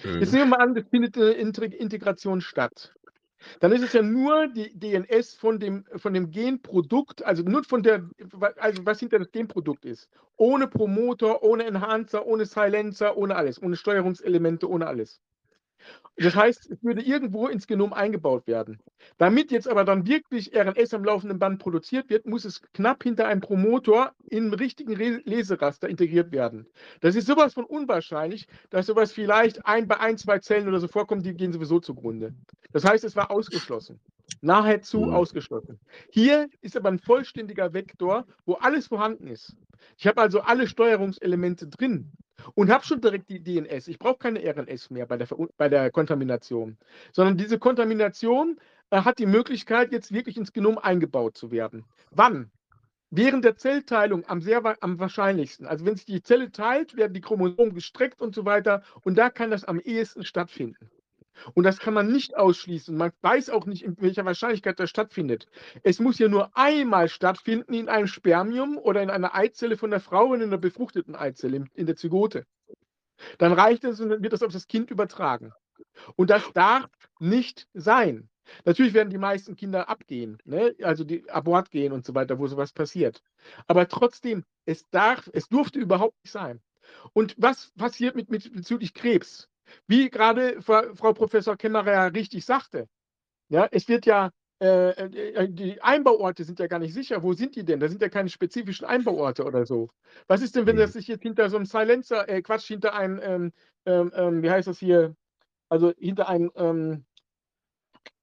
[0.03, 0.19] Mhm.
[0.19, 2.93] Jetzt nehmen wir mal an, es findet eine Integration statt.
[3.59, 7.81] Dann ist es ja nur die DNS von dem, von dem Genprodukt, also nur von
[7.81, 8.07] der,
[8.57, 10.09] also was hinter das Genprodukt ist.
[10.37, 15.19] Ohne Promoter, ohne Enhancer, ohne Silencer, ohne alles, ohne Steuerungselemente, ohne alles.
[16.17, 18.79] Das heißt, es würde irgendwo ins Genom eingebaut werden.
[19.17, 23.27] Damit jetzt aber dann wirklich RNS am laufenden Band produziert wird, muss es knapp hinter
[23.27, 26.67] einem Promotor im richtigen Leseraster integriert werden.
[26.99, 30.87] Das ist sowas von unwahrscheinlich, dass sowas vielleicht ein bei ein, zwei Zellen oder so
[30.87, 32.33] vorkommt, die gehen sowieso zugrunde.
[32.71, 33.99] Das heißt, es war ausgeschlossen.
[34.41, 35.13] Nahezu mhm.
[35.13, 35.79] ausgeschlossen.
[36.11, 39.55] Hier ist aber ein vollständiger Vektor, wo alles vorhanden ist.
[39.97, 42.11] Ich habe also alle Steuerungselemente drin
[42.55, 43.87] und habe schon direkt die DNS.
[43.87, 45.27] Ich brauche keine RNS mehr bei der,
[45.57, 46.77] bei der Kontamination,
[47.11, 48.59] sondern diese Kontamination
[48.89, 51.85] äh, hat die Möglichkeit, jetzt wirklich ins Genom eingebaut zu werden.
[52.11, 52.51] Wann?
[53.09, 55.67] Während der Zellteilung am, sehr, am wahrscheinlichsten.
[55.67, 58.83] Also wenn sich die Zelle teilt, werden die Chromosomen gestreckt und so weiter.
[59.03, 60.89] Und da kann das am ehesten stattfinden.
[61.53, 62.95] Und das kann man nicht ausschließen.
[62.95, 65.47] Man weiß auch nicht, in welcher Wahrscheinlichkeit das stattfindet.
[65.83, 69.99] Es muss ja nur einmal stattfinden in einem Spermium oder in einer Eizelle von der
[69.99, 72.45] Frau in einer befruchteten Eizelle, in der Zygote.
[73.37, 75.51] Dann reicht es und dann wird das auf das Kind übertragen.
[76.15, 76.89] Und das darf
[77.19, 78.29] nicht sein.
[78.65, 80.75] Natürlich werden die meisten Kinder abgehen, ne?
[80.81, 83.21] also die Abort gehen und so weiter, wo sowas passiert.
[83.67, 86.61] Aber trotzdem, es darf, es durfte überhaupt nicht sein.
[87.13, 89.47] Und was passiert mit, mit bezüglich Krebs?
[89.87, 92.87] Wie gerade Frau Professor Kemmerer richtig sagte,
[93.49, 94.31] ja, es wird ja,
[94.61, 97.23] äh, äh, die Einbauorte sind ja gar nicht sicher.
[97.23, 97.79] Wo sind die denn?
[97.79, 99.89] Da sind ja keine spezifischen Einbauorte oder so.
[100.27, 100.99] Was ist denn, wenn das mhm.
[100.99, 103.53] sich jetzt hinter so einem Silencer, äh, Quatsch, hinter einem, ähm,
[103.85, 105.15] ähm, ähm, wie heißt das hier,
[105.69, 107.05] also hinter einem ähm,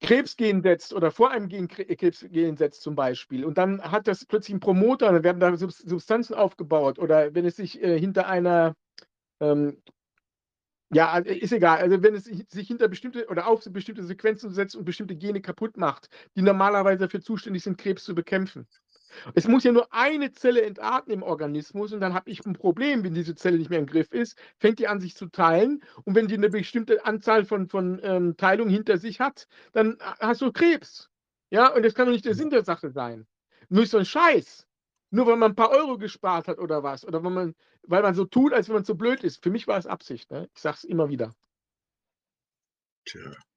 [0.01, 4.53] Krebsgen setzt oder vor einem Gen Krebsgen setzt zum Beispiel und dann hat das plötzlich
[4.53, 8.75] einen Promoter, dann werden da Substanzen aufgebaut oder wenn es sich äh, hinter einer
[9.39, 9.81] ähm,
[10.91, 11.77] ja, also, ist egal.
[11.79, 15.77] Also wenn es sich hinter bestimmte oder auf bestimmte Sequenzen setzt und bestimmte Gene kaputt
[15.77, 18.67] macht, die normalerweise dafür zuständig sind, Krebs zu bekämpfen.
[19.33, 23.03] Es muss ja nur eine Zelle entarten im Organismus und dann habe ich ein Problem,
[23.03, 26.15] wenn diese Zelle nicht mehr im Griff ist, fängt die an sich zu teilen und
[26.15, 30.51] wenn die eine bestimmte Anzahl von, von ähm, Teilungen hinter sich hat, dann hast du
[30.51, 31.09] Krebs.
[31.49, 33.25] Ja, und das kann doch nicht der Sinn der Sache sein.
[33.69, 34.67] Nur so ein Scheiß.
[35.11, 37.05] Nur weil man ein paar Euro gespart hat oder was.
[37.05, 39.43] Oder weil man, weil man so tut, als wenn man so blöd ist.
[39.43, 40.31] Für mich war es Absicht.
[40.31, 40.49] Ne?
[40.53, 41.35] Ich sage es immer wieder.
[43.05, 43.49] Tja.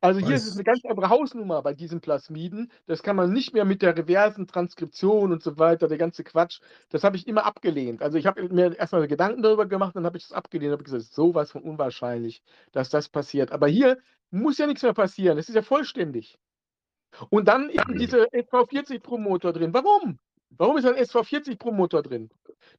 [0.00, 0.56] Also hier ist es Was?
[0.56, 2.70] eine ganz andere Hausnummer bei diesen Plasmiden.
[2.86, 6.60] Das kann man nicht mehr mit der reversen Transkription und so weiter, der ganze Quatsch.
[6.90, 8.02] Das habe ich immer abgelehnt.
[8.02, 11.04] Also ich habe mir erstmal Gedanken darüber gemacht, dann habe ich das abgelehnt, habe gesagt,
[11.04, 13.52] sowas von unwahrscheinlich, dass das passiert.
[13.52, 13.98] Aber hier
[14.30, 15.38] muss ja nichts mehr passieren.
[15.38, 16.38] Es ist ja vollständig.
[17.30, 19.72] Und dann eben diese SV40-Promotor drin.
[19.72, 20.18] Warum?
[20.50, 22.30] Warum ist ein SV40-Promotor drin?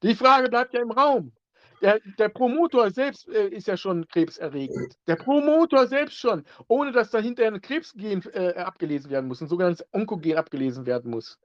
[0.04, 1.34] Die Frage bleibt ja im Raum.
[1.82, 4.96] Der, der Promotor selbst äh, ist ja schon krebserregend.
[5.08, 9.86] Der Promotor selbst schon, ohne dass dahinter ein Krebsgen äh, abgelesen werden muss, ein sogenanntes
[9.92, 11.38] Onkogen abgelesen werden muss.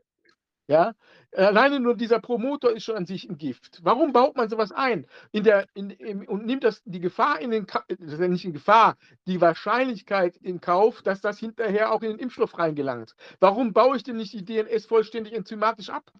[0.70, 0.94] Ja,
[1.34, 3.80] alleine nur dieser Promotor ist schon an sich ein Gift.
[3.82, 5.04] Warum baut man sowas ein?
[5.32, 8.44] In der, in, im, und nimmt das die Gefahr in den, das ist ja nicht
[8.44, 13.16] in Gefahr, die Wahrscheinlichkeit in Kauf, dass das hinterher auch in den Impfstoff reingelangt.
[13.40, 16.12] Warum baue ich denn nicht die DNS vollständig enzymatisch ab?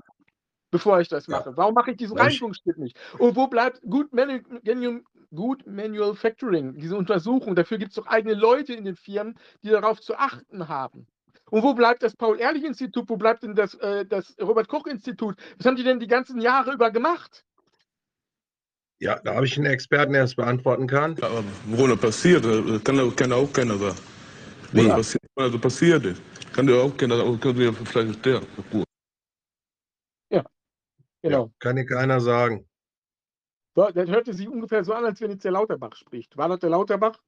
[0.73, 1.39] Bevor ich das Ja.
[1.39, 1.57] mache.
[1.57, 2.99] Warum mache ich diesen Ja, Reinigungsschritt nicht?
[3.21, 7.55] Und wo bleibt Good, Manu Genu- Good Manufacturing, diese Untersuchung?
[7.55, 11.07] Dafür gibt es doch eigene Leute in den Firmen, die darauf zu achten haben.
[11.51, 13.09] Und wo bleibt das Paul-Ehrlich-Institut?
[13.09, 15.37] Wo bleibt denn das, äh, das Robert-Koch-Institut?
[15.59, 17.45] Was haben die denn die ganzen Jahre über gemacht?
[19.01, 21.17] Ja, da habe ich einen Experten, der es beantworten kann.
[21.17, 23.99] Ja, aber wo das passiert, das kann, auch- kann auch keiner sagen.
[24.73, 24.89] Wo Nee.
[24.89, 26.23] das passiert, wo das passiert ist.
[26.53, 28.47] Kann dir auch keiner sagen, können wir vielleicht erklären.
[28.71, 28.85] Gut.
[31.23, 31.45] Genau.
[31.45, 32.67] Ja, kann dir keiner sagen.
[33.75, 36.35] So, das hörte sich ungefähr so an, als wenn jetzt der Lauterbach spricht.
[36.39, 37.21] War das der Lauterbach?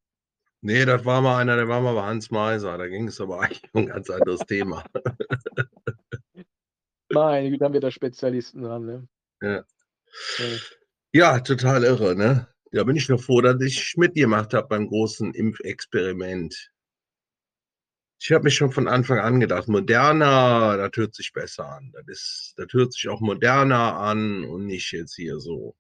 [0.65, 2.79] Nee, das war mal einer, der war mal bei Hans Meiser.
[2.79, 4.85] Da ging es aber eigentlich um ein ganz anderes Thema.
[7.11, 8.87] Meine Güte, haben wir da Spezialisten dran.
[8.87, 9.09] Ne?
[9.43, 9.65] Ja.
[10.39, 10.57] Ja.
[11.15, 12.49] Ja, total irre, ne?
[12.71, 16.71] Da bin ich nur froh, dass ich mitgemacht habe beim großen Impfexperiment.
[18.19, 21.93] Ich habe mich schon von Anfang an gedacht, moderner, das hört sich besser an.
[21.93, 25.77] Das, ist, das hört sich auch moderner an und nicht jetzt hier so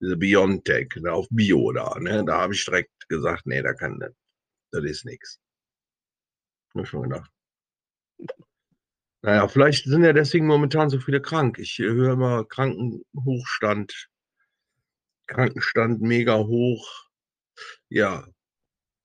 [0.00, 1.98] diese Biontech, ne, auf Bio da.
[1.98, 2.24] Ne?
[2.24, 4.12] Da habe ich direkt gesagt, nee, da kann das,
[4.72, 5.40] das ist nichts.
[6.74, 7.30] Hab ich schon gedacht.
[9.22, 11.58] Naja, vielleicht sind ja deswegen momentan so viele krank.
[11.58, 14.08] Ich äh, höre immer Krankenhochstand,
[15.26, 16.86] Krankenstand mega hoch.
[17.88, 18.24] Ja,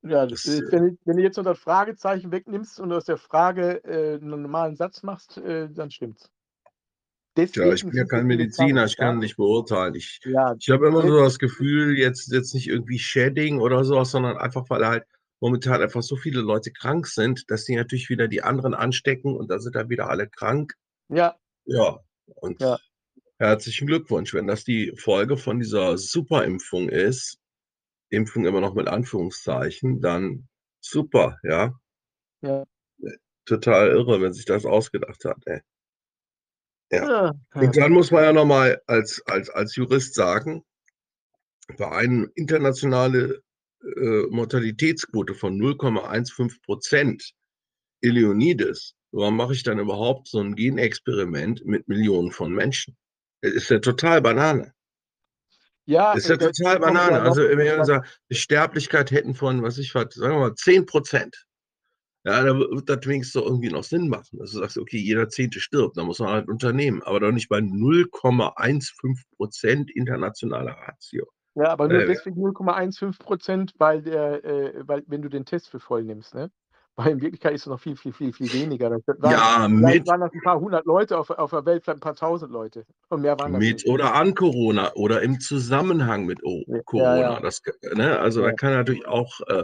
[0.03, 3.17] Ja, Das, äh, äh, wenn, du- wenn du jetzt das Fragezeichen wegnimmst und aus der
[3.17, 6.31] Frage äh, einen normalen Satz machst, äh, dann stimmt's.
[7.37, 9.95] Ja, ich Deswegen bin ja kein Mediziner, ich kann nicht beurteilen.
[9.95, 13.83] Ich, Ja, ich habe immer so Jetzt- das Gefühl, jetzt, jetzt nicht irgendwie Shedding oder
[13.85, 15.05] sowas, sondern einfach, weil halt
[15.39, 19.49] momentan einfach so viele Leute krank sind, dass die natürlich wieder die anderen anstecken und
[19.49, 20.73] da sind dann wieder alle krank.
[21.09, 21.35] ja,
[21.65, 21.99] Ja,
[22.35, 22.77] und Ja.
[23.39, 27.37] herzlichen Glückwunsch, wenn das die Folge von dieser Superimpfung ist,
[28.09, 30.47] Impfung immer noch mit Anführungszeichen, dann
[30.81, 31.73] super, ja.
[32.41, 32.65] ja.
[33.45, 35.61] Total irre, wenn sich das ausgedacht hat, ey.
[36.91, 37.33] Ja.
[37.53, 40.63] Und dann muss man ja nochmal als, als, als Jurist sagen,
[41.77, 43.41] bei einer internationale
[43.83, 47.31] äh, Mortalitätsquote von 0,15 Prozent
[48.01, 52.97] Ilionides, warum mache ich dann überhaupt so ein Genexperiment mit Millionen von Menschen?
[53.41, 54.73] Das ist ja total Banane.
[55.85, 57.21] Ja, Das ist ja total Banane.
[57.21, 61.45] Also, wenn wir sagen, Sterblichkeit hätten von, was ich was, sagen wir mal, 10 Prozent.
[62.23, 64.37] Ja, da wird das wenigstens so irgendwie noch Sinn machen.
[64.37, 67.01] Dass du sagst, okay, jeder Zehnte stirbt, da muss man halt unternehmen.
[67.03, 71.25] Aber doch nicht bei 0,15 Prozent internationaler Ratio.
[71.55, 75.69] Ja, aber nur Äh, deswegen 0,15 Prozent, weil der, äh, weil wenn du den Test
[75.69, 76.49] für voll nimmst, ne?
[76.95, 78.89] Weil in Wirklichkeit ist es noch viel, viel, viel, viel weniger.
[78.89, 81.97] Das waren, Ja, mit, waren das ein paar hundert Leute auf, auf der Welt, vielleicht
[81.97, 82.85] ein paar tausend Leute.
[83.09, 83.87] Und mehr waren das mit nicht.
[83.87, 87.17] oder an Corona oder im Zusammenhang mit o Ja, Corona.
[87.33, 87.39] ja.
[87.39, 87.61] Das,
[87.95, 88.19] ne?
[88.19, 88.47] Also Ja.
[88.47, 89.63] da kann natürlich auch äh,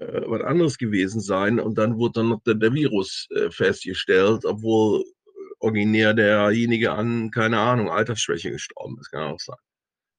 [0.00, 1.60] äh, was anderes gewesen sein.
[1.60, 5.04] Und dann wurde dann noch der, der Virus äh, festgestellt, obwohl
[5.58, 9.10] originär derjenige an, keine Ahnung, Altersschwäche gestorben ist.
[9.10, 9.56] Kann auch sein.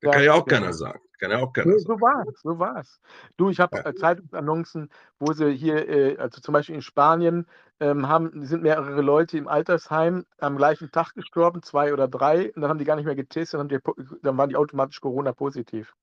[0.02, 1.00] Das Ja, kann ja auch keiner sagen.
[1.20, 2.00] Kann ja auch keiner Nee, sagen.
[2.00, 3.00] so war's, so war's.
[3.38, 3.86] Du, ich habe Ja.
[3.86, 4.90] äh, Zeitungsannoncen,
[5.20, 7.48] wo sie hier, äh, also zum Beispiel in Spanien,
[7.80, 12.62] ähm, haben, sind mehrere Leute im Altersheim am gleichen Tag gestorben, zwei oder drei, und
[12.62, 13.80] dann haben die gar nicht mehr getestet, die,
[14.22, 15.94] dann waren die automatisch Corona-positiv.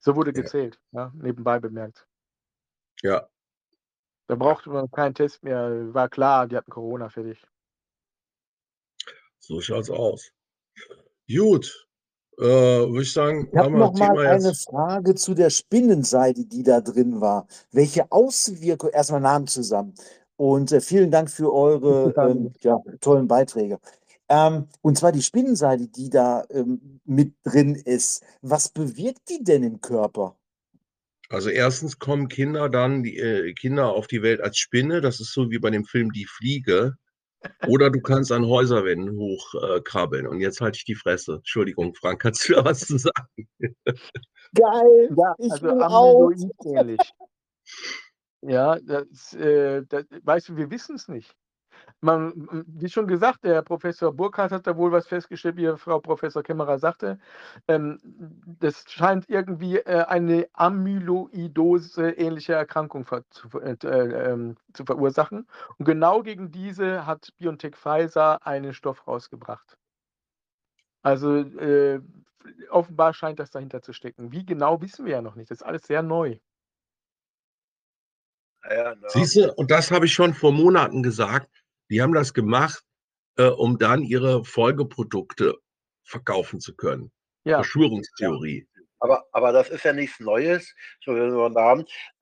[0.00, 2.06] So wurde gezählt, ja, nebenbei bemerkt.
[3.02, 3.28] Ja,
[4.28, 7.44] Da brauchte man keinen Test mehr, war klar, die hatten Corona fertig.
[9.38, 10.32] so schaut's aus.
[11.28, 11.88] Gut,
[12.38, 14.64] äh, würde ich sagen, Ich habe haben wir noch das mal Thema eine jetzt.
[14.64, 17.46] Frage zu der Spinnenseide, die da drin war.
[17.72, 19.94] Welche Auswirkungen, erstmal Namen zusammen.
[20.36, 23.78] Und äh, vielen Dank für eure ähm, ja, tollen Beiträge.
[24.28, 28.24] Ähm, und zwar die Spinnenseide, die da ähm, mit drin ist.
[28.42, 30.36] Was bewirkt die denn im Körper?
[31.30, 35.00] Also erstens kommen Kinder dann, die äh, Kinder auf die Welt als Spinne.
[35.00, 36.96] Das ist so wie bei dem Film Die Fliege.
[37.68, 40.26] Oder du kannst an Häuserwänden hochkrabbeln.
[40.26, 41.36] Äh, und jetzt halte ich die Fresse.
[41.36, 43.28] Entschuldigung, Frank, kannst du da was zu sagen?
[43.58, 45.08] Geil!
[45.16, 46.30] Ja, Ich also will auch.
[46.64, 47.00] Ähnlich.
[48.42, 51.32] Ja, das, äh, das, weißt du, wir wissen es nicht.
[52.02, 56.42] Man, wie schon gesagt, der Professor Burkhardt hat da wohl was festgestellt, wie Frau Professor
[56.42, 57.18] Kämmerer sagte.
[57.68, 57.98] Ähm,
[58.60, 65.46] das scheint irgendwie äh, eine Amyloidose-ähnliche Erkrankung ver zu, äh, äh, zu, verursachen.
[65.76, 69.76] Und genau gegen diese hat BioNTech Pfizer einen Stoff rausgebracht.
[71.02, 72.00] Also äh,
[72.70, 74.32] offenbar scheint das dahinter zu stecken.
[74.32, 75.50] Wie genau wissen wir ja noch nicht.
[75.50, 76.38] Das ist alles sehr neu.
[78.68, 81.59] Ja, Siehst du, und das habe ich schon vor Monaten gesagt.
[81.90, 82.82] Die haben das gemacht,
[83.36, 85.58] äh, um dann ihre Folgeprodukte
[86.04, 87.10] verkaufen zu können.
[87.44, 87.56] Ja.
[87.56, 88.68] Verschwörungstheorie.
[89.00, 90.74] Aber, aber das ist ja nichts Neues.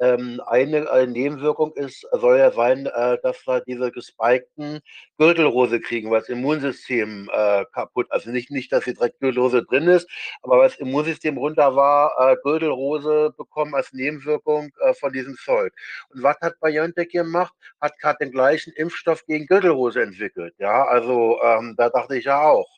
[0.01, 4.81] Ähm, eine, eine Nebenwirkung ist, soll ja sein, äh, dass wir diese gespikten
[5.19, 9.89] Gürtelrose kriegen, weil das Immunsystem äh, kaputt, also nicht, nicht, dass die direkt Gürtelrose drin
[9.89, 10.09] ist,
[10.43, 15.73] aber weil das Immunsystem runter war, äh, Gürtelrose bekommen als Nebenwirkung äh, von diesem Zeug.
[16.11, 17.55] Und was hat BioNTech gemacht?
[17.81, 20.55] Hat gerade den gleichen Impfstoff gegen Gürtelrose entwickelt.
[20.59, 22.69] Ja, also ähm, da dachte ich ja auch.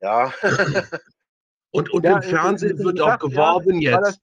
[0.00, 0.32] Ja.
[1.76, 4.20] Und, und ja, im Fernsehen wird auch geworben ja, jetzt.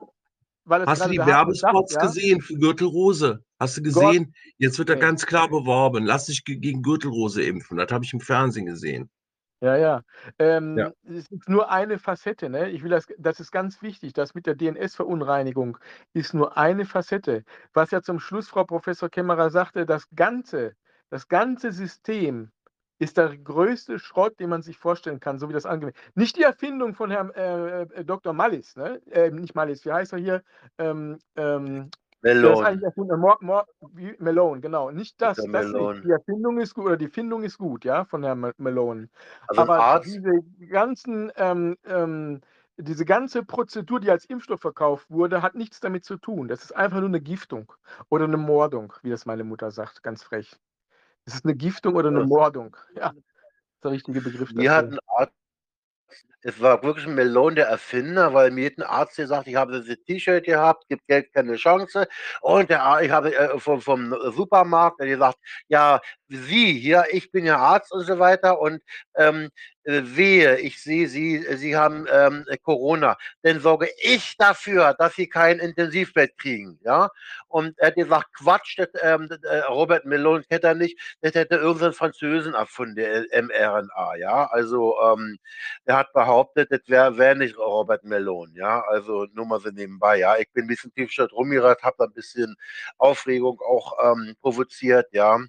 [0.65, 3.43] Das, das Hast du die Werbespots gesagt, gesehen für Gürtelrose?
[3.59, 4.25] Hast du gesehen?
[4.25, 4.33] Gott.
[4.57, 6.05] Jetzt wird da ganz klar beworben.
[6.05, 7.77] Lass dich gegen Gürtelrose impfen.
[7.77, 9.09] Das habe ich im Fernsehen gesehen.
[9.61, 10.01] Ja, ja.
[10.39, 10.91] Ähm, ja.
[11.03, 12.49] Es ist nur eine Facette.
[12.49, 12.69] Ne?
[12.71, 14.13] Ich will das, das ist ganz wichtig.
[14.13, 15.77] Das mit der DNS-Verunreinigung
[16.13, 17.45] ist nur eine Facette.
[17.73, 20.75] Was ja zum Schluss Frau Professor Kämmerer sagte, das ganze,
[21.09, 22.51] das ganze System
[23.03, 26.43] ist der größte Schrott, den man sich vorstellen kann, so wie das angewendet Nicht die
[26.43, 28.33] Erfindung von Herrn äh, äh Dr.
[28.33, 29.01] Mallis, ne?
[29.11, 30.43] Äh, nicht Mallis, wie heißt er hier?
[30.77, 31.89] Ähm, ähm,
[32.23, 32.79] Melone.
[33.17, 33.67] Mor Mor
[34.19, 34.91] Melone, genau.
[34.91, 36.05] Nicht das, das nicht.
[36.05, 39.09] Die Erfindung ist gut oder die Findung ist gut, ja, von Herrn Melone.
[39.47, 40.31] Also Aber diese
[40.69, 42.39] ganzen, ähm, ähm,
[42.77, 46.47] diese ganze Prozedur, die als Impfstoff verkauft wurde, hat nichts damit zu tun.
[46.47, 47.71] Das ist einfach nur eine Giftung
[48.09, 50.57] oder eine Mordung, wie das meine Mutter sagt, ganz frech.
[51.25, 52.75] Ist es eine Giftung oder eine Mordung?
[52.95, 54.49] Ja, ist der richtige Begriff.
[54.53, 55.33] Wir hatten Arzt,
[56.41, 59.79] es war wirklich ein Melon der Erfinder, weil mir hat ein Arzt gesagt, ich habe
[59.81, 62.07] dieses T-Shirt gehabt, gibt Geld keine Chance.
[62.41, 65.37] Und der, ich habe äh, vom, vom Supermarkt gesagt,
[65.69, 66.01] ja,
[66.33, 68.81] Sie hier, ich bin ja Arzt und so weiter und
[69.15, 69.49] ähm,
[69.85, 75.27] äh, wehe, ich sehe Sie, Sie haben ähm, Corona, dann sorge ich dafür, dass Sie
[75.27, 77.09] kein Intensivbett kriegen, ja.
[77.49, 81.55] Und er hat gesagt, Quatsch, das, ähm, äh, Robert Melon hätte er nicht, das hätte
[81.55, 84.45] irgendein Französen erfunden, der mRNA, ja.
[84.47, 85.37] Also ähm,
[85.85, 88.81] er hat behauptet, das wäre wär nicht Robert Melon, ja.
[88.87, 90.37] Also nur mal so nebenbei, ja.
[90.37, 92.55] Ich bin ein bisschen tiefstadt rumgerannt, habe da ein bisschen
[92.97, 95.39] Aufregung auch ähm, provoziert, ja.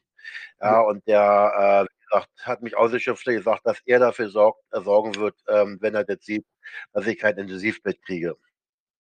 [0.61, 5.15] Ja, und der, äh, gesagt, hat mich ausgeschimpft gesagt, dass er dafür sorgt, äh, sorgen
[5.17, 6.47] wird, ähm, wenn er das sieht,
[6.93, 8.37] dass ich kein Intensivbett kriege.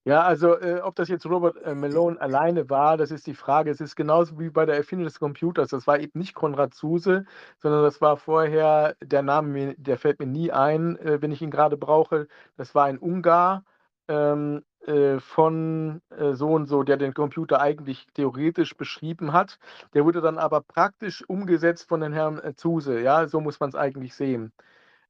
[0.06, 3.70] Ja, also äh, ob das jetzt Robert äh, Malone alleine war, das ist die Frage.
[3.70, 5.70] Es ist genauso wie bei der Erfindung des Computers.
[5.70, 7.24] Das war eben nicht Konrad Zuse,
[7.62, 11.50] sondern das war vorher, der Name, der fällt mir nie ein, äh, wenn ich ihn
[11.50, 12.28] gerade brauche.
[12.56, 13.64] Das war ein Ungar,
[14.08, 19.58] ähm, äh, von äh, so und so, der den Computer eigentlich theoretisch beschrieben hat.
[19.94, 23.00] Der wurde dann aber praktisch umgesetzt von den Herrn äh, Zuse.
[23.00, 24.52] Ja, so muss man es eigentlich sehen.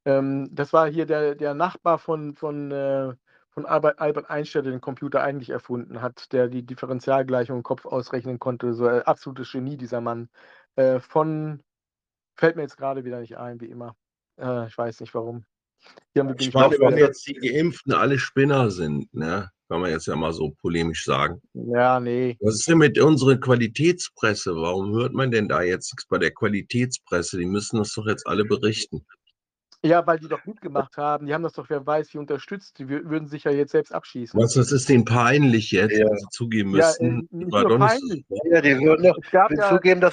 [0.05, 3.15] Ähm, das war hier der, der Nachbar von, von, äh,
[3.51, 7.87] von Albert, Albert Einstein, der den Computer eigentlich erfunden hat, der die Differentialgleichung im Kopf
[7.87, 8.75] ausrechnen konnte.
[8.75, 10.29] So ein absolutes Genie, dieser Mann.
[10.77, 11.63] Äh, von,
[12.37, 13.97] fällt mir jetzt gerade wieder nicht ein, wie immer.
[14.39, 15.45] Äh, ich weiß nicht warum.
[16.39, 19.51] ich glaube, wenn jetzt die Geimpften alle Spinner sind, ne?
[19.69, 21.41] Kann man jetzt ja mal so polemisch sagen.
[21.55, 22.37] Ja, nee.
[22.41, 24.55] Was ist denn mit unserer Qualitätspresse?
[24.55, 27.39] Warum hört man denn da jetzt nichts bei der Qualitätspresse?
[27.39, 29.07] Die müssen das doch jetzt alle berichten.
[29.85, 31.27] Ja, weil die doch mitgemacht haben.
[31.27, 32.79] Die haben das doch, wer weiß, wie unterstützt.
[32.79, 34.41] Die würden sich ja jetzt selbst abschießen.
[34.41, 36.07] Was, das ist denen peinlich jetzt, ja.
[36.07, 37.29] wenn sie zugeben müssen.
[37.31, 38.25] Ja, äh, nicht nur peinlich.
[38.51, 40.13] Ja, die würden doch ja, zugeben, dass